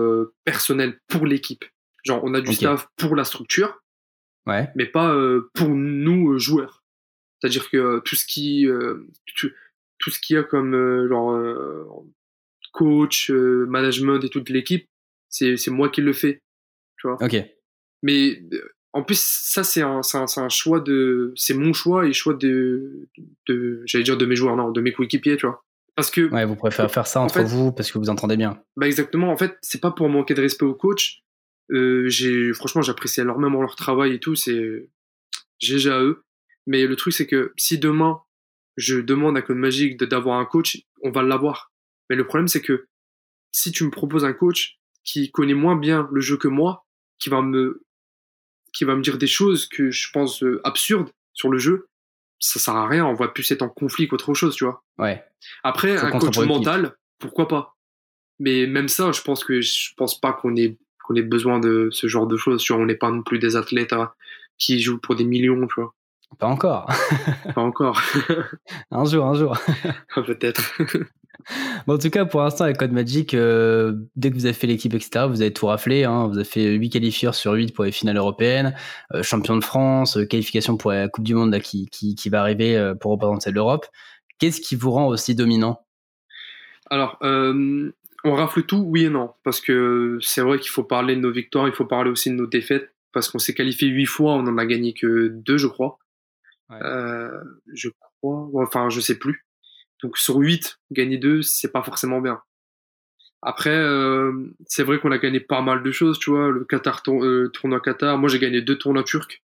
personnel 0.44 0.98
pour 1.08 1.26
l'équipe. 1.26 1.64
Genre, 2.04 2.20
on 2.24 2.34
a 2.34 2.40
du 2.40 2.52
staff 2.54 2.88
pour 2.96 3.14
la 3.14 3.24
structure, 3.24 3.82
ouais. 4.46 4.70
mais 4.74 4.86
pas 4.86 5.14
pour 5.54 5.68
nous 5.68 6.38
joueurs. 6.38 6.82
C'est-à-dire 7.38 7.70
que 7.70 8.00
tout 8.00 8.16
ce 8.16 8.24
qui 8.24 8.66
tout, 9.36 10.10
ce 10.10 10.18
qu'il 10.18 10.36
y 10.36 10.38
a 10.38 10.42
comme 10.42 11.08
genre 11.08 11.38
coach, 12.72 13.30
management 13.30 14.24
et 14.24 14.30
toute 14.30 14.48
l'équipe, 14.48 14.89
c'est 15.30 15.56
c'est 15.56 15.70
moi 15.70 15.88
qui 15.88 16.02
le 16.02 16.12
fais, 16.12 16.42
tu 16.98 17.08
vois. 17.08 17.16
Ok. 17.22 17.36
Mais 18.02 18.42
en 18.92 19.02
plus 19.02 19.20
ça 19.20 19.64
c'est 19.64 19.82
un 19.82 20.02
c'est 20.02 20.18
un, 20.18 20.26
un, 20.36 20.48
choix 20.48 20.80
de 20.80 21.32
c'est 21.36 21.54
mon 21.54 21.72
choix 21.72 22.06
et 22.06 22.12
choix 22.12 22.34
de 22.34 23.08
de 23.46 23.82
j'allais 23.86 24.04
dire 24.04 24.18
de 24.18 24.26
mes 24.26 24.36
joueurs 24.36 24.56
non 24.56 24.70
de 24.70 24.80
mes 24.80 24.92
coéquipiers, 24.92 25.36
tu 25.36 25.46
vois. 25.46 25.64
Parce 25.96 26.10
que 26.10 26.30
ouais, 26.30 26.44
vous 26.44 26.56
préférez 26.56 26.88
faire 26.88 27.06
ça 27.06 27.20
entre 27.20 27.42
vous 27.42 27.72
parce 27.72 27.90
que 27.90 27.98
vous 27.98 28.10
entendez 28.10 28.36
bien. 28.36 28.62
Bah 28.76 28.86
exactement. 28.86 29.30
En 29.30 29.36
fait, 29.36 29.56
c'est 29.60 29.80
pas 29.80 29.90
pour 29.90 30.08
manquer 30.08 30.34
de 30.34 30.40
respect 30.40 30.64
au 30.64 30.74
coach. 30.74 31.22
Euh, 31.72 32.08
j'ai 32.08 32.52
franchement 32.52 32.82
j'apprécie 32.82 33.20
énormément 33.20 33.60
leur 33.60 33.76
travail 33.76 34.14
et 34.14 34.18
tout. 34.18 34.34
C'est 34.34 34.88
GG 35.60 35.90
à 35.90 36.00
eux. 36.00 36.24
Mais 36.66 36.86
le 36.86 36.96
truc, 36.96 37.12
c'est 37.12 37.26
que 37.26 37.52
si 37.56 37.78
demain, 37.78 38.20
je 38.76 38.98
demande 38.98 39.36
à 39.36 39.42
Code 39.42 39.56
Magique 39.56 39.98
d'avoir 39.98 40.38
un 40.38 40.44
coach, 40.44 40.82
on 41.02 41.10
va 41.10 41.22
l'avoir. 41.22 41.72
Mais 42.08 42.16
le 42.16 42.26
problème, 42.26 42.48
c'est 42.48 42.62
que 42.62 42.86
si 43.52 43.72
tu 43.72 43.84
me 43.84 43.90
proposes 43.90 44.24
un 44.24 44.32
coach 44.32 44.79
qui 45.04 45.30
connaît 45.30 45.54
moins 45.54 45.76
bien 45.76 46.08
le 46.12 46.20
jeu 46.20 46.36
que 46.36 46.48
moi, 46.48 46.86
qui 47.18 47.30
va 47.30 47.42
me, 47.42 47.82
qui 48.72 48.84
va 48.84 48.94
me 48.94 49.02
dire 49.02 49.18
des 49.18 49.26
choses 49.26 49.66
que 49.66 49.90
je 49.90 50.10
pense 50.12 50.42
euh, 50.42 50.60
absurdes 50.64 51.10
sur 51.32 51.50
le 51.50 51.58
jeu, 51.58 51.88
ça 52.38 52.58
sert 52.58 52.76
à 52.76 52.88
rien. 52.88 53.06
On 53.06 53.14
va 53.14 53.28
plus 53.28 53.50
être 53.50 53.62
en 53.62 53.68
conflit 53.68 54.08
qu'autre 54.08 54.34
chose, 54.34 54.56
tu 54.56 54.64
vois. 54.64 54.82
Ouais. 54.98 55.24
Après, 55.62 55.96
un 55.96 56.10
coach 56.18 56.38
mental, 56.38 56.96
pourquoi 57.18 57.48
pas? 57.48 57.76
Mais 58.38 58.66
même 58.66 58.88
ça, 58.88 59.12
je 59.12 59.20
pense 59.20 59.44
que 59.44 59.60
je 59.60 59.94
pense 59.96 60.18
pas 60.18 60.32
qu'on 60.32 60.56
ait 60.56 60.76
qu'on 61.04 61.14
ait 61.14 61.22
besoin 61.22 61.58
de 61.58 61.88
ce 61.92 62.06
genre 62.06 62.26
de 62.26 62.36
choses. 62.36 62.62
Tu 62.62 62.72
vois, 62.72 62.82
on 62.82 62.86
n'est 62.86 62.94
pas 62.94 63.10
non 63.10 63.22
plus 63.22 63.38
des 63.38 63.56
athlètes 63.56 63.92
hein, 63.92 64.12
qui 64.58 64.80
jouent 64.80 64.98
pour 64.98 65.14
des 65.14 65.24
millions, 65.24 65.66
tu 65.66 65.74
vois. 65.76 65.94
Pas 66.38 66.46
encore. 66.46 66.86
Pas 67.54 67.60
encore. 67.60 68.00
un 68.90 69.04
jour, 69.04 69.26
un 69.26 69.34
jour. 69.34 69.58
Peut-être. 70.14 70.80
Bon, 71.86 71.94
en 71.94 71.98
tout 71.98 72.10
cas, 72.10 72.24
pour 72.24 72.42
l'instant, 72.42 72.64
avec 72.64 72.76
Code 72.76 72.92
Magic, 72.92 73.34
euh, 73.34 73.94
dès 74.16 74.30
que 74.30 74.34
vous 74.34 74.44
avez 74.44 74.54
fait 74.54 74.66
l'équipe, 74.66 74.94
etc., 74.94 75.26
vous 75.28 75.42
avez 75.42 75.52
tout 75.52 75.66
raflé. 75.66 76.04
Hein. 76.04 76.28
vous 76.28 76.36
avez 76.36 76.44
fait 76.44 76.72
8 76.72 76.90
qualifieurs 76.90 77.34
sur 77.34 77.52
8 77.52 77.74
pour 77.74 77.84
les 77.84 77.92
finales 77.92 78.16
européennes, 78.16 78.74
euh, 79.14 79.22
champion 79.22 79.56
de 79.56 79.64
France, 79.64 80.16
euh, 80.16 80.26
qualification 80.26 80.76
pour 80.76 80.92
la 80.92 81.08
Coupe 81.08 81.24
du 81.24 81.34
Monde 81.34 81.52
là, 81.52 81.60
qui, 81.60 81.88
qui, 81.88 82.14
qui 82.14 82.28
va 82.28 82.40
arriver 82.40 82.92
pour 83.00 83.12
représenter 83.12 83.50
l'Europe. 83.50 83.86
Qu'est-ce 84.38 84.60
qui 84.60 84.76
vous 84.76 84.90
rend 84.90 85.06
aussi 85.08 85.34
dominant? 85.34 85.82
Alors, 86.90 87.18
on 87.22 88.34
rafle 88.34 88.62
tout, 88.64 88.84
oui 88.86 89.04
et 89.04 89.10
non. 89.10 89.30
Parce 89.44 89.60
que 89.60 90.18
c'est 90.20 90.40
vrai 90.40 90.58
qu'il 90.58 90.70
faut 90.70 90.84
parler 90.84 91.16
de 91.16 91.20
nos 91.20 91.30
victoires, 91.30 91.68
il 91.68 91.74
faut 91.74 91.84
parler 91.84 92.10
aussi 92.10 92.30
de 92.30 92.36
nos 92.36 92.46
défaites. 92.46 92.92
Parce 93.12 93.28
qu'on 93.28 93.38
s'est 93.38 93.54
qualifié 93.54 93.88
8 93.88 94.06
fois, 94.06 94.34
on 94.34 94.46
en 94.46 94.58
a 94.58 94.66
gagné 94.66 94.94
que 94.94 95.28
2, 95.28 95.56
je 95.56 95.66
crois. 95.66 95.98
Euh, 96.70 97.30
je 97.72 97.88
crois, 98.20 98.48
enfin 98.54 98.88
je 98.90 99.00
sais 99.00 99.18
plus. 99.18 99.46
Donc 100.02 100.18
sur 100.18 100.36
8, 100.36 100.78
gagner 100.90 101.18
2, 101.18 101.42
c'est 101.42 101.72
pas 101.72 101.82
forcément 101.82 102.20
bien. 102.20 102.40
Après, 103.42 103.70
euh, 103.70 104.32
c'est 104.66 104.82
vrai 104.82 104.98
qu'on 104.98 105.12
a 105.12 105.18
gagné 105.18 105.40
pas 105.40 105.62
mal 105.62 105.82
de 105.82 105.90
choses, 105.90 106.18
tu 106.18 106.30
vois. 106.30 106.50
Le 106.50 106.64
Qatar 106.64 107.02
euh, 107.08 107.48
tournoi 107.48 107.80
Qatar, 107.80 108.18
moi 108.18 108.28
j'ai 108.28 108.38
gagné 108.38 108.60
deux 108.60 108.76
tournois 108.76 109.02
turcs. 109.02 109.42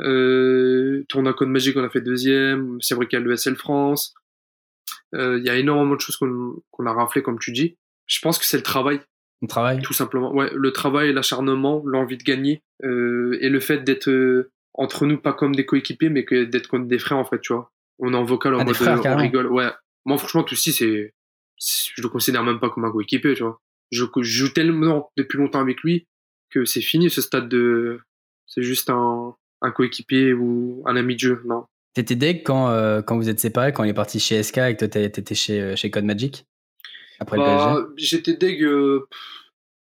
Euh, 0.00 1.04
tournoi 1.08 1.34
Code 1.34 1.48
Magic, 1.48 1.76
on 1.76 1.84
a 1.84 1.90
fait 1.90 2.00
deuxième. 2.00 2.78
C'est 2.80 2.94
vrai 2.94 3.06
qu'il 3.06 3.18
y 3.18 3.22
a 3.22 3.24
l'ESL 3.24 3.56
France. 3.56 4.14
Il 5.12 5.42
y 5.44 5.48
a 5.48 5.56
énormément 5.56 5.94
de 5.94 6.00
choses 6.00 6.16
qu'on 6.16 6.86
a 6.86 6.92
raflé, 6.92 7.22
comme 7.22 7.38
tu 7.38 7.52
dis. 7.52 7.76
Je 8.06 8.18
pense 8.20 8.36
que 8.36 8.44
c'est 8.44 8.56
le 8.56 8.64
travail. 8.64 9.00
Le 9.42 9.48
travail. 9.48 9.80
Tout 9.82 9.92
simplement. 9.92 10.34
Ouais, 10.34 10.50
le 10.52 10.72
travail, 10.72 11.12
l'acharnement, 11.12 11.82
l'envie 11.86 12.16
de 12.16 12.24
gagner 12.24 12.64
et 12.82 13.48
le 13.48 13.60
fait 13.60 13.84
d'être 13.84 14.50
entre 14.74 15.06
nous, 15.06 15.18
pas 15.18 15.32
comme 15.32 15.54
des 15.54 15.64
coéquipiers, 15.64 16.10
mais 16.10 16.24
que 16.24 16.44
d'être 16.44 16.68
comme 16.68 16.88
des 16.88 16.98
frères, 16.98 17.18
en 17.18 17.24
fait, 17.24 17.40
tu 17.40 17.52
vois. 17.52 17.70
On 17.98 18.12
est 18.12 18.16
en 18.16 18.24
vocal 18.24 18.54
en 18.54 18.60
ah, 18.60 18.64
mode 18.64 18.74
frères, 18.74 19.00
on 19.04 19.16
rigole. 19.16 19.46
Ouais. 19.46 19.70
Moi, 20.04 20.18
franchement, 20.18 20.42
tout 20.42 20.56
ci, 20.56 20.72
c'est, 20.72 21.14
je 21.58 22.02
le 22.02 22.08
considère 22.08 22.42
même 22.42 22.60
pas 22.60 22.70
comme 22.70 22.84
un 22.84 22.90
coéquipier, 22.90 23.34
tu 23.34 23.42
vois. 23.42 23.60
Je, 23.90 24.04
joue 24.22 24.48
tellement 24.48 25.12
depuis 25.16 25.38
longtemps 25.38 25.60
avec 25.60 25.82
lui 25.82 26.06
que 26.50 26.64
c'est 26.64 26.80
fini 26.80 27.10
ce 27.10 27.22
stade 27.22 27.48
de, 27.48 28.00
c'est 28.46 28.62
juste 28.62 28.90
un, 28.90 29.34
un 29.62 29.70
coéquipier 29.70 30.32
ou 30.32 30.82
un 30.86 30.96
ami 30.96 31.14
de 31.14 31.20
jeu, 31.20 31.42
non. 31.46 31.64
T'étais 31.94 32.16
deg 32.16 32.42
quand, 32.42 32.70
euh, 32.70 33.02
quand 33.02 33.16
vous 33.16 33.28
êtes 33.28 33.38
séparés, 33.38 33.72
quand 33.72 33.84
il 33.84 33.90
est 33.90 33.94
parti 33.94 34.18
chez 34.18 34.42
SK 34.42 34.58
et 34.58 34.76
que 34.76 34.84
toi 34.84 34.88
t'étais 34.88 35.34
chez, 35.36 35.60
euh, 35.60 35.76
chez 35.76 35.90
Code 35.90 36.04
Magic 36.04 36.44
Après 37.20 37.36
le 37.36 37.44
bah, 37.44 37.86
PSG 37.96 38.16
J'étais 38.16 38.34
deg. 38.34 38.62
Euh, 38.64 39.06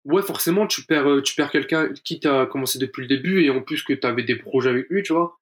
ouais, 0.06 0.22
forcément, 0.22 0.68
tu 0.68 0.84
perds, 0.84 1.10
euh, 1.10 1.22
tu 1.22 1.36
perds 1.36 1.52
quelqu'un 1.52 1.90
qui 2.04 2.20
t'a 2.20 2.46
commencé 2.46 2.80
depuis 2.80 3.02
le 3.02 3.08
début 3.08 3.44
et 3.44 3.50
en 3.50 3.62
plus 3.62 3.84
que 3.84 3.94
tu 3.94 4.06
avais 4.06 4.24
des 4.24 4.36
projets 4.36 4.70
avec 4.70 4.90
lui, 4.90 5.04
tu 5.04 5.14
vois. 5.14 5.40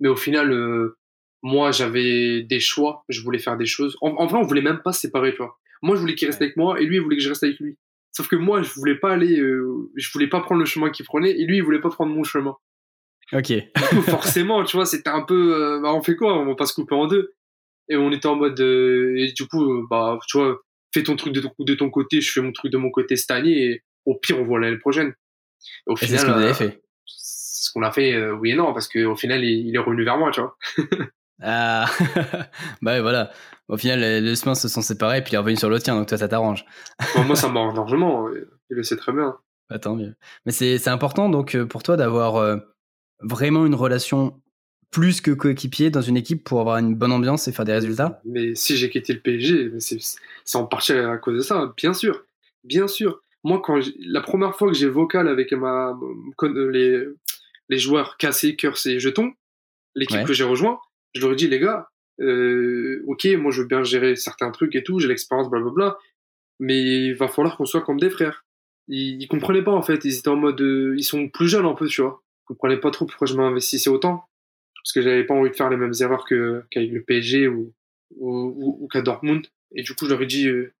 Mais 0.00 0.08
au 0.08 0.16
final, 0.16 0.52
euh, 0.52 0.96
moi, 1.42 1.72
j'avais 1.72 2.42
des 2.42 2.58
choix, 2.58 3.04
je 3.08 3.20
voulais 3.20 3.38
faire 3.38 3.56
des 3.56 3.66
choses. 3.66 3.96
En, 4.00 4.26
vrai, 4.26 4.38
on 4.38 4.46
voulait 4.46 4.62
même 4.62 4.80
pas 4.82 4.92
se 4.92 5.00
séparer, 5.00 5.32
tu 5.32 5.38
vois. 5.38 5.58
Moi, 5.82 5.94
je 5.94 6.00
voulais 6.00 6.14
qu'il 6.14 6.26
reste 6.26 6.40
avec 6.40 6.56
moi 6.56 6.80
et 6.80 6.86
lui, 6.86 6.96
il 6.96 7.02
voulait 7.02 7.16
que 7.16 7.22
je 7.22 7.28
reste 7.28 7.44
avec 7.44 7.58
lui. 7.60 7.76
Sauf 8.12 8.28
que 8.28 8.36
moi, 8.36 8.62
je 8.62 8.70
voulais 8.70 8.94
pas 8.94 9.12
aller, 9.12 9.38
euh, 9.38 9.90
je 9.94 10.08
voulais 10.12 10.28
pas 10.28 10.40
prendre 10.40 10.60
le 10.60 10.66
chemin 10.66 10.88
qu'il 10.90 11.04
prenait 11.04 11.38
et 11.38 11.44
lui, 11.44 11.58
il 11.58 11.62
voulait 11.62 11.80
pas 11.80 11.90
prendre 11.90 12.14
mon 12.14 12.24
chemin. 12.24 12.56
Ok. 13.32 13.52
Coup, 13.90 14.02
forcément, 14.10 14.64
tu 14.64 14.76
vois, 14.76 14.86
c'était 14.86 15.10
un 15.10 15.22
peu, 15.22 15.54
euh, 15.54 15.80
bah, 15.80 15.92
on 15.92 16.02
fait 16.02 16.16
quoi? 16.16 16.38
On 16.38 16.46
va 16.46 16.54
pas 16.54 16.64
se 16.64 16.74
couper 16.74 16.94
en 16.94 17.06
deux. 17.06 17.34
Et 17.90 17.96
on 17.96 18.10
était 18.10 18.26
en 18.26 18.36
mode, 18.36 18.58
euh, 18.60 19.14
et 19.18 19.32
du 19.32 19.46
coup, 19.46 19.86
bah, 19.90 20.18
tu 20.26 20.38
vois, 20.38 20.62
fais 20.94 21.02
ton 21.02 21.16
truc 21.16 21.34
de 21.34 21.42
ton, 21.42 21.52
de 21.58 21.74
ton 21.74 21.90
côté, 21.90 22.22
je 22.22 22.32
fais 22.32 22.40
mon 22.40 22.52
truc 22.52 22.72
de 22.72 22.78
mon 22.78 22.90
côté 22.90 23.16
cette 23.16 23.32
année, 23.32 23.64
et 23.64 23.82
au 24.06 24.14
pire, 24.16 24.38
on 24.40 24.44
voit 24.44 24.60
l'année 24.60 24.78
prochaine. 24.78 25.14
Et 25.86 25.90
au 25.90 25.94
Et 25.96 26.06
c'est 26.06 26.18
ce 26.18 26.26
que 26.26 26.30
vous 26.30 26.38
euh, 26.38 26.54
fait. 26.54 26.82
c'est 27.06 27.66
ce 27.66 27.72
qu'on 27.72 27.82
a 27.82 27.90
fait, 27.90 28.12
euh, 28.14 28.32
oui 28.34 28.50
et 28.50 28.54
non, 28.54 28.72
parce 28.72 28.88
qu'au 28.88 29.16
final, 29.16 29.42
il, 29.44 29.68
il 29.68 29.74
est 29.74 29.78
revenu 29.78 30.04
vers 30.04 30.18
moi, 30.18 30.30
tu 30.30 30.40
vois. 30.40 30.56
Ah, 31.42 31.86
bah 32.82 32.92
ouais, 32.92 33.00
voilà. 33.00 33.30
Au 33.68 33.76
final, 33.76 34.00
les, 34.00 34.20
les 34.20 34.36
chemins 34.36 34.54
se 34.54 34.68
sont 34.68 34.82
séparés, 34.82 35.22
puis 35.22 35.32
il 35.32 35.34
est 35.34 35.38
revenu 35.38 35.56
sur 35.56 35.68
le 35.68 35.80
tien, 35.80 35.94
donc 35.96 36.08
toi, 36.08 36.16
ça 36.16 36.28
t'arrange. 36.28 36.64
Bon, 37.14 37.24
moi, 37.24 37.34
ça 37.36 37.48
m'arrange 37.52 37.74
largement, 37.74 38.28
euh, 38.28 38.48
il 38.70 38.76
le 38.76 38.82
sait 38.82 38.96
très 38.96 39.12
bien. 39.12 39.36
Bah, 39.68 39.78
tant 39.78 39.96
mieux. 39.96 40.14
Mais 40.46 40.52
c'est 40.52 40.88
important, 40.88 41.28
donc, 41.28 41.60
pour 41.64 41.82
toi, 41.82 41.96
d'avoir 41.96 42.36
euh, 42.36 42.56
vraiment 43.20 43.66
une 43.66 43.74
relation 43.74 44.40
plus 44.90 45.20
que 45.20 45.32
coéquipier 45.32 45.90
dans 45.90 46.02
une 46.02 46.16
équipe 46.16 46.44
pour 46.44 46.60
avoir 46.60 46.78
une 46.78 46.94
bonne 46.94 47.10
ambiance 47.10 47.48
et 47.48 47.52
faire 47.52 47.64
des 47.64 47.72
résultats? 47.72 48.20
Mais 48.24 48.54
si 48.54 48.76
j'ai 48.76 48.88
quitté 48.88 49.12
le 49.12 49.20
PSG, 49.20 49.72
c'est 49.80 50.56
en 50.56 50.66
partie 50.66 50.92
à 50.92 51.16
cause 51.18 51.36
de 51.36 51.42
ça, 51.42 51.72
bien 51.76 51.94
sûr. 51.94 52.24
Bien 52.62 52.86
sûr. 52.86 53.20
Moi, 53.44 53.60
quand 53.62 53.78
la 53.98 54.20
première 54.22 54.56
fois 54.56 54.68
que 54.68 54.74
j'ai 54.74 54.88
vocal 54.88 55.28
avec 55.28 55.52
ma, 55.52 55.98
euh, 56.42 56.70
les, 56.70 57.04
les 57.68 57.78
joueurs 57.78 58.16
cassés, 58.16 58.56
cœurs 58.56 58.78
et 58.86 58.98
jetons, 58.98 59.32
l'équipe 59.94 60.18
Ouais. 60.18 60.24
que 60.24 60.32
j'ai 60.32 60.44
rejoint, 60.44 60.80
je 61.14 61.20
leur 61.20 61.32
ai 61.32 61.36
dit, 61.36 61.46
les 61.48 61.60
gars, 61.60 61.88
euh, 62.20 63.02
ok, 63.06 63.26
moi 63.38 63.50
je 63.52 63.62
veux 63.62 63.68
bien 63.68 63.82
gérer 63.84 64.16
certains 64.16 64.50
trucs 64.50 64.74
et 64.76 64.82
tout, 64.82 64.98
j'ai 64.98 65.08
l'expérience, 65.08 65.50
blablabla, 65.50 65.98
mais 66.58 66.80
il 66.80 67.14
va 67.14 67.28
falloir 67.28 67.56
qu'on 67.56 67.66
soit 67.66 67.82
comme 67.82 67.98
des 68.00 68.10
frères. 68.10 68.44
Ils, 68.88 69.20
ils 69.22 69.28
comprenaient 69.28 69.62
pas 69.62 69.72
en 69.72 69.82
fait, 69.82 70.04
ils 70.04 70.16
étaient 70.18 70.28
en 70.28 70.36
mode, 70.36 70.60
euh, 70.60 70.94
ils 70.96 71.04
sont 71.04 71.28
plus 71.28 71.48
jeunes 71.48 71.66
un 71.66 71.74
peu, 71.74 71.86
tu 71.86 72.02
vois. 72.02 72.22
Ils 72.42 72.46
comprenaient 72.48 72.80
pas 72.80 72.90
trop 72.90 73.04
pourquoi 73.06 73.26
je 73.26 73.34
m'investissais 73.34 73.90
autant, 73.90 74.24
parce 74.82 74.92
que 74.92 75.02
j'avais 75.02 75.24
pas 75.24 75.34
envie 75.34 75.50
de 75.50 75.54
faire 75.56 75.70
les 75.70 75.76
mêmes 75.76 75.94
erreurs 76.00 76.24
que 76.24 76.62
qu'avec 76.70 76.90
le 76.90 77.02
PSG 77.02 77.48
ou, 77.48 77.72
ou, 78.16 78.30
ou, 78.56 78.78
ou 78.84 78.88
qu'à 78.88 79.02
Dortmund. 79.02 79.46
Et 79.74 79.82
du 79.82 79.94
coup, 79.94 80.06
je 80.06 80.10
leur 80.10 80.22
ai 80.22 80.26
dit, 80.26 80.48
euh, 80.48 80.72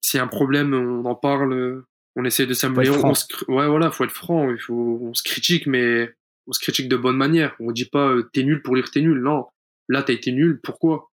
s'il 0.00 0.18
y 0.18 0.20
a 0.20 0.24
un 0.24 0.28
problème, 0.28 0.72
on 0.74 1.04
en 1.04 1.14
parle, 1.14 1.82
on 2.18 2.24
essaie 2.24 2.44
de 2.46 2.52
s'améliorer. 2.52 3.00
Ouais, 3.48 3.66
voilà, 3.68 3.90
faut 3.90 4.04
être 4.04 4.10
franc, 4.12 4.50
il 4.50 4.58
faut, 4.60 4.98
on 5.02 5.14
se 5.14 5.22
critique, 5.22 5.66
mais 5.66 6.12
on 6.46 6.52
se 6.52 6.60
critique 6.60 6.88
de 6.88 6.96
bonne 6.96 7.16
manière. 7.16 7.54
On 7.60 7.70
dit 7.72 7.84
pas, 7.86 8.08
euh, 8.08 8.28
t'es 8.32 8.42
nul 8.42 8.60
pour 8.62 8.74
dire 8.74 8.90
t'es 8.90 9.00
nul. 9.00 9.20
Non, 9.22 9.46
là, 9.88 10.02
t'as 10.02 10.12
été 10.12 10.32
nul, 10.32 10.60
pourquoi? 10.62 11.10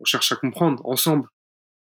On 0.00 0.04
cherche 0.04 0.32
à 0.32 0.36
comprendre 0.36 0.84
ensemble. 0.86 1.28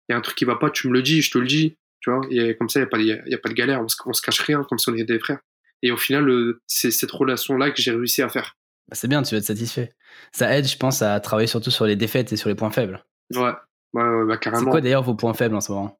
Il 0.08 0.12
y 0.12 0.14
a 0.14 0.18
un 0.18 0.20
truc 0.20 0.36
qui 0.36 0.44
va 0.44 0.56
pas, 0.56 0.70
tu 0.70 0.88
me 0.88 0.92
le 0.92 1.02
dis, 1.02 1.22
je 1.22 1.30
te 1.30 1.38
le 1.38 1.46
dis. 1.46 1.76
Tu 2.00 2.10
vois, 2.10 2.20
et 2.30 2.56
comme 2.56 2.68
ça, 2.68 2.80
il 2.80 2.82
n'y 2.82 2.86
a, 2.86 2.90
pas 2.90 2.98
de- 2.98 3.30
y 3.30 3.34
a 3.34 3.38
pas 3.38 3.48
de 3.48 3.54
galère, 3.54 3.80
on 3.80 3.86
se, 3.88 3.96
on 4.04 4.12
se 4.12 4.20
cache 4.20 4.40
rien, 4.40 4.64
comme 4.64 4.78
si 4.78 4.88
on 4.90 4.94
était 4.94 5.04
des 5.04 5.20
frères. 5.20 5.38
Et 5.82 5.92
au 5.92 5.96
final, 5.96 6.28
euh, 6.28 6.60
c'est 6.66 6.90
cette 6.90 7.12
relation-là 7.12 7.70
que 7.70 7.80
j'ai 7.80 7.92
réussi 7.92 8.22
à 8.22 8.28
faire. 8.28 8.56
Bah, 8.88 8.96
c'est 8.96 9.06
bien, 9.08 9.22
tu 9.22 9.34
vas 9.34 9.38
être 9.38 9.44
satisfait. 9.44 9.92
Ça 10.32 10.56
aide, 10.56 10.66
je 10.66 10.76
pense, 10.76 11.00
à 11.02 11.18
travailler 11.20 11.46
surtout 11.46 11.70
sur 11.70 11.86
les 11.86 11.94
défaites 11.94 12.32
et 12.32 12.36
sur 12.36 12.48
les 12.48 12.56
points 12.56 12.72
faibles. 12.72 13.04
Ouais, 13.34 13.52
bah, 13.94 14.26
C'est 14.32 14.38
carrément. 14.40 14.70
quoi 14.72 14.80
d'ailleurs 14.80 15.04
vos 15.04 15.14
points 15.14 15.34
faibles 15.34 15.54
en 15.54 15.60
ce 15.60 15.70
moment? 15.70 15.96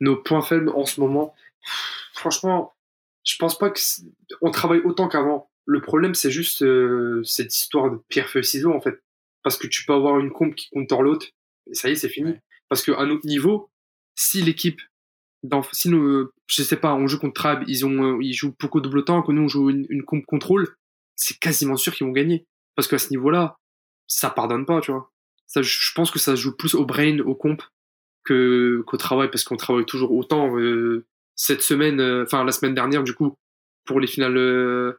Nos 0.00 0.16
points 0.16 0.42
faibles 0.42 0.68
en 0.68 0.86
ce 0.86 1.00
moment, 1.00 1.34
franchement, 2.14 2.74
je 3.24 3.36
pense 3.36 3.58
pas 3.58 3.70
que 3.70 3.78
c'est- 3.80 4.02
on 4.40 4.50
travaille 4.50 4.80
autant 4.80 5.08
qu'avant. 5.08 5.50
Le 5.66 5.80
problème, 5.80 6.14
c'est 6.14 6.30
juste 6.30 6.62
euh, 6.62 7.22
cette 7.24 7.54
histoire 7.54 7.90
de 7.90 7.98
pierre 8.08 8.28
feuille 8.30 8.44
ciseaux 8.44 8.72
en 8.72 8.80
fait, 8.80 9.02
parce 9.42 9.56
que 9.58 9.66
tu 9.66 9.84
peux 9.84 9.92
avoir 9.92 10.18
une 10.18 10.30
compe 10.30 10.54
qui 10.54 10.68
compte 10.70 10.90
l'autre 10.92 11.26
et 11.70 11.74
ça 11.74 11.88
y 11.88 11.92
est, 11.92 11.96
c'est 11.96 12.08
fini. 12.08 12.34
Parce 12.68 12.82
qu'à 12.82 13.04
notre 13.04 13.26
niveau, 13.26 13.70
si 14.14 14.42
l'équipe, 14.42 14.80
dans, 15.42 15.62
si 15.72 15.88
nous, 15.90 16.28
je 16.46 16.62
sais 16.62 16.76
pas, 16.76 16.94
on 16.94 17.06
joue 17.06 17.18
contre 17.18 17.34
Trab, 17.34 17.64
ils 17.68 17.84
ont, 17.86 18.16
euh, 18.16 18.18
ils 18.22 18.32
jouent 18.32 18.54
beaucoup 18.58 18.80
double 18.80 19.04
temps, 19.04 19.22
que 19.22 19.32
nous 19.32 19.42
on 19.42 19.48
joue 19.48 19.70
une, 19.70 19.86
une 19.90 20.04
compe 20.04 20.26
contrôle, 20.26 20.74
c'est 21.16 21.38
quasiment 21.38 21.76
sûr 21.76 21.94
qu'ils 21.94 22.06
vont 22.06 22.12
gagner. 22.12 22.46
Parce 22.74 22.88
qu'à 22.88 22.98
ce 22.98 23.10
niveau-là, 23.10 23.58
ça 24.06 24.30
pardonne 24.30 24.64
pas, 24.66 24.80
tu 24.80 24.90
vois. 24.92 25.12
Ça, 25.46 25.62
je 25.62 25.92
pense 25.94 26.10
que 26.10 26.18
ça 26.18 26.34
joue 26.34 26.56
plus 26.56 26.74
au 26.74 26.84
brain, 26.84 27.18
au 27.20 27.34
comp, 27.34 27.62
que 28.24 28.82
qu'au 28.86 28.96
travail 28.96 29.30
parce 29.30 29.44
qu'on 29.44 29.56
travaille 29.56 29.86
toujours 29.86 30.12
autant 30.12 30.56
euh, 30.58 31.06
cette 31.40 31.62
semaine 31.62 32.00
euh, 32.00 32.24
enfin 32.24 32.44
la 32.44 32.52
semaine 32.52 32.74
dernière 32.74 33.04
du 33.04 33.14
coup 33.14 33.34
pour 33.86 34.00
les 34.00 34.06
finales 34.08 34.36
euh, 34.36 34.98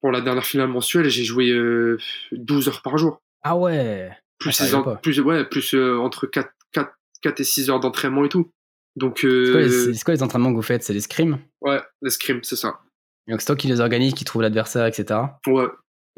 pour 0.00 0.10
la 0.10 0.20
dernière 0.22 0.44
finale 0.46 0.68
mensuelle 0.68 1.08
j'ai 1.10 1.24
joué 1.24 1.50
euh, 1.50 1.98
12 2.32 2.68
heures 2.68 2.82
par 2.82 2.96
jour. 2.98 3.20
Ah 3.42 3.56
ouais. 3.56 4.10
Plus 4.38 4.60
Ah, 4.60 4.82
pas. 4.82 4.96
plus 4.96 5.20
ouais 5.20 5.44
plus 5.44 5.74
euh, 5.74 5.98
entre 5.98 6.26
4, 6.26 6.50
4 6.72 6.92
4 7.22 7.40
et 7.40 7.44
6 7.44 7.70
heures 7.70 7.80
d'entraînement 7.80 8.24
et 8.24 8.28
tout. 8.28 8.50
Donc 8.96 9.18
C'est 9.20 9.28
quoi, 9.52 9.60
euh, 9.60 9.90
les- 9.92 9.98
quoi 10.00 10.14
les 10.14 10.22
entraînements 10.22 10.50
que 10.50 10.56
vous 10.56 10.62
faites? 10.62 10.82
C'est 10.82 10.92
les 10.94 11.00
scrims? 11.00 11.38
Ouais 11.60 11.80
l'escrime 12.00 12.40
c'est 12.42 12.56
ça. 12.56 12.80
Donc 13.28 13.40
c'est 13.40 13.46
toi 13.46 13.56
qui 13.56 13.68
les 13.68 13.80
organise, 13.80 14.14
qui 14.14 14.24
trouve 14.24 14.42
l'adversaire, 14.42 14.86
etc. 14.86 15.20
ouais 15.46 15.66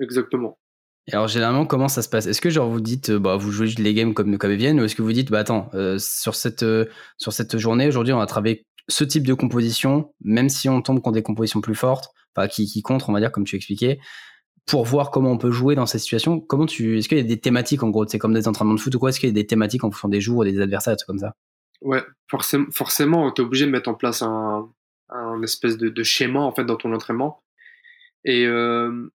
exactement. 0.01 0.57
Et 1.07 1.13
alors 1.13 1.29
généralement, 1.29 1.67
comment 1.67 1.89
ça 1.89 2.01
se 2.01 2.09
passe? 2.09 2.27
Est-ce 2.27 2.41
que 2.41 2.49
genre 2.49 2.71
vous 2.71 2.81
dites, 2.81 3.11
euh, 3.11 3.19
bah 3.19 3.37
vous 3.37 3.53
jouez 3.53 3.67
les 3.79 3.93
games 3.93 4.15
comme 4.15 4.39
comme 4.39 4.51
ils 4.53 4.57
viennent, 4.57 4.81
ou 4.81 4.85
est-ce 4.85 4.97
que 4.97 5.03
vous 5.03 5.13
dites, 5.13 5.31
bah 5.31 5.41
attends, 5.41 5.69
euh, 5.75 5.99
sur 5.99 6.35
cette 6.35 6.63
euh, 6.63 6.87
sur 7.19 7.35
cette 7.35 7.59
journée 7.59 7.87
aujourd'hui, 7.89 8.15
on 8.15 8.19
va 8.19 8.25
travailler 8.27 8.65
ce 8.89 9.05
type 9.05 9.27
de 9.27 9.35
composition, 9.35 10.13
même 10.23 10.49
si 10.49 10.69
on 10.69 10.83
tombe 10.83 11.01
contre 11.01 11.15
des 11.15 11.23
compositions 11.23 11.61
plus 11.61 11.75
fortes, 11.75 12.13
enfin 12.35 12.49
qui 12.49 12.67
qui 12.67 12.83
contre, 12.83 13.09
on 13.09 13.13
va 13.13 13.21
dire 13.21 13.33
comme 13.33 13.45
tu 13.45 13.57
expliquais, 13.57 13.99
pour 14.67 14.85
voir 14.85 15.11
comment 15.11 15.31
on 15.31 15.39
peut 15.39 15.51
jouer 15.51 15.75
dans 15.75 15.87
ces 15.87 15.99
situations. 15.99 16.41
Comment 16.41 16.67
tu 16.67 16.99
Est-ce 16.99 17.09
qu'il 17.09 17.19
y 17.19 17.21
a 17.21 17.25
des 17.25 17.41
thématiques 17.41 17.83
en 17.83 17.91
gros 17.91 18.07
C'est 18.07 18.19
comme 18.19 18.35
des 18.35 18.49
entraînements 18.49 18.75
de 18.75 18.81
foot 18.81 18.95
ou 18.95 18.99
quoi 18.99 19.11
Est-ce 19.11 19.21
qu'il 19.21 19.29
y 19.29 19.33
a 19.33 19.35
des 19.35 19.47
thématiques 19.47 19.85
en 19.85 19.91
fonction 19.91 20.09
des 20.09 20.21
jours, 20.21 20.45
des 20.45 20.61
adversaires, 20.61 20.97
des 20.97 21.05
comme 21.07 21.19
ça? 21.19 21.35
Ouais, 21.81 22.03
forcément, 22.31 22.67
forcément, 22.71 23.31
t'es 23.31 23.43
obligé 23.43 23.67
de 23.67 23.71
mettre 23.71 23.91
en 23.91 23.95
place 23.95 24.23
un, 24.23 24.71
un 25.11 25.43
espèce 25.43 25.77
de, 25.77 26.03
schéma 26.03 26.41
en 26.41 26.53
fait 26.53 26.65
dans 26.65 26.77
ton 26.77 26.93
entraînement. 26.93 27.43
Et 28.25 28.47
euh, 28.47 29.11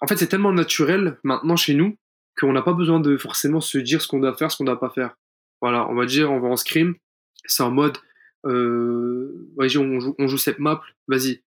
en 0.00 0.06
fait, 0.06 0.16
c'est 0.16 0.26
tellement 0.26 0.52
naturel 0.52 1.18
maintenant 1.22 1.56
chez 1.56 1.74
nous 1.74 1.96
qu'on 2.38 2.52
n'a 2.52 2.62
pas 2.62 2.72
besoin 2.72 3.00
de 3.00 3.16
forcément 3.16 3.60
se 3.60 3.78
dire 3.78 4.02
ce 4.02 4.08
qu'on 4.08 4.18
doit 4.18 4.36
faire, 4.36 4.50
ce 4.50 4.58
qu'on 4.58 4.64
doit 4.64 4.80
pas 4.80 4.90
faire. 4.90 5.16
Voilà, 5.62 5.88
on 5.88 5.94
va 5.94 6.04
dire, 6.04 6.30
on 6.30 6.40
va 6.40 6.48
en 6.48 6.56
scrim, 6.56 6.96
c'est 7.46 7.62
en 7.62 7.70
mode, 7.70 7.96
euh, 8.44 9.48
vas-y, 9.56 9.78
on 9.78 10.00
joue, 10.00 10.14
on 10.18 10.26
joue 10.26 10.38
cette 10.38 10.58
map, 10.58 10.82
vas-y. 11.08 11.42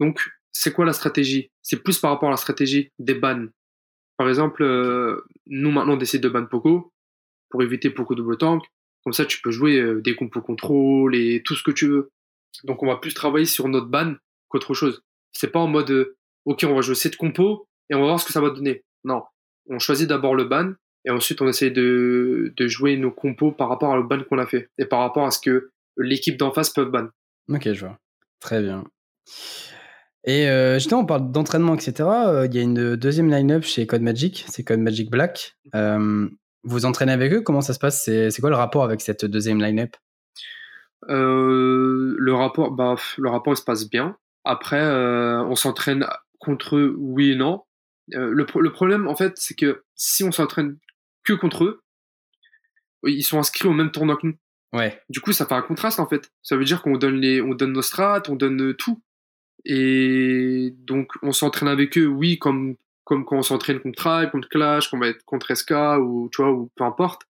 Donc, 0.00 0.30
c'est 0.52 0.72
quoi 0.72 0.84
la 0.84 0.92
stratégie? 0.92 1.50
C'est 1.62 1.82
plus 1.82 1.98
par 1.98 2.10
rapport 2.10 2.28
à 2.28 2.32
la 2.32 2.36
stratégie 2.36 2.90
des 2.98 3.14
bans. 3.14 3.46
Par 4.16 4.28
exemple, 4.28 4.62
euh, 4.62 5.24
nous 5.46 5.70
maintenant 5.70 5.94
on 5.94 5.96
décide 5.96 6.22
de 6.22 6.28
ban 6.28 6.46
Poco 6.46 6.92
pour 7.50 7.62
éviter 7.62 7.90
Poco 7.90 8.14
double 8.14 8.36
tank. 8.38 8.62
Comme 9.04 9.12
ça, 9.12 9.24
tu 9.24 9.40
peux 9.40 9.50
jouer 9.50 9.80
euh, 9.80 10.00
des 10.00 10.14
compos 10.14 10.42
contrôle 10.42 11.16
et 11.16 11.42
tout 11.44 11.56
ce 11.56 11.62
que 11.62 11.72
tu 11.72 11.88
veux. 11.88 12.10
Donc, 12.64 12.82
on 12.82 12.86
va 12.86 12.96
plus 12.96 13.14
travailler 13.14 13.46
sur 13.46 13.68
notre 13.68 13.88
ban 13.88 14.14
qu'autre 14.48 14.74
chose. 14.74 15.02
C'est 15.32 15.50
pas 15.50 15.58
en 15.58 15.66
mode, 15.66 15.90
euh, 15.90 16.16
ok, 16.44 16.64
on 16.68 16.74
va 16.74 16.82
jouer 16.82 16.94
cette 16.94 17.16
compo 17.16 17.66
et 17.90 17.94
on 17.94 18.00
va 18.00 18.06
voir 18.06 18.20
ce 18.20 18.26
que 18.26 18.32
ça 18.32 18.40
va 18.40 18.50
donner. 18.50 18.84
Non. 19.04 19.22
On 19.68 19.78
choisit 19.78 20.08
d'abord 20.08 20.34
le 20.34 20.44
ban 20.44 20.72
et 21.04 21.10
ensuite 21.10 21.42
on 21.42 21.48
essaye 21.48 21.72
de, 21.72 22.52
de 22.56 22.68
jouer 22.68 22.96
nos 22.96 23.10
compos 23.10 23.50
par 23.50 23.68
rapport 23.68 23.92
au 23.92 24.04
ban 24.04 24.22
qu'on 24.22 24.38
a 24.38 24.46
fait 24.46 24.68
et 24.78 24.84
par 24.84 25.00
rapport 25.00 25.26
à 25.26 25.30
ce 25.30 25.40
que 25.40 25.71
l'équipe 25.96 26.36
d'en 26.36 26.52
face 26.52 26.70
peut 26.70 26.84
ban. 26.84 27.08
Ok, 27.48 27.72
je 27.72 27.86
vois. 27.86 27.98
Très 28.40 28.62
bien. 28.62 28.84
Et 30.24 30.48
euh, 30.48 30.74
justement, 30.74 31.00
on 31.00 31.06
parle 31.06 31.32
d'entraînement, 31.32 31.74
etc. 31.74 32.08
Euh, 32.08 32.46
Il 32.46 32.54
y 32.54 32.58
a 32.58 32.62
une 32.62 32.96
deuxième 32.96 33.30
line-up 33.30 33.64
chez 33.64 33.86
Code 33.86 34.02
Magic, 34.02 34.44
c'est 34.48 34.62
Code 34.62 34.80
Magic 34.80 35.10
Black. 35.10 35.56
Euh, 35.74 36.28
vous 36.62 36.84
entraînez 36.84 37.12
avec 37.12 37.32
eux? 37.32 37.40
Comment 37.40 37.60
ça 37.60 37.74
se 37.74 37.78
passe? 37.80 38.04
C'est 38.04 38.40
quoi 38.40 38.50
le 38.50 38.56
rapport 38.56 38.84
avec 38.84 39.00
cette 39.00 39.24
deuxième 39.24 39.60
line-up? 39.60 39.96
Euh, 41.08 42.14
le 42.16 42.34
rapport, 42.34 42.70
bah, 42.70 42.94
le 43.18 43.28
rapport 43.28 43.52
il 43.52 43.56
se 43.56 43.64
passe 43.64 43.88
bien. 43.90 44.16
Après, 44.44 44.80
euh, 44.80 45.42
on 45.42 45.56
s'entraîne 45.56 46.06
contre 46.38 46.76
eux, 46.76 46.94
oui 46.98 47.32
et 47.32 47.36
non. 47.36 47.62
Euh, 48.14 48.30
le, 48.32 48.46
pro- 48.46 48.60
le 48.60 48.72
problème, 48.72 49.08
en 49.08 49.16
fait, 49.16 49.32
c'est 49.36 49.54
que 49.54 49.82
si 49.96 50.22
on 50.22 50.30
s'entraîne 50.32 50.78
que 51.24 51.32
contre 51.32 51.64
eux, 51.64 51.82
ils 53.04 53.24
sont 53.24 53.40
inscrits 53.40 53.66
au 53.68 53.72
même 53.72 53.90
tournoi 53.90 54.16
que 54.16 54.28
nous. 54.28 54.34
Ouais. 54.72 55.00
Du 55.10 55.20
coup, 55.20 55.32
ça 55.32 55.46
fait 55.46 55.54
un 55.54 55.62
contraste, 55.62 56.00
en 56.00 56.06
fait. 56.06 56.32
Ça 56.42 56.56
veut 56.56 56.64
dire 56.64 56.82
qu'on 56.82 56.96
donne 56.96 57.16
les, 57.16 57.42
on 57.42 57.54
donne 57.54 57.72
nos 57.72 57.82
strats, 57.82 58.22
on 58.28 58.36
donne 58.36 58.60
euh, 58.62 58.74
tout. 58.74 59.02
Et 59.64 60.74
donc, 60.78 61.12
on 61.22 61.32
s'entraîne 61.32 61.68
avec 61.68 61.96
eux, 61.98 62.06
oui, 62.06 62.38
comme, 62.38 62.76
comme 63.04 63.24
quand 63.24 63.36
on 63.36 63.42
s'entraîne 63.42 63.80
contre 63.80 63.96
Tribe, 63.96 64.30
contre 64.30 64.48
Clash, 64.48 64.90
être 65.04 65.24
contre 65.24 65.54
SK, 65.54 65.72
ou, 66.00 66.28
tu 66.32 66.42
vois, 66.42 66.52
ou 66.52 66.70
peu 66.74 66.84
importe. 66.84 67.22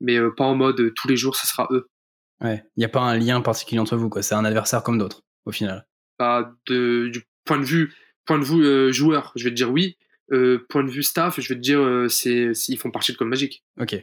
Mais 0.00 0.16
euh, 0.16 0.30
pas 0.30 0.44
en 0.44 0.54
mode, 0.54 0.80
euh, 0.80 0.92
tous 0.94 1.08
les 1.08 1.16
jours, 1.16 1.36
ça 1.36 1.46
sera 1.48 1.68
eux. 1.72 1.88
Ouais. 2.40 2.62
Il 2.76 2.80
n'y 2.80 2.84
a 2.84 2.90
pas 2.90 3.00
un 3.00 3.16
lien 3.16 3.40
particulier 3.40 3.80
entre 3.80 3.96
vous, 3.96 4.08
quoi. 4.08 4.22
C'est 4.22 4.34
un 4.34 4.44
adversaire 4.44 4.82
comme 4.82 4.98
d'autres, 4.98 5.22
au 5.46 5.52
final. 5.52 5.86
bah, 6.18 6.54
de, 6.66 7.08
du 7.08 7.24
point 7.44 7.58
de 7.58 7.64
vue, 7.64 7.92
point 8.24 8.38
de 8.38 8.44
vue 8.44 8.64
euh, 8.64 8.92
joueur, 8.92 9.32
je 9.36 9.44
vais 9.44 9.50
te 9.50 9.56
dire 9.56 9.70
oui. 9.70 9.96
Point 10.28 10.82
de 10.82 10.90
vue 10.90 11.04
staff, 11.04 11.40
je 11.40 11.48
vais 11.48 11.54
te 11.54 11.60
dire 11.60 12.06
c'est, 12.08 12.50
ils 12.68 12.76
font 12.76 12.90
partie 12.90 13.12
de 13.12 13.16
Code 13.16 13.28
Magic. 13.28 13.62
Ok. 13.80 13.96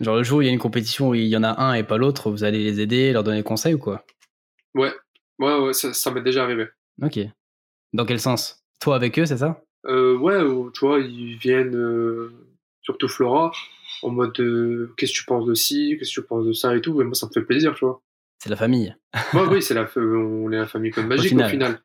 Genre 0.00 0.16
le 0.16 0.22
jour 0.22 0.38
où 0.38 0.42
il 0.42 0.46
y 0.46 0.48
a 0.48 0.52
une 0.52 0.58
compétition 0.58 1.08
où 1.08 1.14
il 1.14 1.26
y 1.26 1.36
en 1.36 1.42
a 1.42 1.60
un 1.60 1.74
et 1.74 1.82
pas 1.82 1.98
l'autre, 1.98 2.30
vous 2.30 2.44
allez 2.44 2.62
les 2.62 2.80
aider, 2.80 3.12
leur 3.12 3.24
donner 3.24 3.42
conseils 3.42 3.74
ou 3.74 3.78
quoi? 3.78 4.04
Ouais, 4.74 4.92
ouais, 5.38 5.58
ouais, 5.58 5.72
ça, 5.72 5.92
ça 5.92 6.10
m'est 6.10 6.22
déjà 6.22 6.44
arrivé. 6.44 6.68
Ok. 7.02 7.18
Dans 7.92 8.04
quel 8.04 8.20
sens? 8.20 8.62
Toi 8.80 8.96
avec 8.96 9.18
eux, 9.18 9.26
c'est 9.26 9.38
ça? 9.38 9.60
Euh, 9.86 10.16
ouais, 10.16 10.40
ou, 10.40 10.70
tu 10.70 10.86
vois, 10.86 11.00
ils 11.00 11.36
viennent, 11.36 11.74
euh, 11.74 12.32
surtout 12.82 13.08
Flora, 13.08 13.50
en 14.02 14.10
mode 14.10 14.38
euh, 14.40 14.92
qu'est-ce 14.96 15.12
que 15.12 15.18
tu 15.18 15.24
penses 15.24 15.46
de 15.46 15.54
ci, 15.54 15.96
qu'est-ce 15.98 16.10
que 16.10 16.20
tu 16.20 16.26
penses 16.26 16.46
de 16.46 16.52
ça 16.52 16.76
et 16.76 16.80
tout. 16.80 17.00
Et 17.00 17.04
moi, 17.04 17.14
ça 17.14 17.26
me 17.26 17.32
fait 17.32 17.42
plaisir, 17.42 17.74
tu 17.74 17.84
vois. 17.84 18.00
C'est 18.38 18.50
la 18.50 18.56
famille. 18.56 18.94
Ouais, 19.34 19.46
oui, 19.50 19.62
c'est 19.62 19.74
la, 19.74 19.88
on 19.96 20.52
est 20.52 20.58
la 20.58 20.68
famille 20.68 20.92
Code 20.92 21.06
Magic 21.06 21.30
final. 21.30 21.46
au 21.46 21.50
final. 21.50 21.80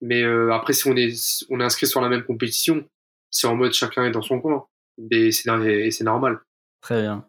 Mais 0.00 0.22
euh, 0.22 0.50
après, 0.52 0.72
si 0.72 0.88
on 0.88 0.96
est, 0.96 1.44
on 1.50 1.60
est 1.60 1.64
inscrit 1.64 1.86
sur 1.86 2.00
la 2.00 2.08
même 2.08 2.24
compétition, 2.24 2.88
c'est 3.30 3.46
en 3.46 3.54
mode 3.54 3.72
chacun 3.72 4.06
est 4.06 4.10
dans 4.10 4.22
son 4.22 4.40
coin. 4.40 4.66
Et 5.10 5.30
c'est 5.30 6.04
normal. 6.04 6.40
Très 6.80 7.02
bien. 7.02 7.26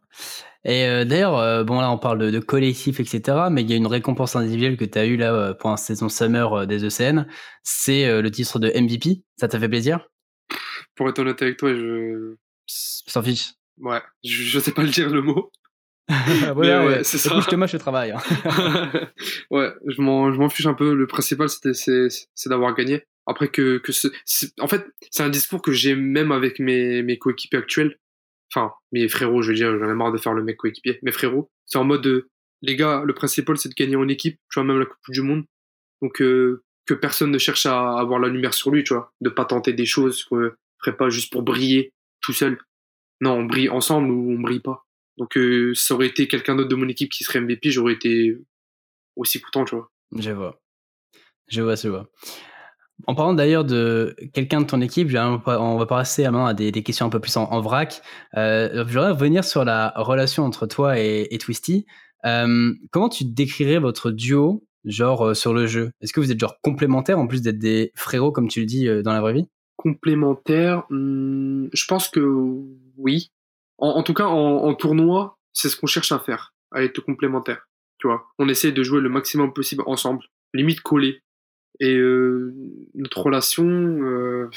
Et 0.64 0.86
euh, 0.86 1.06
d'ailleurs, 1.06 1.38
euh, 1.38 1.64
bon 1.64 1.80
là 1.80 1.92
on 1.92 1.98
parle 1.98 2.20
de, 2.20 2.30
de, 2.30 2.40
collectif, 2.40 3.00
etc. 3.00 3.48
Mais 3.50 3.62
il 3.62 3.70
y 3.70 3.74
a 3.74 3.76
une 3.76 3.88
récompense 3.88 4.36
individuelle 4.36 4.78
que 4.78 4.86
tu 4.86 4.98
as 5.00 5.06
eue 5.06 5.18
là 5.18 5.34
euh, 5.34 5.54
pour 5.54 5.72
la 5.72 5.78
saison 5.78 6.08
summer 6.08 6.68
des 6.68 6.86
ECN. 6.86 7.26
C'est 7.64 8.22
le 8.22 8.32
titre 8.32 8.60
de 8.60 8.72
MVP. 8.80 9.24
Ça 9.38 9.48
t'a 9.48 9.60
fait 9.60 9.70
plaisir? 9.70 10.08
Pour 10.96 11.10
être 11.10 11.20
honnête 11.20 11.42
avec 11.42 11.58
toi, 11.58 11.74
je... 11.74 12.36
S'en 12.68 13.24
fiche. 13.24 13.54
Ouais, 13.78 14.02
je, 14.24 14.44
je 14.44 14.60
sais 14.60 14.72
pas 14.72 14.84
le 14.84 14.90
dire 14.90 15.10
le 15.10 15.22
mot. 15.22 15.52
voilà, 16.54 16.86
ouais, 16.86 17.04
c'est 17.04 17.18
ça. 17.18 17.40
Je 17.40 17.48
te 17.48 17.56
mâche 17.56 17.74
le 17.74 17.80
travail. 17.80 18.12
Hein. 18.12 18.22
ouais, 19.52 19.72
je 19.88 20.02
m'en, 20.02 20.50
fiche 20.50 20.66
un 20.66 20.74
peu. 20.74 20.94
Le 20.94 21.08
principal, 21.08 21.50
c'est, 21.50 21.74
c'est 21.74 22.50
d'avoir 22.50 22.76
gagné. 22.76 23.04
Après 23.26 23.48
que, 23.48 23.78
que 23.78 23.92
ce, 23.92 24.08
en 24.60 24.68
fait, 24.68 24.86
c'est 25.10 25.24
un 25.24 25.30
discours 25.30 25.62
que 25.62 25.72
j'ai 25.72 25.96
même 25.96 26.32
avec 26.32 26.60
mes, 26.60 27.04
mes 27.04 27.18
coéquipiers 27.18 27.60
actuels. 27.60 27.98
Enfin, 28.54 28.74
mes 28.92 29.08
frérots, 29.08 29.42
je 29.42 29.50
veux 29.50 29.56
dire, 29.56 29.78
j'en 29.80 29.90
ai 29.90 29.94
marre 29.94 30.12
de 30.12 30.18
faire 30.18 30.34
le 30.34 30.44
mec 30.44 30.58
coéquipier. 30.58 31.00
Mes 31.04 31.12
frérots, 31.12 31.50
c'est 31.66 31.78
en 31.78 31.84
mode, 31.84 32.02
de, 32.02 32.30
les 32.62 32.76
gars, 32.76 33.04
le 33.06 33.14
principal, 33.14 33.58
c'est 33.58 33.70
de 33.70 33.74
gagner 33.74 33.96
en 33.96 34.08
équipe. 34.08 34.38
Tu 34.52 34.60
vois, 34.60 34.64
même 34.64 34.80
la 34.80 34.86
Coupe 34.86 35.00
du 35.10 35.22
Monde. 35.22 35.46
Donc, 36.02 36.22
euh, 36.22 36.64
que 36.86 36.94
personne 36.94 37.32
ne 37.32 37.38
cherche 37.38 37.66
à 37.66 37.98
avoir 37.98 38.20
la 38.20 38.28
lumière 38.28 38.54
sur 38.54 38.72
lui, 38.72 38.84
tu 38.84 38.94
vois. 38.94 39.14
De 39.22 39.30
pas 39.30 39.46
tenter 39.46 39.74
des 39.74 39.86
choses 39.86 40.24
qu'on 40.26 40.52
ferait 40.84 40.98
pas 40.98 41.10
juste 41.10 41.32
pour 41.32 41.44
briller 41.44 41.94
tout 42.22 42.34
seul. 42.34 42.58
Non, 43.22 43.34
on 43.34 43.46
brille 43.46 43.70
ensemble 43.70 44.12
ou 44.12 44.32
on 44.32 44.40
brille 44.40 44.60
pas. 44.60 44.86
Donc, 45.18 45.38
euh, 45.38 45.74
ça 45.76 45.94
aurait 45.94 46.08
été 46.08 46.28
quelqu'un 46.28 46.56
d'autre 46.56 46.70
de 46.70 46.76
mon 46.76 46.90
équipe 46.90 47.12
qui 47.12 47.24
serait 47.24 47.40
MVP, 47.40 47.70
j'aurais 47.70 47.94
été 47.94 48.38
aussi 49.16 49.40
content, 49.40 49.66
tu 49.66 49.76
vois. 49.76 49.92
Je 50.18 50.32
vois. 50.32 50.60
Je 51.48 51.62
vois, 51.62 51.76
je 51.76 51.90
vois. 51.90 52.10
En 53.08 53.16
parlant 53.16 53.34
d'ailleurs 53.34 53.66
de 53.66 54.16
quelqu'un 54.34 54.62
de 54.62 54.66
ton 54.66 54.82
équipe, 54.82 55.10
on 55.16 55.78
va 55.78 55.86
passer 55.86 56.26
à, 56.26 56.46
à 56.46 56.54
des, 56.54 56.72
des, 56.72 56.84
questions 56.84 57.06
un 57.06 57.10
peu 57.10 57.20
plus 57.20 57.36
en, 57.38 57.62
vrac. 57.62 58.02
Euh, 58.38 58.70
je 58.74 58.94
voudrais 58.94 59.12
revenir 59.12 59.44
sur 59.44 59.64
la 59.64 59.94
relation 59.96 60.44
entre 60.44 60.68
toi 60.68 61.00
et, 61.00 61.38
Twisty. 61.40 61.86
Euh, 62.26 62.74
comment 62.92 63.10
tu 63.10 63.26
décrirais 63.26 63.80
votre 63.80 64.12
duo, 64.12 64.64
genre 64.86 65.30
euh, 65.30 65.34
sur 65.34 65.54
le 65.54 65.68
jeu? 65.68 65.92
Est-ce 66.02 66.14
que 66.14 66.20
vous 66.20 66.32
êtes 66.32 66.40
genre 66.40 66.56
complémentaires 66.62 67.20
en 67.20 67.28
plus 67.28 67.42
d'être 67.42 67.58
des 67.58 67.92
frérots 67.96 68.32
comme 68.32 68.48
tu 68.48 68.60
le 68.60 68.66
dis 68.66 68.88
dans 69.04 69.14
la 69.14 69.22
vraie 69.22 69.34
vie? 69.34 69.48
Complémentaires, 69.78 70.84
hmm, 70.90 71.68
je 71.74 71.86
pense 71.86 72.10
que 72.10 72.20
oui. 72.98 73.32
En, 73.80 74.04
tout 74.04 74.14
cas, 74.14 74.26
en, 74.26 74.58
en 74.64 74.76
tournoi, 74.76 75.40
c'est 75.54 75.68
ce 75.68 75.76
qu'on 75.76 75.88
cherche 75.88 76.12
à 76.12 76.20
faire, 76.20 76.54
à 76.72 76.84
être 76.84 77.02
complémentaires. 77.02 77.68
Tu 77.98 78.08
vois, 78.08 78.28
on 78.38 78.48
essaie 78.48 78.72
de 78.72 78.84
jouer 78.84 79.02
le 79.02 79.10
maximum 79.10 79.54
possible 79.54 79.84
ensemble, 79.88 80.24
limite 80.54 80.82
collés 80.82 81.22
et 81.82 81.96
euh, 81.96 82.54
notre 82.94 83.22
relation 83.22 83.66
euh, 83.66 84.50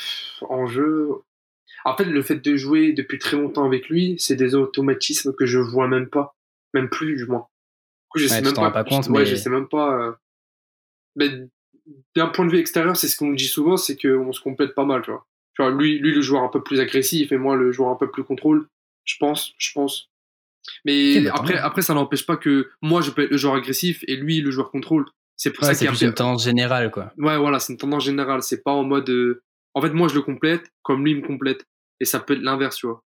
en 0.42 0.66
jeu. 0.66 1.08
En 1.86 1.96
fait, 1.96 2.04
le 2.04 2.22
fait 2.22 2.36
de 2.36 2.56
jouer 2.56 2.92
depuis 2.92 3.18
très 3.18 3.36
longtemps 3.36 3.64
avec 3.64 3.88
lui, 3.88 4.16
c'est 4.18 4.36
des 4.36 4.54
automatismes 4.54 5.34
que 5.34 5.46
je 5.46 5.58
vois 5.58 5.88
même 5.88 6.08
pas, 6.08 6.36
même 6.74 6.88
plus 6.88 7.16
du 7.16 7.24
moins. 7.24 7.40
Du 7.40 8.08
coup, 8.10 8.18
je 8.18 8.26
sais 8.26 8.42
même 8.42 8.54
pas. 8.54 8.70
pas 8.70 8.84
compte, 8.84 9.08
ouais, 9.08 9.20
mais... 9.20 9.26
je 9.26 9.36
sais 9.36 9.50
même 9.50 9.68
pas. 9.68 9.98
Euh... 9.98 10.12
Mais 11.16 11.30
d'un 12.14 12.28
point 12.28 12.44
de 12.44 12.50
vue 12.50 12.58
extérieur, 12.58 12.96
c'est 12.96 13.08
ce 13.08 13.16
qu'on 13.16 13.28
me 13.28 13.36
dit 13.36 13.48
souvent, 13.48 13.78
c'est 13.78 13.96
qu'on 13.96 14.32
se 14.32 14.40
complète 14.40 14.74
pas 14.74 14.84
mal, 14.84 15.00
tu 15.02 15.10
vois. 15.10 15.26
Tu 15.54 15.62
vois, 15.62 15.70
lui, 15.70 15.98
lui, 15.98 16.14
le 16.14 16.20
joueur 16.20 16.42
un 16.42 16.48
peu 16.48 16.62
plus 16.62 16.80
agressif 16.80 17.32
et 17.32 17.38
moi, 17.38 17.56
le 17.56 17.72
joueur 17.72 17.88
un 17.88 17.96
peu 17.96 18.10
plus 18.10 18.24
contrôle. 18.24 18.66
Je 19.04 19.16
pense, 19.18 19.54
je 19.56 19.72
pense. 19.72 20.10
Mais 20.84 21.18
okay, 21.18 21.28
après, 21.28 21.56
après, 21.56 21.82
ça 21.82 21.94
n'empêche 21.94 22.26
pas 22.26 22.36
que 22.36 22.70
moi, 22.82 23.00
je 23.00 23.10
peux 23.10 23.22
être 23.22 23.30
le 23.30 23.36
joueur 23.36 23.54
agressif 23.54 24.04
et 24.08 24.16
lui, 24.16 24.40
le 24.40 24.50
joueur 24.50 24.70
contrôle. 24.70 25.06
C'est 25.36 25.50
pour 25.50 25.64
ouais, 25.64 25.74
ça 25.74 25.86
qu'il 25.86 26.00
y 26.00 26.04
a 26.04 26.08
une 26.08 26.14
tendance 26.14 26.44
générale, 26.44 26.90
quoi. 26.90 27.12
Ouais, 27.18 27.36
voilà, 27.36 27.58
c'est 27.58 27.72
une 27.72 27.78
tendance 27.78 28.04
générale. 28.04 28.42
C'est 28.42 28.62
pas 28.62 28.72
en 28.72 28.84
mode. 28.84 29.08
Euh... 29.10 29.42
En 29.74 29.82
fait, 29.82 29.90
moi, 29.90 30.08
je 30.08 30.14
le 30.14 30.22
complète 30.22 30.62
comme 30.82 31.04
lui 31.04 31.14
me 31.14 31.26
complète. 31.26 31.64
Et 32.00 32.04
ça 32.04 32.20
peut 32.20 32.34
être 32.34 32.42
l'inverse, 32.42 32.76
tu 32.76 32.86
vois. 32.86 33.02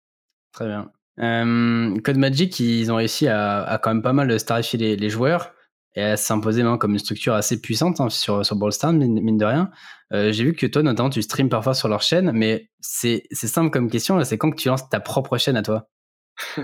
Très 0.53 0.67
bien. 0.67 0.91
Euh, 1.21 1.99
Code 2.01 2.17
Magic, 2.17 2.59
ils 2.61 2.91
ont 2.91 2.97
réussi 2.97 3.29
à, 3.29 3.63
à, 3.63 3.79
quand 3.79 3.91
même 3.93 4.03
pas 4.03 4.13
mal 4.13 4.39
starifier 4.41 4.79
les, 4.79 4.97
les 4.97 5.11
joueurs 5.11 5.53
et 5.95 6.03
à 6.03 6.17
s'imposer 6.17 6.65
comme 6.81 6.93
une 6.93 6.99
structure 6.99 7.35
assez 7.35 7.61
puissante 7.61 8.01
hein, 8.01 8.09
sur, 8.09 8.45
sur 8.45 8.57
Ballstar, 8.57 8.93
mine, 8.93 9.21
mine, 9.21 9.39
de 9.39 9.45
rien. 9.45 9.71
Euh, 10.13 10.33
J'ai 10.33 10.45
vu 10.45 10.55
que 10.55 10.67
toi, 10.67 10.83
notamment, 10.83 11.11
tu 11.11 11.23
streams 11.23 11.49
parfois 11.49 11.75
sur 11.75 11.89
leur 11.89 12.03
chaîne, 12.03 12.33
mais 12.33 12.69
c'est 12.81 13.23
simple 13.33 13.71
comme 13.71 13.89
question. 13.89 14.23
C'est 14.25 14.39
quand 14.39 14.51
que 14.51 14.57
tu 14.57 14.69
lances 14.69 14.89
ta 14.89 15.01
propre 15.01 15.39
chaîne 15.39 15.57
à 15.57 15.63
toi? 15.63 15.89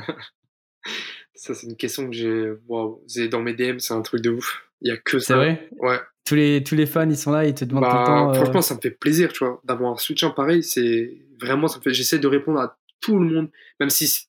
Ça, 1.40 1.54
c'est 1.54 1.66
une 1.66 1.76
question 1.76 2.04
que 2.04 2.12
j'ai. 2.12 2.52
Wow, 2.68 3.02
dans 3.30 3.40
mes 3.40 3.54
DM, 3.54 3.78
c'est 3.78 3.94
un 3.94 4.02
truc 4.02 4.20
de 4.20 4.28
ouf. 4.28 4.62
Il 4.82 4.88
y 4.88 4.90
a 4.90 4.98
que 4.98 5.18
ça. 5.18 5.28
C'est 5.28 5.34
vrai 5.34 5.70
Ouais. 5.78 5.98
Tous 6.26 6.34
les, 6.34 6.62
tous 6.62 6.74
les 6.74 6.84
fans, 6.84 7.08
ils 7.08 7.16
sont 7.16 7.32
là, 7.32 7.46
ils 7.46 7.54
te 7.54 7.64
demandent 7.64 7.84
bah, 7.84 7.92
tout 7.92 7.98
le 7.98 8.04
temps. 8.06 8.30
Euh... 8.30 8.34
Franchement, 8.34 8.60
ça 8.60 8.74
me 8.74 8.80
fait 8.80 8.90
plaisir, 8.90 9.32
tu 9.32 9.42
vois, 9.42 9.58
d'avoir 9.64 9.92
un 9.92 9.96
soutien 9.96 10.28
pareil. 10.28 10.62
C'est 10.62 11.16
vraiment, 11.40 11.66
ça 11.66 11.78
me 11.78 11.82
fait. 11.82 11.94
J'essaie 11.94 12.18
de 12.18 12.26
répondre 12.26 12.60
à 12.60 12.78
tout 13.00 13.18
le 13.18 13.24
monde, 13.24 13.50
même 13.80 13.88
si 13.88 14.28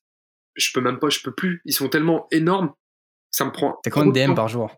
je 0.54 0.72
peux 0.72 0.80
même 0.80 0.98
pas, 0.98 1.10
je 1.10 1.20
peux 1.20 1.34
plus. 1.34 1.60
Ils 1.66 1.74
sont 1.74 1.90
tellement 1.90 2.28
énormes, 2.30 2.72
ça 3.30 3.44
me 3.44 3.52
prend. 3.52 3.78
T'as 3.82 3.90
combien 3.90 4.26
de 4.26 4.32
DM 4.32 4.34
par 4.34 4.48
jour? 4.48 4.74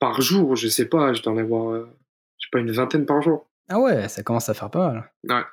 Par 0.00 0.20
jour, 0.20 0.56
je 0.56 0.66
sais 0.66 0.88
pas, 0.88 1.12
je 1.12 1.22
dois 1.22 1.32
en 1.32 1.36
avoir, 1.36 1.70
euh, 1.70 1.96
je 2.40 2.46
sais 2.46 2.50
pas, 2.50 2.58
une 2.58 2.72
vingtaine 2.72 3.06
par 3.06 3.22
jour. 3.22 3.48
Ah 3.68 3.78
ouais, 3.78 4.08
ça 4.08 4.24
commence 4.24 4.48
à 4.48 4.54
faire 4.54 4.68
pas 4.68 4.92
mal. 4.92 5.12
Ouais. 5.28 5.44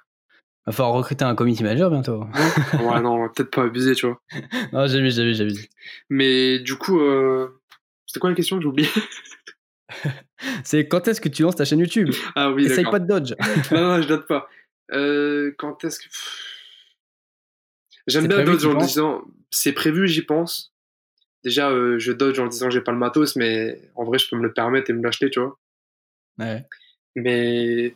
Va 0.69 0.73
falloir 0.73 0.93
recruter 0.93 1.25
un 1.25 1.33
community 1.33 1.63
manager 1.63 1.89
bientôt. 1.89 2.25
ouais, 2.73 3.01
non, 3.01 3.27
peut-être 3.29 3.49
pas 3.49 3.63
abuser, 3.63 3.95
tu 3.95 4.05
vois. 4.05 4.21
non, 4.71 4.85
j'ai 4.85 5.01
vu, 5.01 5.09
j'ai 5.09 5.23
vu, 5.23 5.33
j'ai 5.33 5.45
vu. 5.45 5.67
Mais 6.11 6.59
du 6.59 6.75
coup, 6.75 6.99
euh... 6.99 7.59
c'était 8.05 8.19
quoi 8.19 8.29
la 8.29 8.35
question? 8.35 8.57
Que 8.57 8.61
j'ai 8.61 8.67
oublié 8.67 8.87
C'est 10.63 10.87
quand 10.87 11.07
est-ce 11.07 11.21
que 11.21 11.29
tu 11.29 11.41
lances 11.41 11.55
ta 11.55 11.65
chaîne 11.65 11.79
YouTube? 11.79 12.11
Ah 12.35 12.51
oui, 12.51 12.67
Essaye 12.67 12.83
pas 12.83 12.99
de 12.99 13.07
dodge. 13.07 13.33
non, 13.71 13.81
non, 13.81 14.01
je 14.03 14.07
dodge 14.07 14.27
pas. 14.27 14.47
Euh, 14.91 15.55
quand 15.57 15.83
est-ce 15.83 16.01
que. 16.01 16.05
J'aime 18.05 18.27
bien 18.27 18.43
dodge 18.43 18.63
en 18.63 18.75
disant. 18.75 19.23
C'est 19.49 19.73
prévu, 19.73 20.07
j'y 20.07 20.21
pense. 20.21 20.75
Déjà, 21.43 21.71
euh, 21.71 21.97
je 21.97 22.11
dodge 22.11 22.37
en 22.37 22.45
disant 22.45 22.69
j'ai 22.69 22.81
pas 22.81 22.91
le 22.91 22.99
matos, 22.99 23.35
mais 23.37 23.89
en 23.95 24.03
vrai, 24.03 24.19
je 24.19 24.29
peux 24.29 24.35
me 24.35 24.43
le 24.43 24.53
permettre 24.53 24.91
et 24.91 24.93
me 24.93 25.01
l'acheter, 25.01 25.31
tu 25.31 25.39
vois. 25.39 25.57
Ouais. 26.37 26.63
Mais 27.15 27.95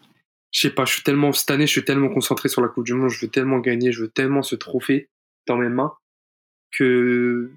je 0.54 0.62
sais 0.62 0.70
pas, 0.70 0.86
je 0.86 0.94
suis 0.94 1.04
tellement 1.04 1.34
cette 1.34 1.50
année, 1.52 1.66
je 1.66 1.72
suis 1.72 1.84
tellement 1.84 2.10
concentré 2.10 2.48
sur 2.48 2.62
la 2.62 2.68
Coupe 2.68 2.86
du 2.86 2.94
Monde, 2.94 3.10
je 3.10 3.20
veux 3.26 3.32
tellement 3.32 3.58
gagner, 3.58 3.92
je 3.92 4.04
veux 4.04 4.08
tellement 4.08 4.44
ce 4.44 4.56
trophée 4.56 5.10
dans 5.48 5.58
mes 5.58 5.68
mains 5.68 5.94
que 6.72 7.52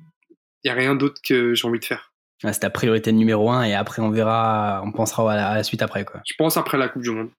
y 0.64 0.70
a 0.70 0.74
rien 0.74 0.96
d'autre 0.96 1.20
que 1.22 1.54
j'ai 1.54 1.68
envie 1.68 1.78
de 1.78 1.84
faire. 1.84 2.12
Ah, 2.42 2.52
c'est 2.52 2.60
ta 2.60 2.70
priorité 2.70 3.12
numéro 3.12 3.50
un 3.50 3.62
et 3.62 3.74
après 3.74 4.02
on 4.02 4.10
verra, 4.10 4.82
on 4.84 4.92
pensera 4.92 5.30
à 5.32 5.36
la, 5.36 5.48
à 5.50 5.54
la, 5.54 5.62
suite 5.62 5.82
après 5.82 6.04
quoi. 6.04 6.22
Je 6.26 6.34
pense 6.36 6.56
après 6.56 6.78
la 6.78 6.88
Coupe 6.88 7.02
du 7.02 7.10
Monde. 7.10 7.30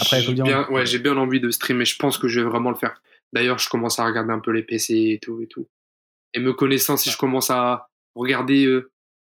Après 0.00 0.20
la 0.20 0.24
Coupe 0.24 0.34
du 0.34 0.42
Monde. 0.42 0.66
Ouais, 0.70 0.86
j'ai 0.86 0.98
bien 1.00 1.16
envie 1.16 1.40
de 1.40 1.50
streamer. 1.50 1.84
Je 1.84 1.96
pense 1.96 2.16
que 2.16 2.28
je 2.28 2.40
vais 2.40 2.46
vraiment 2.46 2.70
le 2.70 2.76
faire. 2.76 3.02
D'ailleurs, 3.32 3.58
je 3.58 3.68
commence 3.68 3.98
à 3.98 4.04
regarder 4.04 4.32
un 4.32 4.40
peu 4.40 4.52
les 4.52 4.62
PC 4.62 4.94
et 4.94 5.18
tout 5.20 5.40
et 5.40 5.46
tout. 5.46 5.68
Et 6.34 6.40
me 6.40 6.52
connaissant, 6.52 6.96
si 6.96 7.10
je 7.10 7.16
commence 7.16 7.50
à 7.50 7.88
regarder 8.14 8.66
euh, 8.66 8.90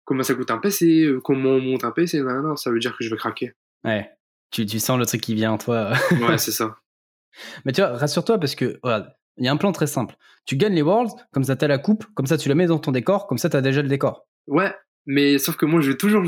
comment 0.05 0.23
ça 0.23 0.35
coûte 0.35 0.51
un 0.51 0.59
PC, 0.59 1.05
euh, 1.05 1.21
comment 1.21 1.51
on 1.51 1.61
monte 1.61 1.85
un 1.85 1.91
PC, 1.91 2.21
non, 2.21 2.43
non, 2.43 2.57
ça 2.57 2.71
veut 2.71 2.79
dire 2.79 2.97
que 2.97 3.05
je 3.05 3.11
vais 3.11 3.17
craquer. 3.17 3.53
Ouais. 3.85 4.11
Tu, 4.55 4.65
tu 4.67 4.79
sens 4.79 4.97
le 5.01 5.05
truc 5.05 5.21
qui 5.21 5.35
vient 5.35 5.51
en 5.51 5.59
toi. 5.59 5.95
ouais, 6.13 6.39
c'est 6.39 6.53
ça. 6.53 6.77
Mais 7.65 7.73
tu 7.73 7.81
vois, 7.81 7.97
rassure-toi 7.97 8.39
parce 8.39 8.55
que, 8.55 8.79
regarde, 8.85 9.13
il 9.37 9.45
y 9.45 9.49
a 9.49 9.53
un 9.53 9.57
plan 9.57 9.73
très 9.73 9.89
simple. 9.89 10.15
Tu 10.47 10.57
gagnes 10.57 10.75
les 10.75 10.83
Worlds, 10.83 11.13
comme 11.33 11.43
ça 11.43 11.57
t'as 11.57 11.67
la 11.67 11.79
coupe, 11.79 12.07
comme 12.15 12.27
ça 12.27 12.39
tu 12.39 12.49
la 12.49 12.55
mets 12.55 12.67
dans 12.67 12.79
ton 12.79 12.93
décor, 12.93 13.27
comme 13.27 13.37
ça 13.39 13.49
t'as 13.49 13.61
déjà 13.61 13.83
le 13.83 13.89
décor. 13.89 14.29
Ouais, 14.47 14.73
mais 15.07 15.39
sauf 15.39 15.57
que 15.57 15.67
moi 15.67 15.81
je 15.81 15.91
vais 15.91 15.97
toujours 15.97 16.23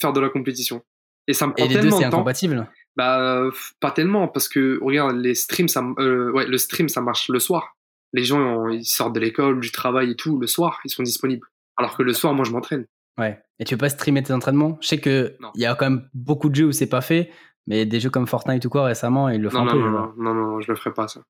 faire 0.00 0.12
de 0.12 0.20
la 0.20 0.28
compétition. 0.28 0.82
Et 1.28 1.34
ça 1.34 1.46
me 1.46 1.52
prend 1.52 1.64
Et 1.64 1.68
les 1.68 1.74
tellement 1.74 1.90
deux, 1.90 1.96
c'est 1.98 2.06
de 2.06 2.10
temps. 2.10 2.16
incompatible 2.16 2.68
Bah, 2.96 3.48
pas 3.78 3.92
tellement, 3.92 4.26
parce 4.26 4.48
que, 4.48 4.82
regarde, 4.82 5.14
les 5.14 5.36
streams, 5.36 5.68
ça, 5.68 5.84
euh, 6.00 6.32
ouais, 6.32 6.46
le 6.46 6.58
stream, 6.58 6.88
ça 6.88 7.00
marche 7.00 7.28
le 7.28 7.38
soir. 7.38 7.76
Les 8.12 8.24
gens, 8.24 8.66
ils 8.70 8.86
sortent 8.86 9.14
de 9.14 9.20
l'école, 9.20 9.60
du 9.60 9.70
travail 9.70 10.10
et 10.10 10.16
tout, 10.16 10.40
le 10.40 10.48
soir, 10.48 10.80
ils 10.84 10.90
sont 10.90 11.04
disponibles. 11.04 11.46
Alors 11.76 11.96
que 11.96 12.02
le 12.02 12.12
soir, 12.12 12.34
moi, 12.34 12.44
je 12.44 12.50
m'entraîne. 12.50 12.86
Ouais. 13.18 13.40
Et 13.58 13.64
tu 13.64 13.74
veux 13.74 13.78
pas 13.78 13.88
streamer 13.88 14.22
tes 14.22 14.32
entraînements? 14.32 14.78
Je 14.80 14.88
sais 14.88 14.98
que 14.98 15.36
il 15.54 15.60
y 15.60 15.66
a 15.66 15.74
quand 15.74 15.90
même 15.90 16.08
beaucoup 16.14 16.48
de 16.48 16.54
jeux 16.54 16.66
où 16.66 16.72
c'est 16.72 16.88
pas 16.88 17.00
fait, 17.00 17.30
mais 17.68 17.84
des 17.86 18.00
jeux 18.00 18.10
comme 18.10 18.26
Fortnite 18.26 18.64
ou 18.64 18.70
quoi 18.70 18.84
récemment, 18.86 19.28
ils 19.28 19.40
le 19.40 19.50
font 19.50 19.64
non, 19.64 19.70
un 19.70 19.74
non, 19.76 19.82
peu. 19.82 19.90
non, 19.90 20.14
non, 20.16 20.34
non, 20.34 20.60
je 20.60 20.68
le 20.72 20.76
ferai 20.76 20.92
pas, 20.92 21.06
ça. 21.06 21.22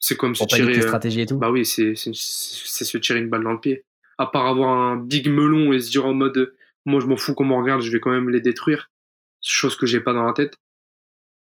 C'est 0.00 0.16
comme 0.16 0.34
se 0.34 0.40
Pour 0.40 0.48
tirer. 0.48 0.62
paniquer 0.64 0.80
euh, 0.80 0.86
stratégie 0.88 1.20
et 1.20 1.26
tout. 1.26 1.38
Bah 1.38 1.50
oui, 1.52 1.64
c'est 1.64 1.94
se 1.94 2.98
tirer 2.98 3.20
une 3.20 3.28
balle 3.30 3.44
dans 3.44 3.52
le 3.52 3.60
pied. 3.60 3.84
À 4.18 4.26
part 4.26 4.46
avoir 4.46 4.70
un 4.76 4.96
big 4.96 5.28
melon 5.28 5.72
et 5.72 5.80
se 5.80 5.90
dire 5.90 6.04
en 6.04 6.12
mode, 6.14 6.36
euh, 6.36 6.56
moi 6.84 7.00
je 7.00 7.06
m'en 7.06 7.16
fous 7.16 7.34
comment 7.34 7.56
on 7.56 7.62
regarde, 7.62 7.80
je 7.82 7.90
vais 7.92 8.00
quand 8.00 8.10
même 8.10 8.28
les 8.28 8.40
détruire. 8.40 8.90
Chose 9.40 9.76
que 9.76 9.86
j'ai 9.86 10.00
pas 10.00 10.12
dans 10.12 10.24
la 10.24 10.32
tête. 10.32 10.56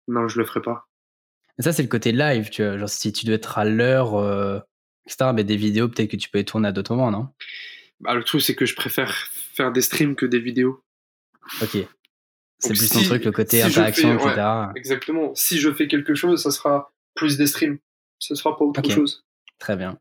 Non, 0.08 0.28
je 0.28 0.38
le 0.40 0.46
ferai 0.46 0.62
pas. 0.62 0.88
Ça, 1.60 1.74
c'est 1.74 1.84
le 1.84 1.90
côté 1.90 2.12
live, 2.12 2.50
tu 2.50 2.64
vois. 2.64 2.78
Genre, 2.78 2.90
si 2.90 3.12
tu 3.12 3.26
dois 3.26 3.36
être 3.36 3.58
à 3.58 3.66
l'heure, 3.66 4.16
euh, 4.16 4.60
etc., 5.06 5.32
mais 5.34 5.44
des 5.44 5.58
vidéos, 5.58 5.90
peut-être 5.90 6.10
que 6.10 6.16
tu 6.18 6.30
peux 6.30 6.40
les 6.40 6.46
tourner 6.46 6.68
à 6.68 6.72
d'autres 6.72 6.96
moments, 6.96 7.12
non? 7.12 7.28
Bah, 8.00 8.16
le 8.16 8.24
truc, 8.24 8.42
c'est 8.42 8.56
que 8.56 8.66
je 8.66 8.76
préfère 8.76 9.12
faire 9.54 9.72
des 9.72 9.82
streams 9.82 10.16
que 10.16 10.26
des 10.26 10.40
vidéos. 10.40 10.84
Ok. 11.62 11.78
C'est 12.62 12.70
plus 12.70 12.88
si- 12.88 12.94
ton 12.94 13.04
truc, 13.04 13.26
le 13.26 13.32
côté 13.32 13.58
si 13.58 13.64
interaction, 13.64 14.18
fais- 14.20 14.30
etc. 14.30 14.48
Exactement. 14.76 15.34
Si 15.36 15.60
je 15.60 15.72
fais 15.74 15.88
quelque 15.88 16.14
chose, 16.16 16.42
ça 16.44 16.52
sera 16.52 16.92
plus 17.16 17.38
des 17.38 17.48
streams. 17.48 17.78
Ce 18.20 18.36
sera 18.36 18.58
pas 18.58 18.66
autre 18.66 18.80
Ok. 18.80 18.92
chose. 18.92 19.26
Très 19.60 19.76
bien. 19.76 19.98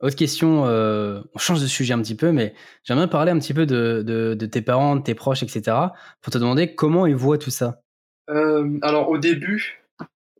Autre 0.00 0.16
question, 0.16 0.64
euh, 0.66 1.20
on 1.34 1.38
change 1.38 1.60
de 1.60 1.66
sujet 1.66 1.92
un 1.92 2.00
petit 2.00 2.14
peu, 2.14 2.30
mais 2.32 2.54
j'aimerais 2.84 3.10
parler 3.10 3.32
un 3.32 3.38
petit 3.38 3.52
peu 3.52 3.66
de, 3.66 4.02
de, 4.06 4.34
de 4.34 4.46
tes 4.46 4.62
parents, 4.62 4.94
de 4.96 5.02
tes 5.02 5.14
proches, 5.14 5.42
etc., 5.42 5.76
pour 6.22 6.32
te 6.32 6.38
demander 6.38 6.74
comment 6.74 7.04
ils 7.04 7.16
voient 7.16 7.36
tout 7.38 7.50
ça. 7.50 7.82
Euh, 8.30 8.78
alors, 8.82 9.08
au 9.08 9.18
début, 9.18 9.82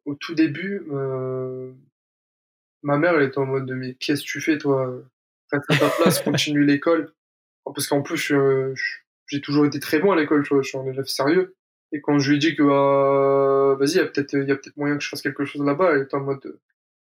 au 0.05 0.15
tout 0.15 0.35
début, 0.35 0.87
euh, 0.93 1.73
ma 2.83 2.99
mère, 2.99 3.15
elle 3.17 3.25
était 3.29 3.39
en 3.39 3.47
mode 3.47 3.67
de 3.67 3.75
Mais 3.75 3.95
qu'est-ce 3.95 4.23
que 4.23 4.29
tu 4.29 4.41
fais, 4.41 4.59
toi? 4.59 5.03
Reste 5.51 5.65
à 5.71 5.77
ta 5.77 5.89
place, 5.91 6.21
continue 6.53 6.65
l'école. 6.65 7.13
Parce 7.65 7.87
qu'en 7.89 8.01
plus, 8.03 8.33
j'ai 9.27 9.41
toujours 9.41 9.67
été 9.67 9.81
très 9.81 9.99
bon 9.99 10.13
à 10.13 10.17
l'école, 10.17 10.43
tu 10.47 10.55
vois, 10.55 10.63
je 10.63 10.69
suis 10.69 10.79
un 10.79 10.85
élève 10.87 11.05
sérieux. 11.07 11.55
Et 11.93 12.01
quand 12.01 12.19
je 12.19 12.31
lui 12.31 12.37
ai 12.37 12.39
dit 12.39 12.57
que, 12.57 12.63
euh, 12.63 13.75
vas-y, 13.77 13.93
il 13.93 13.97
y 13.97 14.01
a 14.01 14.07
peut-être 14.07 14.31
peut-être 14.33 14.77
moyen 14.77 14.97
que 14.97 15.03
je 15.03 15.09
fasse 15.09 15.23
quelque 15.23 15.45
chose 15.45 15.65
là-bas, 15.65 15.93
elle 15.95 16.03
était 16.03 16.15
en 16.17 16.21
mode 16.21 16.59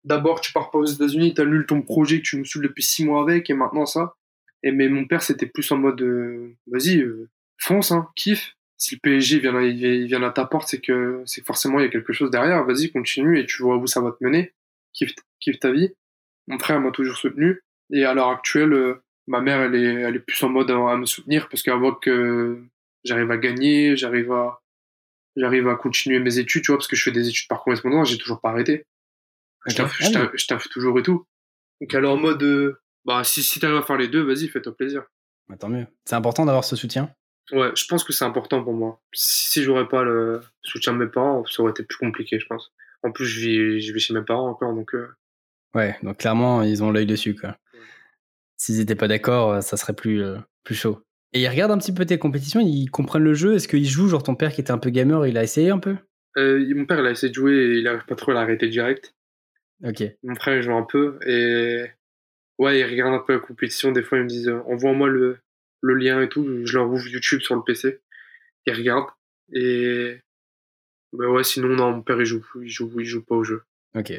D'abord, 0.05 0.41
tu 0.41 0.53
pars 0.53 0.71
pas 0.71 0.79
aux 0.79 0.87
États-Unis, 0.87 1.35
t'annules 1.35 1.67
ton 1.67 1.83
projet 1.83 2.23
tu 2.23 2.39
me 2.39 2.45
saoules 2.45 2.63
depuis 2.63 2.83
six 2.83 3.05
mois 3.05 3.23
avec, 3.23 3.51
et 3.51 3.55
maintenant 3.55 3.85
ça. 3.87 4.15
Et 4.63 4.73
mais 4.73 4.89
mon 4.89 5.07
père, 5.07 5.23
c'était 5.23 5.47
plus 5.47 5.71
en 5.73 5.79
mode, 5.79 6.01
euh, 6.03 6.55
vas-y, 6.67 7.01
euh, 7.01 7.29
fonce, 7.59 7.93
hein, 7.93 8.09
kiffe. 8.17 8.55
Si 8.79 8.95
le 8.95 9.01
PSG 9.03 9.39
vient, 9.41 9.55
à- 9.57 9.63
il 9.63 10.07
vient 10.07 10.23
à 10.23 10.31
ta 10.31 10.47
porte, 10.47 10.69
c'est 10.69 10.81
que 10.81 11.23
c'est 11.27 11.45
forcément 11.45 11.81
il 11.81 11.85
y 11.85 11.87
a 11.87 11.91
quelque 11.91 12.13
chose 12.15 12.31
derrière. 12.31 12.65
Vas-y, 12.65 12.91
continue 12.91 13.39
et 13.39 13.45
tu 13.47 13.63
vois 13.63 13.77
où 13.77 13.87
ça 13.87 14.01
va 14.01 14.13
te 14.13 14.25
mener. 14.25 14.55
Kiffe, 14.95 15.15
kiffe 15.41 15.59
ta 15.61 15.71
vie. 15.71 15.93
Mon 16.49 16.59
frère 16.59 16.81
m'a 16.81 16.91
toujours 16.91 17.17
soutenu. 17.17 17.63
Et 17.93 18.05
à 18.05 18.15
l'heure 18.15 18.31
actuelle, 18.31 18.97
ma 19.27 19.41
mère, 19.43 19.61
elle 19.61 19.75
est, 19.75 19.85
elle 20.03 20.17
est 20.17 20.21
plus 20.21 20.43
en 20.45 20.49
mode 20.49 20.71
à, 20.71 20.93
à 20.93 20.97
me 20.97 21.05
soutenir 21.07 21.49
parce 21.51 21.63
qu'elle 21.63 21.75
voit 21.79 21.99
que 22.01 22.59
j'arrive 23.05 23.31
à 23.31 23.37
gagner, 23.39 23.97
j'arrive 23.97 24.33
à, 24.33 24.60
j'arrive 25.41 25.69
à 25.69 25.75
continuer 25.77 26.19
mes 26.21 26.39
études, 26.39 26.63
tu 26.63 26.71
vois, 26.71 26.79
parce 26.79 26.87
que 26.89 26.97
je 26.97 27.03
fais 27.03 27.11
des 27.11 27.29
études 27.29 27.49
par 27.49 27.63
correspondance, 27.65 28.09
j'ai 28.11 28.19
toujours 28.19 28.41
pas 28.41 28.51
arrêté. 28.51 28.87
Je 29.67 29.73
Ok. 29.73 29.77
taffe, 29.79 29.97
Ah 30.01 30.05
je 30.05 30.19
oui. 30.19 30.37
taffe- 30.49 30.69
toujours 30.69 30.99
et 30.99 31.03
tout. 31.03 31.27
Donc 31.81 31.95
est 31.95 32.07
en 32.07 32.17
mode, 32.17 32.43
euh, 32.43 32.81
bah 33.05 33.25
si, 33.25 33.43
si 33.43 33.59
t'arrives 33.59 33.79
à 33.79 33.83
faire 33.83 33.97
les 33.97 34.09
deux, 34.09 34.23
vas-y, 34.23 34.49
fais-toi 34.49 34.77
plaisir. 34.77 35.05
Bah, 35.49 35.57
tant 35.57 35.69
mieux. 35.69 35.87
C'est 36.05 36.15
important 36.15 36.45
d'avoir 36.47 36.65
ce 36.65 36.77
soutien? 36.77 37.11
Ouais, 37.53 37.73
je 37.75 37.85
pense 37.87 38.05
que 38.05 38.13
c'est 38.13 38.25
important 38.25 38.63
pour 38.63 38.75
moi. 38.75 39.01
Si, 39.13 39.47
si 39.49 39.63
j'aurais 39.63 39.89
pas 39.89 40.05
le 40.05 40.41
soutien 40.63 40.93
de 40.93 40.99
mes 40.99 41.09
parents, 41.11 41.45
ça 41.47 41.63
aurait 41.63 41.73
été 41.73 41.83
plus 41.83 41.97
compliqué, 41.99 42.39
je 42.39 42.47
pense. 42.47 42.73
En 43.03 43.11
plus, 43.11 43.25
je 43.27 43.41
vis, 43.41 43.81
je 43.81 43.93
vis 43.93 44.01
chez 44.01 44.15
mes 44.15 44.23
parents 44.23 44.49
encore, 44.49 44.75
donc 44.75 44.95
euh, 44.95 45.09
Ouais, 45.75 45.97
donc 46.03 46.19
clairement, 46.19 46.63
ils 46.63 46.83
ont 46.85 46.91
l'œil 46.91 47.07
dessus, 47.07 47.35
quoi. 47.35 47.57
S'ils 48.57 48.81
étaient 48.81 48.95
pas 48.95 49.09
d'accord, 49.09 49.53
euh, 49.53 49.61
ça 49.63 49.77
serait 49.77 49.95
plus, 49.95 50.23
euh, 50.23 50.39
plus 50.65 50.75
chaud. 50.75 51.03
Et 51.33 51.43
ils 51.43 51.49
regardent 51.49 51.73
un 51.73 51.79
petit 51.79 51.95
peu 51.95 52.05
tes 52.05 52.19
compétitions, 52.19 52.61
ils 52.61 52.91
comprennent 52.91 53.23
le 53.25 53.35
jeu. 53.35 53.55
Est-ce 53.55 53.69
qu'ils 53.69 53.89
jouent 53.89 54.09
Genre 54.09 54.23
ton 54.23 54.35
père 54.35 54.53
qui 54.53 54.61
était 54.61 54.73
un 54.73 54.79
peu 54.79 54.91
gamer, 54.91 55.27
il 55.27 55.37
a 55.39 55.43
essayé 55.43 55.71
un 55.71 55.79
peu? 55.79 55.97
Euh, 56.37 56.65
mon 56.75 56.87
père, 56.87 57.01
il 57.01 57.07
a 57.07 57.11
essayé 57.11 57.31
de 57.31 57.35
jouer 57.35 57.53
et 57.55 57.79
il 57.79 57.89
arrive 57.89 58.05
pas 58.05 58.17
trop 58.17 58.33
à 58.33 58.35
l'arrêter 58.35 58.69
direct. 58.69 59.15
Ok. 59.85 60.03
Mon 60.23 60.35
frère, 60.35 60.57
il 60.57 60.63
joue 60.63 60.73
un 60.73 60.87
peu 60.89 61.19
et 61.27 61.87
ouais, 62.59 62.81
il 62.81 62.85
regarde 62.85 63.15
un 63.15 63.25
peu 63.25 63.35
la 63.35 63.39
compétition. 63.39 63.93
Des 63.93 64.03
fois, 64.03 64.19
ils 64.19 64.25
me 64.25 64.29
disent, 64.29 64.49
euh, 64.49 64.61
envoie-moi 64.67 65.09
le, 65.09 65.39
le 65.81 65.95
lien 65.95 66.21
et 66.21 66.29
tout. 66.29 66.67
Je 66.67 66.77
leur 66.77 66.89
ouvre 66.91 67.07
YouTube 67.09 67.41
sur 67.41 67.55
le 67.55 67.63
PC. 67.63 68.01
Ils 68.67 68.75
regardent 68.75 69.11
et 69.53 70.19
bah 71.13 71.29
ouais, 71.29 71.43
sinon 71.43 71.69
non, 71.69 71.93
mon 71.93 72.03
père 72.03 72.21
il 72.21 72.25
joue, 72.25 72.45
il 72.63 72.69
joue, 72.69 73.01
il 73.01 73.05
joue 73.05 73.25
pas 73.25 73.35
au 73.35 73.43
jeu. 73.43 73.63
Ok. 73.97 74.13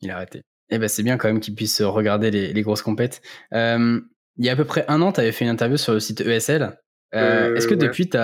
Il 0.00 0.10
a 0.10 0.16
arrêté. 0.16 0.42
Eh 0.70 0.78
ben 0.78 0.88
c'est 0.88 1.02
bien 1.02 1.16
quand 1.16 1.28
même 1.28 1.40
qu'ils 1.40 1.54
puissent 1.54 1.82
regarder 1.82 2.30
les, 2.30 2.52
les 2.52 2.62
grosses 2.62 2.82
compètes. 2.82 3.20
Euh, 3.52 4.00
il 4.36 4.44
y 4.44 4.48
a 4.48 4.52
à 4.52 4.56
peu 4.56 4.64
près 4.64 4.84
un 4.88 5.00
an, 5.02 5.12
tu 5.12 5.20
avais 5.20 5.32
fait 5.32 5.44
une 5.44 5.50
interview 5.50 5.76
sur 5.76 5.92
le 5.92 6.00
site 6.00 6.20
ESL. 6.20 6.62
Euh, 6.62 6.70
Euh, 7.14 7.54
Est-ce 7.56 7.66
que 7.66 7.74
ouais. 7.74 7.80
depuis, 7.80 8.08
tu 8.08 8.16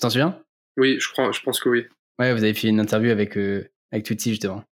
t'en 0.00 0.10
souviens? 0.10 0.40
Oui, 0.76 0.98
je 1.00 1.08
crois, 1.10 1.32
je 1.32 1.40
pense 1.40 1.60
que 1.60 1.68
oui. 1.68 1.86
Ouais, 2.18 2.32
vous 2.32 2.44
avez 2.44 2.54
fait 2.54 2.68
une 2.68 2.80
interview 2.80 3.10
avec, 3.10 3.36
euh, 3.36 3.68
avec 3.92 4.06
justement. 4.08 4.64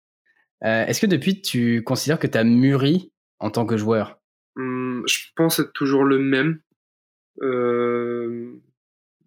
Est-ce 0.63 1.01
que 1.01 1.07
depuis, 1.07 1.41
tu 1.41 1.83
considères 1.83 2.19
que 2.19 2.27
tu 2.27 2.37
as 2.37 2.45
mûri 2.45 3.13
en 3.39 3.51
tant 3.51 3.65
que 3.65 3.77
joueur? 3.79 4.21
Hum, 4.57 5.03
je 5.07 5.19
pense 5.37 5.59
être 5.59 5.73
toujours 5.73 6.05
le 6.05 6.19
même. 6.19 6.61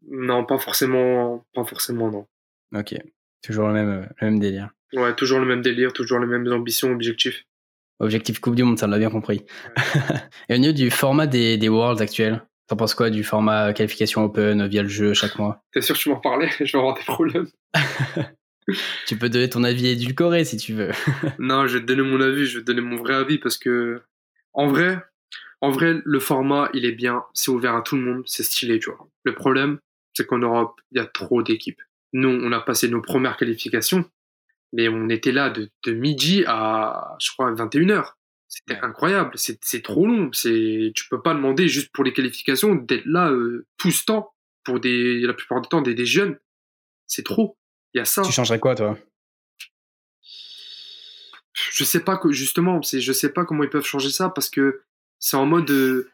Non, 0.09 0.45
pas 0.45 0.57
forcément, 0.59 1.45
pas 1.53 1.63
forcément, 1.63 2.11
non. 2.11 2.27
Ok. 2.75 2.95
Toujours 3.41 3.67
le 3.67 3.73
même, 3.73 4.09
le 4.19 4.27
même 4.27 4.39
délire. 4.39 4.69
Ouais, 4.93 5.15
toujours 5.15 5.39
le 5.39 5.45
même 5.45 5.61
délire, 5.61 5.93
toujours 5.93 6.19
les 6.19 6.27
mêmes 6.27 6.47
ambitions, 6.51 6.91
objectifs. 6.91 7.43
Objectif 7.99 8.39
Coupe 8.39 8.55
du 8.55 8.63
Monde, 8.63 8.77
ça 8.79 8.87
on 8.87 8.89
l'a 8.89 8.97
bien 8.97 9.09
compris. 9.09 9.45
Et 10.49 10.55
au 10.55 10.57
niveau 10.57 10.73
du 10.73 10.91
format 10.91 11.27
des, 11.27 11.57
des 11.57 11.69
Worlds 11.69 12.01
actuels, 12.01 12.41
t'en 12.67 12.75
penses 12.75 12.95
quoi 12.95 13.09
du 13.09 13.23
format 13.23 13.73
qualification 13.73 14.23
open 14.23 14.61
euh, 14.61 14.67
via 14.67 14.83
le 14.83 14.89
jeu 14.89 15.13
chaque 15.13 15.37
mois? 15.37 15.63
T'es 15.71 15.81
sûr 15.81 15.95
que 15.95 16.01
tu 16.01 16.09
m'en 16.09 16.19
parlais? 16.19 16.49
Je 16.59 16.71
vais 16.71 16.79
avoir 16.79 16.95
des 16.95 17.03
problèmes. 17.03 17.47
Tu 19.07 19.17
peux 19.17 19.27
donner 19.27 19.49
ton 19.49 19.65
avis 19.65 19.87
édulcoré 19.87 20.45
si 20.45 20.55
tu 20.55 20.73
veux. 20.73 20.91
non, 21.37 21.67
je 21.67 21.73
vais 21.73 21.81
te 21.81 21.85
donner 21.85 22.01
mon 22.01 22.21
avis, 22.21 22.45
je 22.45 22.59
vais 22.59 22.63
te 22.63 22.67
donner 22.67 22.79
mon 22.79 22.95
vrai 22.95 23.13
avis 23.13 23.37
parce 23.37 23.57
que, 23.57 24.01
en 24.53 24.67
vrai, 24.67 24.97
en 25.59 25.69
vrai, 25.69 25.95
le 26.03 26.19
format, 26.19 26.69
il 26.73 26.85
est 26.85 26.93
bien, 26.93 27.23
c'est 27.33 27.51
ouvert 27.51 27.75
à 27.75 27.81
tout 27.81 27.97
le 27.97 28.03
monde, 28.03 28.23
c'est 28.25 28.43
stylé, 28.43 28.79
tu 28.79 28.89
vois. 28.89 29.07
Le 29.23 29.33
problème, 29.33 29.79
c'est 30.13 30.25
qu'en 30.25 30.37
Europe, 30.37 30.79
il 30.91 30.97
y 30.97 31.01
a 31.01 31.05
trop 31.05 31.43
d'équipes. 31.43 31.81
Nous, 32.13 32.29
on 32.29 32.51
a 32.51 32.61
passé 32.61 32.87
nos 32.87 33.01
premières 33.01 33.37
qualifications, 33.37 34.05
mais 34.73 34.89
on 34.89 35.07
était 35.09 35.31
là 35.31 35.49
de, 35.49 35.69
de 35.85 35.93
midi 35.93 36.43
à, 36.47 37.15
je 37.21 37.31
crois, 37.31 37.53
21h. 37.53 38.11
C'était 38.49 38.79
incroyable, 38.81 39.31
c'est 39.35 39.81
trop 39.81 40.05
long. 40.05 40.29
Tu 40.29 40.91
peux 41.09 41.21
pas 41.21 41.33
demander 41.33 41.67
juste 41.67 41.91
pour 41.91 42.03
les 42.03 42.13
qualifications 42.13 42.75
d'être 42.75 43.05
là 43.05 43.31
euh, 43.31 43.65
tout 43.77 43.89
ce 43.91 44.05
temps 44.05 44.33
pour 44.63 44.79
des, 44.79 45.21
la 45.21 45.33
plupart 45.33 45.61
du 45.61 45.69
temps 45.69 45.81
des, 45.81 45.95
des 45.95 46.05
jeunes. 46.05 46.37
C'est 47.07 47.23
trop. 47.25 47.57
Il 47.93 47.97
y 47.97 48.01
a 48.01 48.05
ça. 48.05 48.21
tu 48.21 48.31
changerais 48.31 48.59
quoi 48.59 48.75
toi? 48.75 48.97
Je 51.71 51.83
sais 51.83 51.99
pas 52.03 52.17
que 52.17 52.31
justement 52.31 52.81
je 52.81 53.11
sais 53.13 53.31
pas 53.31 53.45
comment 53.45 53.63
ils 53.63 53.69
peuvent 53.69 53.85
changer 53.85 54.09
ça 54.09 54.29
parce 54.29 54.49
que 54.49 54.81
c'est 55.19 55.37
en 55.37 55.45
mode 55.45 55.69
euh, 55.69 56.09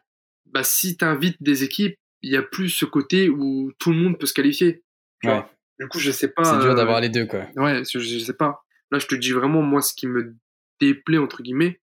bah 0.46 0.62
si 0.64 0.96
t'invites 0.96 1.42
des 1.42 1.64
équipes 1.64 1.96
il 2.22 2.30
y 2.30 2.36
a 2.36 2.42
plus 2.42 2.68
ce 2.68 2.84
côté 2.84 3.28
où 3.30 3.72
tout 3.78 3.90
le 3.92 3.96
monde 3.98 4.18
peut 4.18 4.26
se 4.26 4.34
qualifier 4.34 4.82
tu 5.22 5.28
Ouais. 5.28 5.34
vois. 5.34 5.50
Du 5.80 5.88
coup 5.88 5.98
je 5.98 6.10
sais 6.10 6.28
pas 6.28 6.44
C'est 6.44 6.58
dur 6.60 6.72
euh, 6.72 6.74
d'avoir 6.74 7.00
les 7.00 7.08
deux 7.08 7.26
quoi. 7.26 7.46
ouais 7.56 7.82
je, 7.84 7.98
je 7.98 8.18
sais 8.18 8.34
pas. 8.34 8.62
Là 8.92 8.98
je 8.98 9.06
te 9.06 9.14
dis 9.14 9.32
vraiment 9.32 9.62
moi 9.62 9.80
ce 9.82 9.94
qui 9.94 10.06
me 10.06 10.36
déplaît 10.80 11.18
entre 11.18 11.42
guillemets 11.42 11.80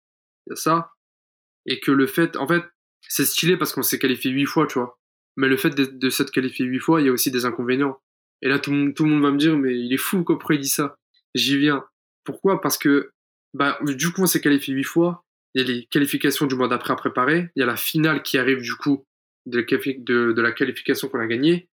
il 0.46 0.50
y 0.50 0.52
a 0.54 0.56
ça. 0.56 0.90
Et 1.66 1.78
que 1.78 1.92
le 1.92 2.06
fait 2.06 2.36
en 2.36 2.48
fait 2.48 2.64
c'est 3.08 3.24
stylé 3.24 3.56
parce 3.56 3.72
qu'on 3.72 3.82
s'est 3.82 3.98
qualifié 3.98 4.30
huit 4.30 4.46
fois 4.46 4.66
tu 4.66 4.78
vois. 4.78 4.98
Mais 5.36 5.48
le 5.48 5.56
fait 5.56 5.70
de, 5.70 5.84
de 5.84 6.10
s'être 6.10 6.30
qualifié 6.30 6.64
huit 6.66 6.80
fois 6.80 7.00
il 7.00 7.06
y 7.06 7.10
a 7.10 7.12
aussi 7.12 7.30
des 7.30 7.44
inconvénients. 7.44 7.98
Et 8.40 8.48
là 8.48 8.58
tout 8.58 8.70
le 8.72 8.76
monde 8.78 8.94
tout 8.94 9.04
le 9.04 9.10
monde 9.10 9.22
va 9.22 9.30
me 9.30 9.38
dire 9.38 9.56
mais 9.56 9.78
il 9.78 9.92
est 9.92 9.98
fou 9.98 10.24
qu'après 10.24 10.56
il 10.56 10.60
dit 10.60 10.68
ça. 10.68 10.96
J'y 11.34 11.56
viens. 11.58 11.84
Pourquoi? 12.24 12.60
Parce 12.60 12.78
que 12.78 13.12
bah, 13.54 13.78
du 13.82 14.12
coup, 14.12 14.22
on 14.22 14.26
s'est 14.26 14.40
qualifié 14.40 14.74
huit 14.74 14.84
fois. 14.84 15.24
Il 15.54 15.62
y 15.62 15.64
a 15.64 15.68
les 15.72 15.84
qualifications 15.86 16.46
du 16.46 16.54
mois 16.54 16.68
d'après 16.68 16.92
à 16.92 16.96
préparer. 16.96 17.50
Il 17.56 17.60
y 17.60 17.62
a 17.62 17.66
la 17.66 17.76
finale 17.76 18.22
qui 18.22 18.38
arrive 18.38 18.62
du 18.62 18.74
coup 18.74 19.04
de 19.46 20.40
la 20.40 20.52
qualification 20.52 21.08
qu'on 21.08 21.20
a 21.20 21.26
gagnée, 21.26 21.68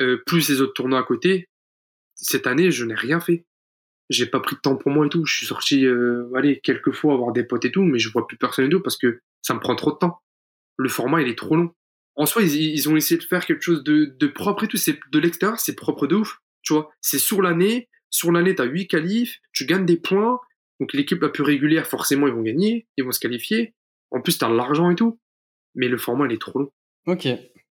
euh, 0.00 0.22
plus 0.26 0.48
les 0.48 0.60
autres 0.60 0.74
tournois 0.74 0.98
à 0.98 1.02
côté. 1.02 1.48
Cette 2.14 2.46
année, 2.46 2.70
je 2.70 2.84
n'ai 2.84 2.94
rien 2.94 3.20
fait. 3.20 3.44
J'ai 4.08 4.26
pas 4.26 4.40
pris 4.40 4.56
de 4.56 4.60
temps 4.60 4.76
pour 4.76 4.90
moi 4.90 5.06
et 5.06 5.08
tout. 5.08 5.24
Je 5.26 5.34
suis 5.34 5.46
sorti, 5.46 5.84
euh, 5.84 6.30
allez, 6.34 6.60
quelques 6.60 6.92
fois 6.92 7.16
voir 7.16 7.32
des 7.32 7.44
potes 7.44 7.64
et 7.64 7.72
tout, 7.72 7.82
mais 7.82 7.98
je 7.98 8.10
vois 8.10 8.26
plus 8.26 8.36
personne 8.36 8.66
et 8.66 8.68
tout 8.68 8.80
parce 8.80 8.96
que 8.96 9.20
ça 9.42 9.54
me 9.54 9.60
prend 9.60 9.74
trop 9.74 9.92
de 9.92 9.98
temps. 9.98 10.20
Le 10.76 10.88
format, 10.88 11.22
il 11.22 11.28
est 11.28 11.38
trop 11.38 11.56
long. 11.56 11.72
En 12.14 12.24
soi, 12.24 12.42
ils, 12.42 12.88
ont 12.88 12.96
essayé 12.96 13.18
de 13.18 13.24
faire 13.24 13.44
quelque 13.44 13.62
chose 13.62 13.84
de, 13.84 14.16
de 14.18 14.26
propre 14.26 14.64
et 14.64 14.68
tout. 14.68 14.76
C'est 14.76 14.98
de 15.10 15.18
l'extérieur, 15.18 15.60
c'est 15.60 15.74
propre 15.74 16.06
de 16.06 16.16
ouf. 16.16 16.38
Tu 16.62 16.72
vois, 16.72 16.90
c'est 17.00 17.18
sur 17.18 17.42
l'année. 17.42 17.88
Sur 18.10 18.32
l'année, 18.32 18.54
t'as 18.54 18.64
huit 18.64 18.86
qualifs, 18.86 19.38
tu 19.52 19.66
gagnes 19.66 19.84
des 19.84 19.98
points. 19.98 20.40
Donc 20.80 20.92
l'équipe 20.92 21.20
la 21.20 21.28
plus 21.28 21.42
régulière, 21.42 21.86
forcément, 21.86 22.26
ils 22.26 22.32
vont 22.32 22.42
gagner, 22.42 22.86
ils 22.96 23.04
vont 23.04 23.12
se 23.12 23.20
qualifier. 23.20 23.74
En 24.10 24.20
plus, 24.20 24.38
t'as 24.38 24.48
l'argent 24.48 24.90
et 24.90 24.94
tout. 24.94 25.18
Mais 25.74 25.88
le 25.88 25.98
format, 25.98 26.26
il 26.26 26.32
est 26.32 26.40
trop 26.40 26.58
long. 26.58 26.70
Ok, 27.06 27.28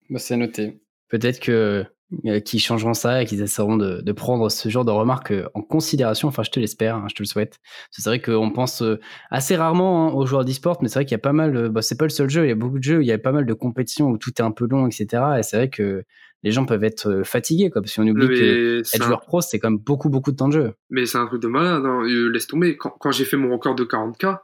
bah, 0.09 0.19
c'est 0.19 0.37
noté. 0.37 0.79
Peut-être 1.09 1.39
que 1.39 1.85
euh, 2.25 2.39
qu'ils 2.39 2.59
changeront 2.59 2.93
ça 2.93 3.23
et 3.23 3.25
qu'ils 3.25 3.41
essaieront 3.41 3.77
de, 3.77 3.99
de 3.99 4.11
prendre 4.11 4.49
ce 4.49 4.69
genre 4.69 4.85
de 4.85 4.91
remarques 4.91 5.31
euh, 5.31 5.47
en 5.55 5.63
considération. 5.63 6.27
Enfin, 6.27 6.43
je 6.43 6.51
te 6.51 6.59
l'espère, 6.59 6.97
hein, 6.97 7.07
je 7.09 7.15
te 7.15 7.23
le 7.23 7.27
souhaite. 7.27 7.57
C'est 7.89 8.03
vrai 8.05 8.21
qu'on 8.21 8.51
pense 8.51 8.83
euh, 8.83 8.99
assez 9.31 9.55
rarement 9.55 10.07
hein, 10.07 10.13
aux 10.13 10.27
joueurs 10.27 10.45
d'e-sport, 10.45 10.77
mais 10.83 10.87
c'est 10.87 10.99
vrai 10.99 11.05
qu'il 11.05 11.13
y 11.13 11.15
a 11.15 11.19
pas 11.19 11.33
mal. 11.33 11.69
bah, 11.69 11.81
c'est 11.81 11.97
pas 11.97 12.05
le 12.05 12.11
seul 12.11 12.29
jeu. 12.29 12.45
Il 12.45 12.49
y 12.49 12.51
a 12.51 12.55
beaucoup 12.55 12.77
de 12.77 12.83
jeux. 12.83 13.01
Il 13.01 13.07
y 13.07 13.11
a 13.11 13.17
pas 13.17 13.31
mal 13.31 13.47
de 13.47 13.53
compétitions 13.53 14.09
où 14.09 14.19
tout 14.19 14.29
est 14.37 14.41
un 14.41 14.51
peu 14.51 14.67
long, 14.69 14.85
etc. 14.85 15.23
Et 15.39 15.43
c'est 15.43 15.57
vrai 15.57 15.69
que 15.71 16.03
les 16.43 16.51
gens 16.51 16.67
peuvent 16.67 16.83
être 16.83 17.23
fatigués, 17.23 17.71
quoi, 17.71 17.81
parce 17.81 17.95
qu'on 17.95 18.07
oublie 18.07 18.27
que 18.27 18.75
Mais 18.75 18.79
être 18.93 19.01
un, 19.01 19.07
joueur 19.07 19.21
pro, 19.21 19.41
c'est 19.41 19.57
quand 19.57 19.71
même 19.71 19.79
beaucoup, 19.79 20.09
beaucoup 20.09 20.31
de 20.31 20.37
temps 20.37 20.49
de 20.49 20.53
jeu. 20.53 20.73
mais 20.91 21.07
c'est 21.07 21.17
un 21.17 21.25
truc 21.25 21.41
de 21.41 21.47
malade. 21.47 21.83
Hein. 21.85 22.03
Laisse 22.31 22.45
tomber. 22.45 22.77
Quand, 22.77 22.91
quand 22.99 23.11
j'ai 23.11 23.25
fait 23.25 23.37
mon 23.37 23.51
record 23.51 23.73
de 23.73 23.83
40K, 23.83 24.37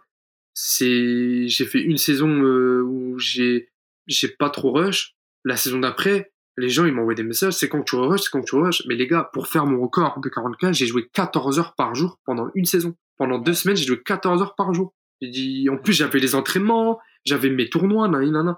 c'est 0.55 1.47
j'ai 1.47 1.65
fait 1.65 1.81
une 1.81 1.97
saison 1.97 2.27
où 2.27 3.19
j'ai 3.19 3.69
j'ai 4.07 4.29
pas 4.29 4.49
trop 4.49 4.71
rush. 4.71 5.15
La 5.43 5.57
saison 5.57 5.79
d'après, 5.79 6.31
les 6.61 6.69
gens 6.69 6.85
ils 6.85 6.93
m'envoient 6.93 7.13
des 7.15 7.23
messages. 7.23 7.53
C'est 7.53 7.67
quand 7.67 7.79
que 7.81 7.89
tu 7.89 7.95
rush, 7.97 8.21
c'est 8.21 8.29
quand 8.31 8.41
que 8.41 8.45
tu 8.49 8.55
rush. 8.55 8.83
Mais 8.87 8.95
les 8.95 9.07
gars, 9.07 9.29
pour 9.33 9.47
faire 9.47 9.65
mon 9.65 9.81
record 9.81 10.19
de 10.21 10.29
40K, 10.29 10.73
j'ai 10.73 10.85
joué 10.87 11.07
14 11.11 11.59
heures 11.59 11.75
par 11.75 11.93
jour 11.95 12.19
pendant 12.25 12.49
une 12.55 12.65
saison. 12.65 12.95
Pendant 13.17 13.37
deux 13.39 13.53
semaines, 13.53 13.75
j'ai 13.77 13.85
joué 13.85 14.01
14 14.01 14.41
heures 14.41 14.55
par 14.55 14.73
jour. 14.73 14.93
Dit, 15.21 15.67
en 15.69 15.77
plus, 15.77 15.93
j'avais 15.93 16.19
les 16.19 16.33
entraînements, 16.33 16.99
j'avais 17.25 17.49
mes 17.51 17.69
tournois, 17.69 18.07
nan, 18.07 18.31
nan, 18.31 18.45
nan. 18.45 18.55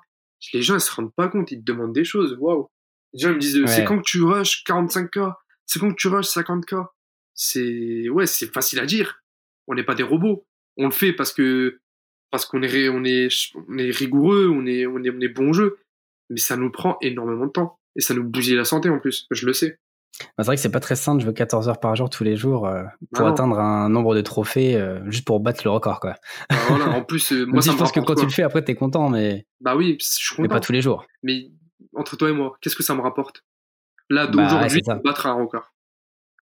Les 0.54 0.62
gens, 0.62 0.76
ils 0.76 0.82
se 0.82 0.92
rendent 0.94 1.14
pas 1.14 1.28
compte, 1.28 1.52
ils 1.52 1.60
te 1.60 1.64
demandent 1.66 1.94
des 1.94 2.06
choses. 2.06 2.38
Waouh. 2.40 2.68
Les 3.14 3.20
gens, 3.20 3.30
ils 3.32 3.36
me 3.36 3.40
disent, 3.40 3.58
Ouais. 3.60 3.68
c'est 3.68 3.84
quand 3.86 3.98
que 3.98 4.04
tu 4.06 4.22
rush 4.24 4.64
45K? 4.66 5.34
C'est 5.66 5.80
quand 5.80 5.90
que 5.92 5.96
tu 5.98 6.08
rush 6.08 6.28
50K? 6.28 6.86
C'est, 7.34 8.10
ouais, 8.10 8.26
c'est 8.26 8.54
facile 8.54 8.80
à 8.80 8.86
dire. 8.86 9.22
On 9.68 9.76
n'est 9.76 9.84
pas 9.84 9.96
des 9.96 10.04
robots. 10.04 10.46
On 10.78 10.86
le 10.86 10.92
fait 10.92 11.14
parce 11.14 11.34
que, 11.34 11.80
parce 12.32 12.46
qu'on 12.46 12.62
est, 12.64 12.68
ré- 12.68 12.90
on 12.90 13.04
est, 13.04 13.28
on 13.70 13.78
est 13.78 13.92
rigoureux, 13.92 14.50
on 14.54 14.66
est, 14.66 14.86
on 14.86 15.04
est, 15.04 15.10
on 15.10 15.20
est 15.20 15.28
bon 15.30 15.54
jeu. 15.54 15.78
Mais 16.30 16.40
ça 16.40 16.56
nous 16.58 16.72
prend 16.72 16.98
énormément 17.02 17.46
de 17.46 17.52
temps. 17.52 17.80
Et 17.96 18.02
ça 18.02 18.14
nous 18.14 18.24
bousille 18.24 18.56
la 18.56 18.66
santé 18.66 18.90
en 18.90 19.00
plus. 19.00 19.28
Je 19.32 19.46
le 19.46 19.54
sais. 19.54 19.80
Bah, 20.20 20.26
c'est 20.40 20.46
vrai 20.46 20.56
que 20.58 20.62
c'est 20.62 20.72
pas 20.72 20.80
très 20.80 20.96
simple, 20.96 21.22
je 21.22 21.26
veux 21.26 21.34
14 21.34 21.70
heures 21.70 21.80
par 21.80 21.96
jour 21.96 22.08
tous 22.10 22.24
les 22.24 22.36
jours 22.36 22.68
euh, 22.68 22.84
pour 23.16 23.26
Ah 23.26 23.30
atteindre 23.32 23.58
un 23.60 23.90
nombre 23.90 24.14
de 24.16 24.22
trophées 24.22 24.76
euh, 24.76 25.00
juste 25.10 25.26
pour 25.26 25.40
battre 25.40 25.62
le 25.64 25.72
record 25.72 26.00
quoi. 26.00 26.16
Bah, 26.52 26.56
voilà, 26.70 26.90
en 26.92 27.04
plus, 27.04 27.32
euh, 27.34 27.46
moi, 27.48 27.62
si 27.64 27.72
je 27.72 27.76
pense 27.78 27.92
que 27.92 28.00
quand 28.00 28.14
tu 28.16 28.26
le 28.26 28.32
fais 28.32 28.44
après 28.44 28.64
t'es 28.64 28.76
content 28.76 29.10
mais, 29.10 29.48
Bah 29.60 29.76
oui, 29.76 29.98
je 30.00 30.06
suis 30.06 30.36
mais 30.38 30.48
content. 30.48 30.56
pas 30.56 30.60
tous 30.62 30.72
les 30.72 30.82
jours. 30.84 31.06
Mais 31.24 31.50
entre 31.96 32.16
toi 32.16 32.30
et 32.30 32.34
moi, 32.34 32.56
qu'est-ce 32.62 32.76
que 32.76 32.84
ça 32.84 32.94
me 32.94 33.02
rapporte? 33.02 33.44
Là, 34.10 34.28
Bah, 34.28 34.38
ouais, 34.38 34.44
d'aujourd'hui, 34.44 34.82
ça. 34.86 34.96
battre 35.04 35.26
un 35.26 35.34
record. 35.34 35.74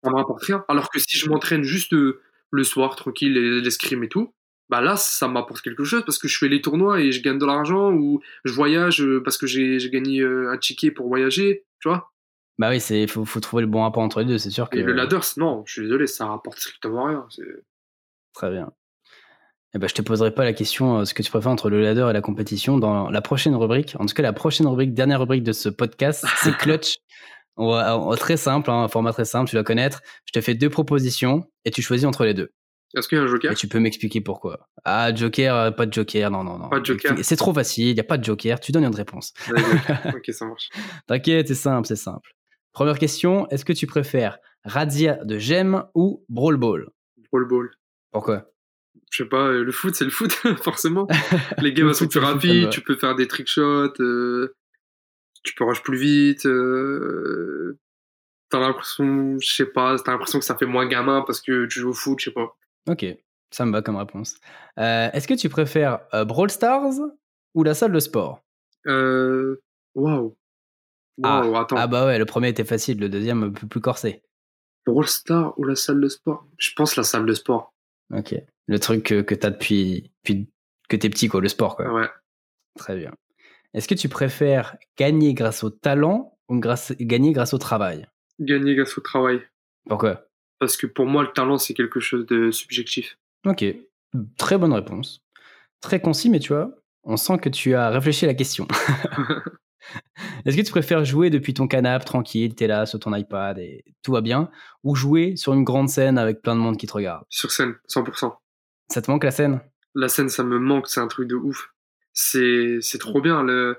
Ça 0.03 0.09
me 0.09 0.15
rapporte 0.15 0.43
rien. 0.45 0.65
Alors 0.67 0.89
que 0.89 0.97
si 0.99 1.17
je 1.17 1.29
m'entraîne 1.29 1.61
juste 1.63 1.91
le 1.93 2.63
soir, 2.63 2.95
tranquille, 2.95 3.33
les- 3.33 3.61
l'escrime 3.61 4.03
et 4.03 4.09
tout, 4.09 4.33
bah 4.69 4.81
là, 4.81 4.95
ça 4.97 5.27
m'apporte 5.27 5.61
quelque 5.61 5.83
chose 5.83 6.03
parce 6.05 6.17
que 6.19 6.27
je 6.27 6.37
fais 6.37 6.47
les 6.47 6.61
tournois 6.61 7.01
et 7.01 7.11
je 7.11 7.21
gagne 7.23 7.37
de 7.39 7.45
l'argent 7.45 7.91
ou 7.91 8.21
je 8.45 8.53
voyage 8.53 9.01
euh, 9.01 9.21
parce 9.23 9.37
que 9.37 9.47
j'ai 9.47 9.77
gagné 9.89 10.21
euh, 10.21 10.51
un 10.51 10.57
ticket 10.57 10.91
pour 10.91 11.07
voyager, 11.07 11.65
tu 11.79 11.87
vois. 11.89 12.11
Bah 12.59 12.69
oui, 12.69 12.79
c'est 12.79 13.07
faut, 13.07 13.25
faut 13.25 13.39
trouver 13.39 13.61
le 13.61 13.67
bon 13.67 13.81
rapport 13.83 14.03
entre 14.03 14.19
les 14.19 14.25
deux, 14.25 14.37
c'est 14.37 14.49
sûr 14.49 14.69
que 14.69 14.77
Et 14.77 14.83
le 14.83 14.93
ladder, 14.93 15.19
c'est- 15.21 15.39
non, 15.39 15.63
je 15.65 15.73
suis 15.73 15.81
désolé, 15.83 16.07
ça 16.07 16.25
rapporte 16.27 16.59
strictement 16.59 17.05
rien. 17.05 17.25
Très 18.33 18.51
bien. 18.51 18.71
Eh 19.75 19.77
ben, 19.79 19.87
je 19.87 19.93
te 19.93 20.01
poserai 20.01 20.33
pas 20.33 20.43
la 20.43 20.53
question 20.53 20.99
euh, 20.99 21.05
ce 21.05 21.13
que 21.13 21.21
tu 21.23 21.29
préfères 21.29 21.51
entre 21.51 21.69
le 21.69 21.79
ladder 21.81 22.07
et 22.09 22.13
la 22.13 22.21
compétition 22.21 22.77
dans 22.79 23.09
la 23.09 23.21
prochaine 23.21 23.55
rubrique. 23.55 23.95
En 23.99 24.05
tout 24.07 24.13
cas, 24.15 24.23
la 24.23 24.33
prochaine 24.33 24.65
rubrique, 24.67 24.93
dernière 24.93 25.19
rubrique 25.19 25.43
de 25.43 25.51
ce 25.53 25.69
podcast, 25.69 26.25
c'est 26.37 26.55
clutch. 26.57 26.97
On 27.55 27.69
va- 27.71 27.97
on- 27.97 28.15
très 28.15 28.37
simple, 28.37 28.71
hein, 28.71 28.83
un 28.83 28.87
format 28.87 29.13
très 29.13 29.25
simple, 29.25 29.49
tu 29.49 29.55
dois 29.55 29.63
connaître. 29.63 30.01
Je 30.25 30.31
te 30.31 30.41
fais 30.41 30.55
deux 30.55 30.69
propositions 30.69 31.43
et 31.65 31.71
tu 31.71 31.81
choisis 31.81 32.05
entre 32.07 32.25
les 32.25 32.33
deux. 32.33 32.49
Est-ce 32.95 33.07
qu'il 33.07 33.17
y 33.17 33.21
a 33.21 33.23
un 33.23 33.27
joker? 33.27 33.51
Et 33.51 33.55
tu 33.55 33.67
peux 33.67 33.79
m'expliquer 33.79 34.19
pourquoi? 34.19 34.67
Ah, 34.83 35.13
Joker, 35.13 35.55
euh, 35.55 35.71
pas 35.71 35.85
de 35.85 35.93
Joker, 35.93 36.31
non, 36.31 36.43
non, 36.43 36.57
non. 36.57 36.69
Pas 36.69 36.79
de 36.79 36.85
Joker. 36.85 37.15
C'est 37.21 37.35
trop 37.35 37.53
facile, 37.53 37.89
il 37.89 37.93
n'y 37.93 37.99
a 37.99 38.03
pas 38.03 38.17
de 38.17 38.23
Joker, 38.23 38.59
tu 38.59 38.71
donnes 38.71 38.85
une 38.85 38.95
réponse. 38.95 39.33
Ok. 40.15 40.31
Ça 40.31 40.45
marche. 40.45 40.69
T'inquiète, 41.07 41.47
c'est 41.47 41.55
simple, 41.55 41.87
c'est 41.87 41.95
simple. 41.95 42.33
Première 42.71 42.97
question, 42.97 43.47
est-ce 43.49 43.65
que 43.65 43.73
tu 43.73 43.87
préfères 43.87 44.39
Razzia 44.63 45.23
de 45.23 45.37
Gem 45.37 45.83
ou 45.93 46.25
Brawl 46.29 46.57
Ball? 46.57 46.87
Brawl 47.31 47.47
ball. 47.47 47.69
Pourquoi? 48.11 48.51
Je 49.11 49.23
sais 49.23 49.29
pas, 49.29 49.47
euh, 49.47 49.63
le 49.63 49.71
foot, 49.71 49.95
c'est 49.95 50.05
le 50.05 50.11
foot, 50.11 50.31
forcément. 50.63 51.07
Les 51.59 51.73
games 51.73 51.93
sont 51.93 52.07
plus 52.07 52.19
rapides, 52.19 52.69
tu 52.69 52.81
peux 52.81 52.95
faire 52.95 53.15
des 53.15 53.27
trickshots, 53.27 53.93
euh, 53.99 54.55
tu 55.43 55.53
peux 55.55 55.63
rush 55.63 55.81
plus 55.83 55.97
vite. 55.97 56.45
Euh, 56.45 57.77
t'as 58.49 58.59
l'impression, 58.59 59.37
je 59.39 59.53
sais 59.53 59.65
pas, 59.65 59.97
t'as 59.97 60.11
l'impression 60.11 60.39
que 60.39 60.45
ça 60.45 60.55
fait 60.55 60.65
moins 60.65 60.87
gamin 60.87 61.23
parce 61.25 61.41
que 61.41 61.65
tu 61.65 61.79
joues 61.79 61.89
au 61.89 61.93
foot, 61.93 62.19
je 62.19 62.25
sais 62.25 62.33
pas. 62.33 62.55
Ok, 62.89 63.05
ça 63.51 63.65
me 63.65 63.71
va 63.71 63.83
comme 63.83 63.97
réponse. 63.97 64.35
Euh, 64.79 65.09
est-ce 65.13 65.27
que 65.27 65.35
tu 65.35 65.47
préfères 65.47 65.99
euh, 66.15 66.25
Brawl 66.25 66.49
Stars 66.49 66.93
ou 67.53 67.63
la 67.63 67.75
salle 67.75 67.91
de 67.91 67.99
sport? 67.99 68.41
Euh, 68.87 69.61
Waouh. 69.93 70.35
Waouh, 71.19 71.55
attends. 71.55 71.75
Ah 71.77 71.85
bah 71.85 72.07
ouais, 72.07 72.17
le 72.17 72.25
premier 72.25 72.47
était 72.49 72.63
facile, 72.65 72.99
le 72.99 73.07
deuxième 73.09 73.43
un 73.43 73.51
peu 73.51 73.67
plus 73.67 73.81
corsé. 73.81 74.23
Brawl 74.87 75.07
Star 75.07 75.57
ou 75.59 75.65
la 75.65 75.75
salle 75.75 76.01
de 76.01 76.07
sport? 76.09 76.47
Je 76.57 76.71
pense 76.75 76.95
la 76.95 77.03
salle 77.03 77.27
de 77.27 77.33
sport. 77.33 77.73
Ok, 78.11 78.33
le 78.65 78.79
truc 78.79 79.03
que, 79.03 79.21
que 79.21 79.35
t'as 79.35 79.51
depuis, 79.51 80.11
depuis 80.25 80.49
que 80.87 80.95
t'es 80.95 81.09
petit, 81.09 81.27
quoi, 81.27 81.41
le 81.41 81.49
sport, 81.49 81.75
quoi. 81.75 81.93
Ouais. 81.93 82.09
Très 82.75 82.97
bien. 82.97 83.11
Est-ce 83.75 83.87
que 83.87 83.93
tu 83.93 84.09
préfères 84.09 84.77
gagner 84.97 85.35
grâce 85.35 85.63
au 85.63 85.69
talent 85.69 86.39
ou 86.47 86.57
grâce, 86.59 86.93
gagner 86.99 87.33
grâce 87.33 87.53
au 87.53 87.59
travail? 87.59 88.07
Gagner 88.39 88.73
grâce 88.73 88.97
au 88.97 89.01
travail. 89.01 89.41
Pourquoi? 89.87 90.25
Parce 90.59 90.77
que 90.77 90.87
pour 90.87 91.05
moi, 91.05 91.23
le 91.23 91.29
talent, 91.29 91.57
c'est 91.57 91.73
quelque 91.73 91.99
chose 91.99 92.25
de 92.25 92.51
subjectif. 92.51 93.17
Ok, 93.45 93.63
très 94.37 94.57
bonne 94.57 94.73
réponse. 94.73 95.21
Très 95.81 96.01
concis, 96.01 96.29
mais 96.29 96.39
tu 96.39 96.53
vois, 96.53 96.71
on 97.03 97.17
sent 97.17 97.37
que 97.39 97.49
tu 97.49 97.73
as 97.75 97.89
réfléchi 97.89 98.25
à 98.25 98.27
la 98.27 98.33
question. 98.33 98.67
Est-ce 100.45 100.57
que 100.57 100.61
tu 100.61 100.71
préfères 100.71 101.05
jouer 101.05 101.29
depuis 101.29 101.53
ton 101.53 101.67
canapé 101.67 102.05
tranquille, 102.05 102.53
t'es 102.53 102.67
là 102.67 102.85
sur 102.85 102.99
ton 102.99 103.15
iPad 103.15 103.57
et 103.59 103.83
tout 104.03 104.11
va 104.11 104.21
bien, 104.21 104.49
ou 104.83 104.93
jouer 104.95 105.35
sur 105.37 105.53
une 105.53 105.63
grande 105.63 105.89
scène 105.89 106.17
avec 106.17 106.41
plein 106.41 106.55
de 106.55 106.59
monde 106.59 106.77
qui 106.77 106.85
te 106.85 106.93
regarde? 106.93 107.23
Sur 107.29 107.51
scène, 107.51 107.75
100%. 107.87 108.35
Ça 108.91 109.01
te 109.01 109.09
manque 109.09 109.23
la 109.23 109.31
scène? 109.31 109.61
La 109.95 110.09
scène 110.09 110.29
ça 110.29 110.43
me 110.43 110.59
manque 110.59 110.87
c'est 110.87 110.99
un 110.99 111.07
truc 111.07 111.27
de 111.27 111.35
ouf 111.35 111.73
c'est 112.13 112.79
c'est 112.81 112.97
trop 112.97 113.21
bien 113.21 113.43
le 113.43 113.77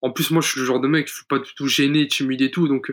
en 0.00 0.10
plus 0.10 0.30
moi 0.30 0.40
je 0.40 0.48
suis 0.48 0.60
le 0.60 0.66
genre 0.66 0.80
de 0.80 0.88
mec 0.88 1.08
je 1.08 1.14
suis 1.14 1.26
pas 1.26 1.38
du 1.38 1.52
tout 1.54 1.66
gêné 1.66 2.06
timide 2.06 2.42
et 2.42 2.50
tout 2.50 2.68
donc 2.68 2.92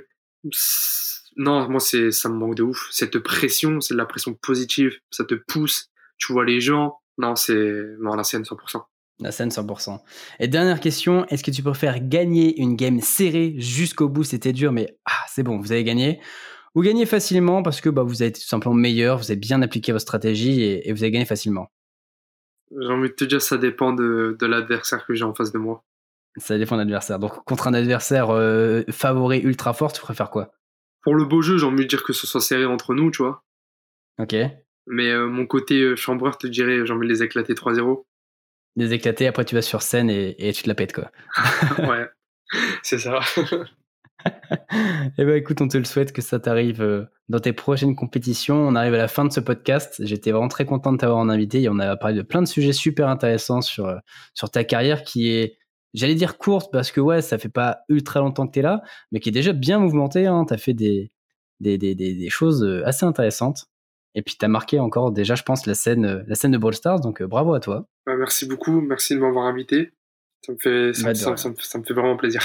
non 1.37 1.69
moi 1.69 1.79
c'est 1.79 2.11
ça 2.11 2.29
me 2.29 2.35
manque 2.35 2.55
de 2.55 2.63
ouf. 2.63 2.87
Cette 2.91 3.19
pression 3.19 3.79
c'est 3.81 3.93
de 3.93 3.97
la 3.97 4.05
pression 4.05 4.33
positive. 4.33 4.93
Ça 5.11 5.23
te 5.23 5.35
pousse. 5.35 5.89
Tu 6.17 6.33
vois 6.33 6.45
les 6.45 6.59
gens. 6.59 6.99
Non 7.17 7.35
c'est 7.35 7.85
non 7.99 8.15
la 8.15 8.23
scène 8.23 8.43
100% 8.43 8.81
La 9.19 9.31
scène 9.31 9.49
100%. 9.49 9.99
Et 10.39 10.47
dernière 10.47 10.79
question, 10.79 11.25
est-ce 11.27 11.43
que 11.43 11.51
tu 11.51 11.63
préfères 11.63 11.99
gagner 11.99 12.59
une 12.59 12.75
game 12.75 12.99
serrée 13.01 13.55
jusqu'au 13.57 14.09
bout, 14.09 14.23
c'était 14.23 14.53
dur, 14.53 14.71
mais 14.71 14.97
ah, 15.05 15.25
c'est 15.29 15.43
bon, 15.43 15.59
vous 15.59 15.71
avez 15.71 15.83
gagné. 15.83 16.19
Ou 16.75 16.81
gagner 16.81 17.07
facilement 17.07 17.63
parce 17.63 17.81
que 17.81 17.89
bah, 17.89 18.03
vous 18.03 18.21
avez 18.21 18.29
été 18.29 18.39
tout 18.39 18.47
simplement 18.47 18.75
meilleur, 18.75 19.17
vous 19.17 19.31
avez 19.31 19.39
bien 19.39 19.61
appliqué 19.63 19.91
votre 19.91 20.03
stratégie 20.03 20.61
et, 20.61 20.87
et 20.87 20.93
vous 20.93 21.01
avez 21.01 21.11
gagné 21.11 21.25
facilement. 21.25 21.71
J'ai 22.71 22.89
envie 22.89 23.09
de 23.09 23.13
te 23.13 23.23
dire 23.23 23.41
ça 23.41 23.57
dépend 23.57 23.93
de, 23.93 24.35
de 24.39 24.45
l'adversaire 24.45 25.05
que 25.05 25.13
j'ai 25.13 25.23
en 25.23 25.33
face 25.33 25.51
de 25.51 25.57
moi. 25.57 25.83
Ça 26.35 26.57
dépend 26.57 26.75
de 26.75 26.81
l'adversaire. 26.81 27.19
Donc 27.19 27.43
contre 27.45 27.67
un 27.67 27.73
adversaire 27.73 28.29
euh, 28.29 28.83
favori 28.91 29.39
ultra 29.39 29.73
fort, 29.73 29.93
tu 29.93 30.01
préfères 30.01 30.29
quoi? 30.29 30.51
Pour 31.07 31.15
le 31.15 31.23
beau 31.23 31.41
jeu 31.41 31.57
j'ai 31.57 31.65
envie 31.65 31.83
de 31.83 31.87
dire 31.87 32.03
que 32.03 32.11
ce 32.11 32.27
soit 32.27 32.41
serré 32.41 32.65
entre 32.65 32.93
nous 32.93 33.11
tu 33.11 33.23
vois 33.23 33.41
Ok. 34.19 34.35
mais 34.87 35.09
euh, 35.09 35.27
mon 35.27 35.45
côté 35.45 35.79
euh, 35.79 35.95
chambreur 35.95 36.37
te 36.37 36.47
dirait 36.47 36.85
j'ai 36.85 36.91
envie 36.91 37.07
de 37.07 37.13
les 37.13 37.23
éclater 37.23 37.53
3-0 37.53 38.03
Des 38.75 38.91
éclatés, 38.91 39.25
après 39.25 39.45
tu 39.45 39.55
vas 39.55 39.61
sur 39.61 39.83
scène 39.83 40.09
et, 40.09 40.35
et 40.37 40.51
tu 40.51 40.63
te 40.63 40.67
la 40.67 40.75
pètes 40.75 40.91
quoi. 40.91 41.09
ouais 41.87 42.09
c'est 42.83 42.99
ça 42.99 43.21
Eh 45.15 45.23
ben 45.23 45.35
écoute, 45.35 45.61
on 45.61 45.69
te 45.69 45.77
le 45.77 45.85
souhaite 45.85 46.11
que 46.11 46.21
ça 46.21 46.41
t'arrive 46.41 46.81
euh, 46.81 47.05
dans 47.29 47.39
tes 47.39 47.53
prochaines 47.53 47.95
compétitions. 47.95 48.57
On 48.67 48.75
arrive 48.75 48.95
à 48.95 48.97
la 48.97 49.07
fin 49.07 49.23
de 49.23 49.31
ce 49.31 49.39
podcast. 49.39 50.01
J'étais 50.03 50.31
vraiment 50.31 50.49
très 50.49 50.65
content 50.65 50.91
de 50.91 50.97
t'avoir 50.97 51.19
en 51.19 51.29
invité 51.29 51.61
et 51.61 51.69
on 51.69 51.79
a 51.79 51.95
parlé 51.95 52.17
de 52.17 52.21
plein 52.23 52.41
de 52.41 52.47
sujets 52.47 52.73
super 52.73 53.07
intéressants 53.07 53.61
sur, 53.61 53.95
sur 54.33 54.49
ta 54.49 54.65
carrière 54.65 55.03
qui 55.03 55.29
est, 55.29 55.57
j'allais 55.97 56.15
dire 56.15 56.37
courte 56.37 56.71
parce 56.71 56.91
que 56.91 57.01
ouais, 57.01 57.21
ça 57.21 57.37
fait 57.37 57.49
pas 57.49 57.79
ultra 57.89 58.19
longtemps 58.19 58.47
que 58.47 58.53
t'es 58.53 58.61
là, 58.61 58.81
mais 59.11 59.19
qui 59.19 59.29
est 59.29 59.31
déjà 59.31 59.53
bien 59.53 59.79
mouvementée. 59.79 60.27
Hein. 60.27 60.45
T'as 60.47 60.57
fait 60.57 60.73
des, 60.73 61.11
des, 61.59 61.77
des, 61.77 61.95
des, 61.95 62.13
des 62.13 62.29
choses 62.29 62.63
euh, 62.63 62.85
assez 62.85 63.05
intéressantes. 63.05 63.65
Et 64.15 64.21
puis 64.21 64.35
t'as 64.39 64.47
marqué 64.47 64.79
encore 64.79 65.11
déjà, 65.11 65.35
je 65.35 65.43
pense, 65.43 65.65
la 65.65 65.75
scène, 65.75 66.05
euh, 66.05 66.23
la 66.27 66.35
scène 66.35 66.51
de 66.51 66.57
Brawl 66.57 66.73
Stars. 66.73 67.01
Donc 67.01 67.21
euh, 67.21 67.27
bravo 67.27 67.53
à 67.53 67.59
toi. 67.59 67.87
Bah, 68.05 68.15
merci 68.15 68.47
beaucoup, 68.47 68.79
merci 68.81 69.15
de 69.15 69.19
m'avoir 69.19 69.45
invité. 69.45 69.91
Ça 70.45 70.53
me 70.53 70.57
fait, 70.57 70.93
ça, 70.93 71.03
Bah, 71.03 71.15
ça 71.15 71.37
ça 71.37 71.51
ça 71.57 71.79
me 71.79 71.83
fait 71.83 71.93
vraiment 71.93 72.15
plaisir. 72.17 72.41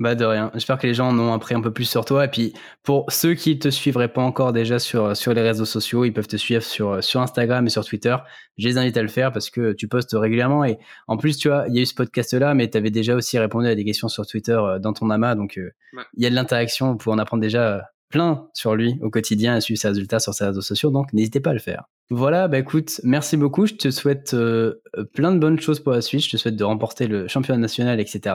Bah 0.00 0.16
de 0.16 0.24
rien. 0.24 0.50
J'espère 0.54 0.78
que 0.78 0.88
les 0.88 0.94
gens 0.94 1.08
en 1.10 1.18
ont 1.20 1.32
appris 1.32 1.54
un 1.54 1.60
peu 1.60 1.72
plus 1.72 1.84
sur 1.84 2.04
toi. 2.04 2.24
Et 2.24 2.28
puis 2.28 2.52
pour 2.82 3.06
ceux 3.12 3.34
qui 3.34 3.58
te 3.60 3.68
suivraient 3.68 4.12
pas 4.12 4.22
encore 4.22 4.52
déjà 4.52 4.80
sur, 4.80 5.16
sur 5.16 5.32
les 5.34 5.40
réseaux 5.40 5.64
sociaux, 5.64 6.04
ils 6.04 6.12
peuvent 6.12 6.26
te 6.26 6.36
suivre 6.36 6.62
sur, 6.64 7.02
sur 7.02 7.20
Instagram 7.20 7.64
et 7.64 7.70
sur 7.70 7.84
Twitter. 7.84 8.16
Je 8.58 8.66
les 8.66 8.76
invite 8.76 8.96
à 8.96 9.02
le 9.02 9.08
faire 9.08 9.30
parce 9.30 9.50
que 9.50 9.72
tu 9.72 9.86
postes 9.86 10.10
régulièrement. 10.18 10.64
Et 10.64 10.78
en 11.06 11.16
plus, 11.16 11.36
tu 11.36 11.46
vois, 11.48 11.66
il 11.68 11.76
y 11.76 11.78
a 11.78 11.82
eu 11.82 11.86
ce 11.86 11.94
podcast-là, 11.94 12.54
mais 12.54 12.68
tu 12.68 12.76
avais 12.76 12.90
déjà 12.90 13.14
aussi 13.14 13.38
répondu 13.38 13.68
à 13.68 13.74
des 13.76 13.84
questions 13.84 14.08
sur 14.08 14.26
Twitter 14.26 14.52
euh, 14.60 14.80
dans 14.80 14.92
ton 14.92 15.10
amas. 15.10 15.36
Donc 15.36 15.58
euh, 15.58 15.70
il 15.92 15.98
Ouais. 15.98 16.04
y 16.16 16.26
a 16.26 16.30
de 16.30 16.34
l'interaction. 16.34 16.90
Vous 16.90 16.96
pouvez 16.96 17.14
en 17.14 17.18
apprendre 17.18 17.40
déjà 17.42 17.76
euh, 17.76 17.80
plein 18.10 18.48
sur 18.52 18.74
lui 18.74 18.98
au 19.00 19.10
quotidien 19.10 19.56
et 19.56 19.60
suivre 19.60 19.80
ses 19.80 19.88
résultats 19.88 20.18
sur 20.18 20.34
ses 20.34 20.46
réseaux 20.46 20.60
sociaux. 20.60 20.90
Donc 20.90 21.12
n'hésitez 21.12 21.38
pas 21.38 21.50
à 21.50 21.54
le 21.54 21.60
faire. 21.60 21.84
Voilà, 22.10 22.48
bah 22.48 22.58
écoute, 22.58 23.00
merci 23.04 23.36
beaucoup. 23.36 23.64
Je 23.66 23.74
te 23.74 23.90
souhaite 23.92 24.34
euh, 24.34 24.74
plein 25.14 25.30
de 25.32 25.38
bonnes 25.38 25.58
choses 25.60 25.78
pour 25.78 25.92
la 25.92 26.00
suite. 26.00 26.24
Je 26.24 26.30
te 26.30 26.36
souhaite 26.36 26.56
de 26.56 26.64
remporter 26.64 27.06
le 27.06 27.28
championnat 27.28 27.60
national, 27.60 28.00
etc. 28.00 28.34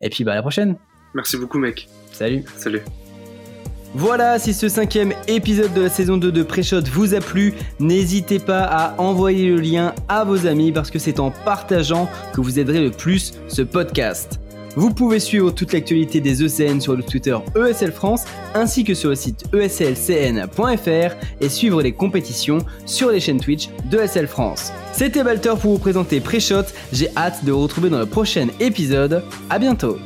Et 0.00 0.08
puis 0.08 0.24
bah 0.24 0.32
à 0.32 0.36
la 0.36 0.40
prochaine. 0.42 0.76
Merci 1.14 1.36
beaucoup, 1.36 1.58
mec. 1.58 1.88
Salut. 2.12 2.44
Salut. 2.56 2.82
Voilà, 3.96 4.40
si 4.40 4.52
ce 4.52 4.68
cinquième 4.68 5.12
épisode 5.28 5.72
de 5.72 5.82
la 5.82 5.88
saison 5.88 6.16
2 6.16 6.32
de 6.32 6.42
Pré-Shot 6.42 6.82
vous 6.92 7.14
a 7.14 7.20
plu, 7.20 7.54
n'hésitez 7.78 8.40
pas 8.40 8.64
à 8.64 9.00
envoyer 9.00 9.48
le 9.48 9.60
lien 9.60 9.94
à 10.08 10.24
vos 10.24 10.48
amis 10.48 10.72
parce 10.72 10.90
que 10.90 10.98
c'est 10.98 11.20
en 11.20 11.30
partageant 11.30 12.08
que 12.34 12.40
vous 12.40 12.58
aiderez 12.58 12.82
le 12.82 12.90
plus 12.90 13.34
ce 13.46 13.62
podcast. 13.62 14.40
Vous 14.74 14.92
pouvez 14.92 15.20
suivre 15.20 15.52
toute 15.52 15.72
l'actualité 15.72 16.20
des 16.20 16.42
ECN 16.42 16.80
sur 16.80 16.96
le 16.96 17.04
Twitter 17.04 17.36
ESL 17.56 17.92
France 17.92 18.24
ainsi 18.54 18.82
que 18.82 18.94
sur 18.94 19.10
le 19.10 19.14
site 19.14 19.44
eslcn.fr 19.54 21.14
et 21.40 21.48
suivre 21.48 21.80
les 21.80 21.92
compétitions 21.92 22.58
sur 22.86 23.10
les 23.10 23.20
chaînes 23.20 23.40
Twitch 23.40 23.68
de 23.88 23.98
ESL 23.98 24.26
France. 24.26 24.72
C'était 24.92 25.22
Balter 25.22 25.54
pour 25.60 25.70
vous 25.70 25.78
présenter 25.78 26.18
Pré-Shot, 26.20 26.64
j'ai 26.92 27.08
hâte 27.16 27.44
de 27.44 27.52
vous 27.52 27.62
retrouver 27.62 27.90
dans 27.90 28.00
le 28.00 28.06
prochain 28.06 28.48
épisode. 28.58 29.22
À 29.48 29.60
bientôt 29.60 29.98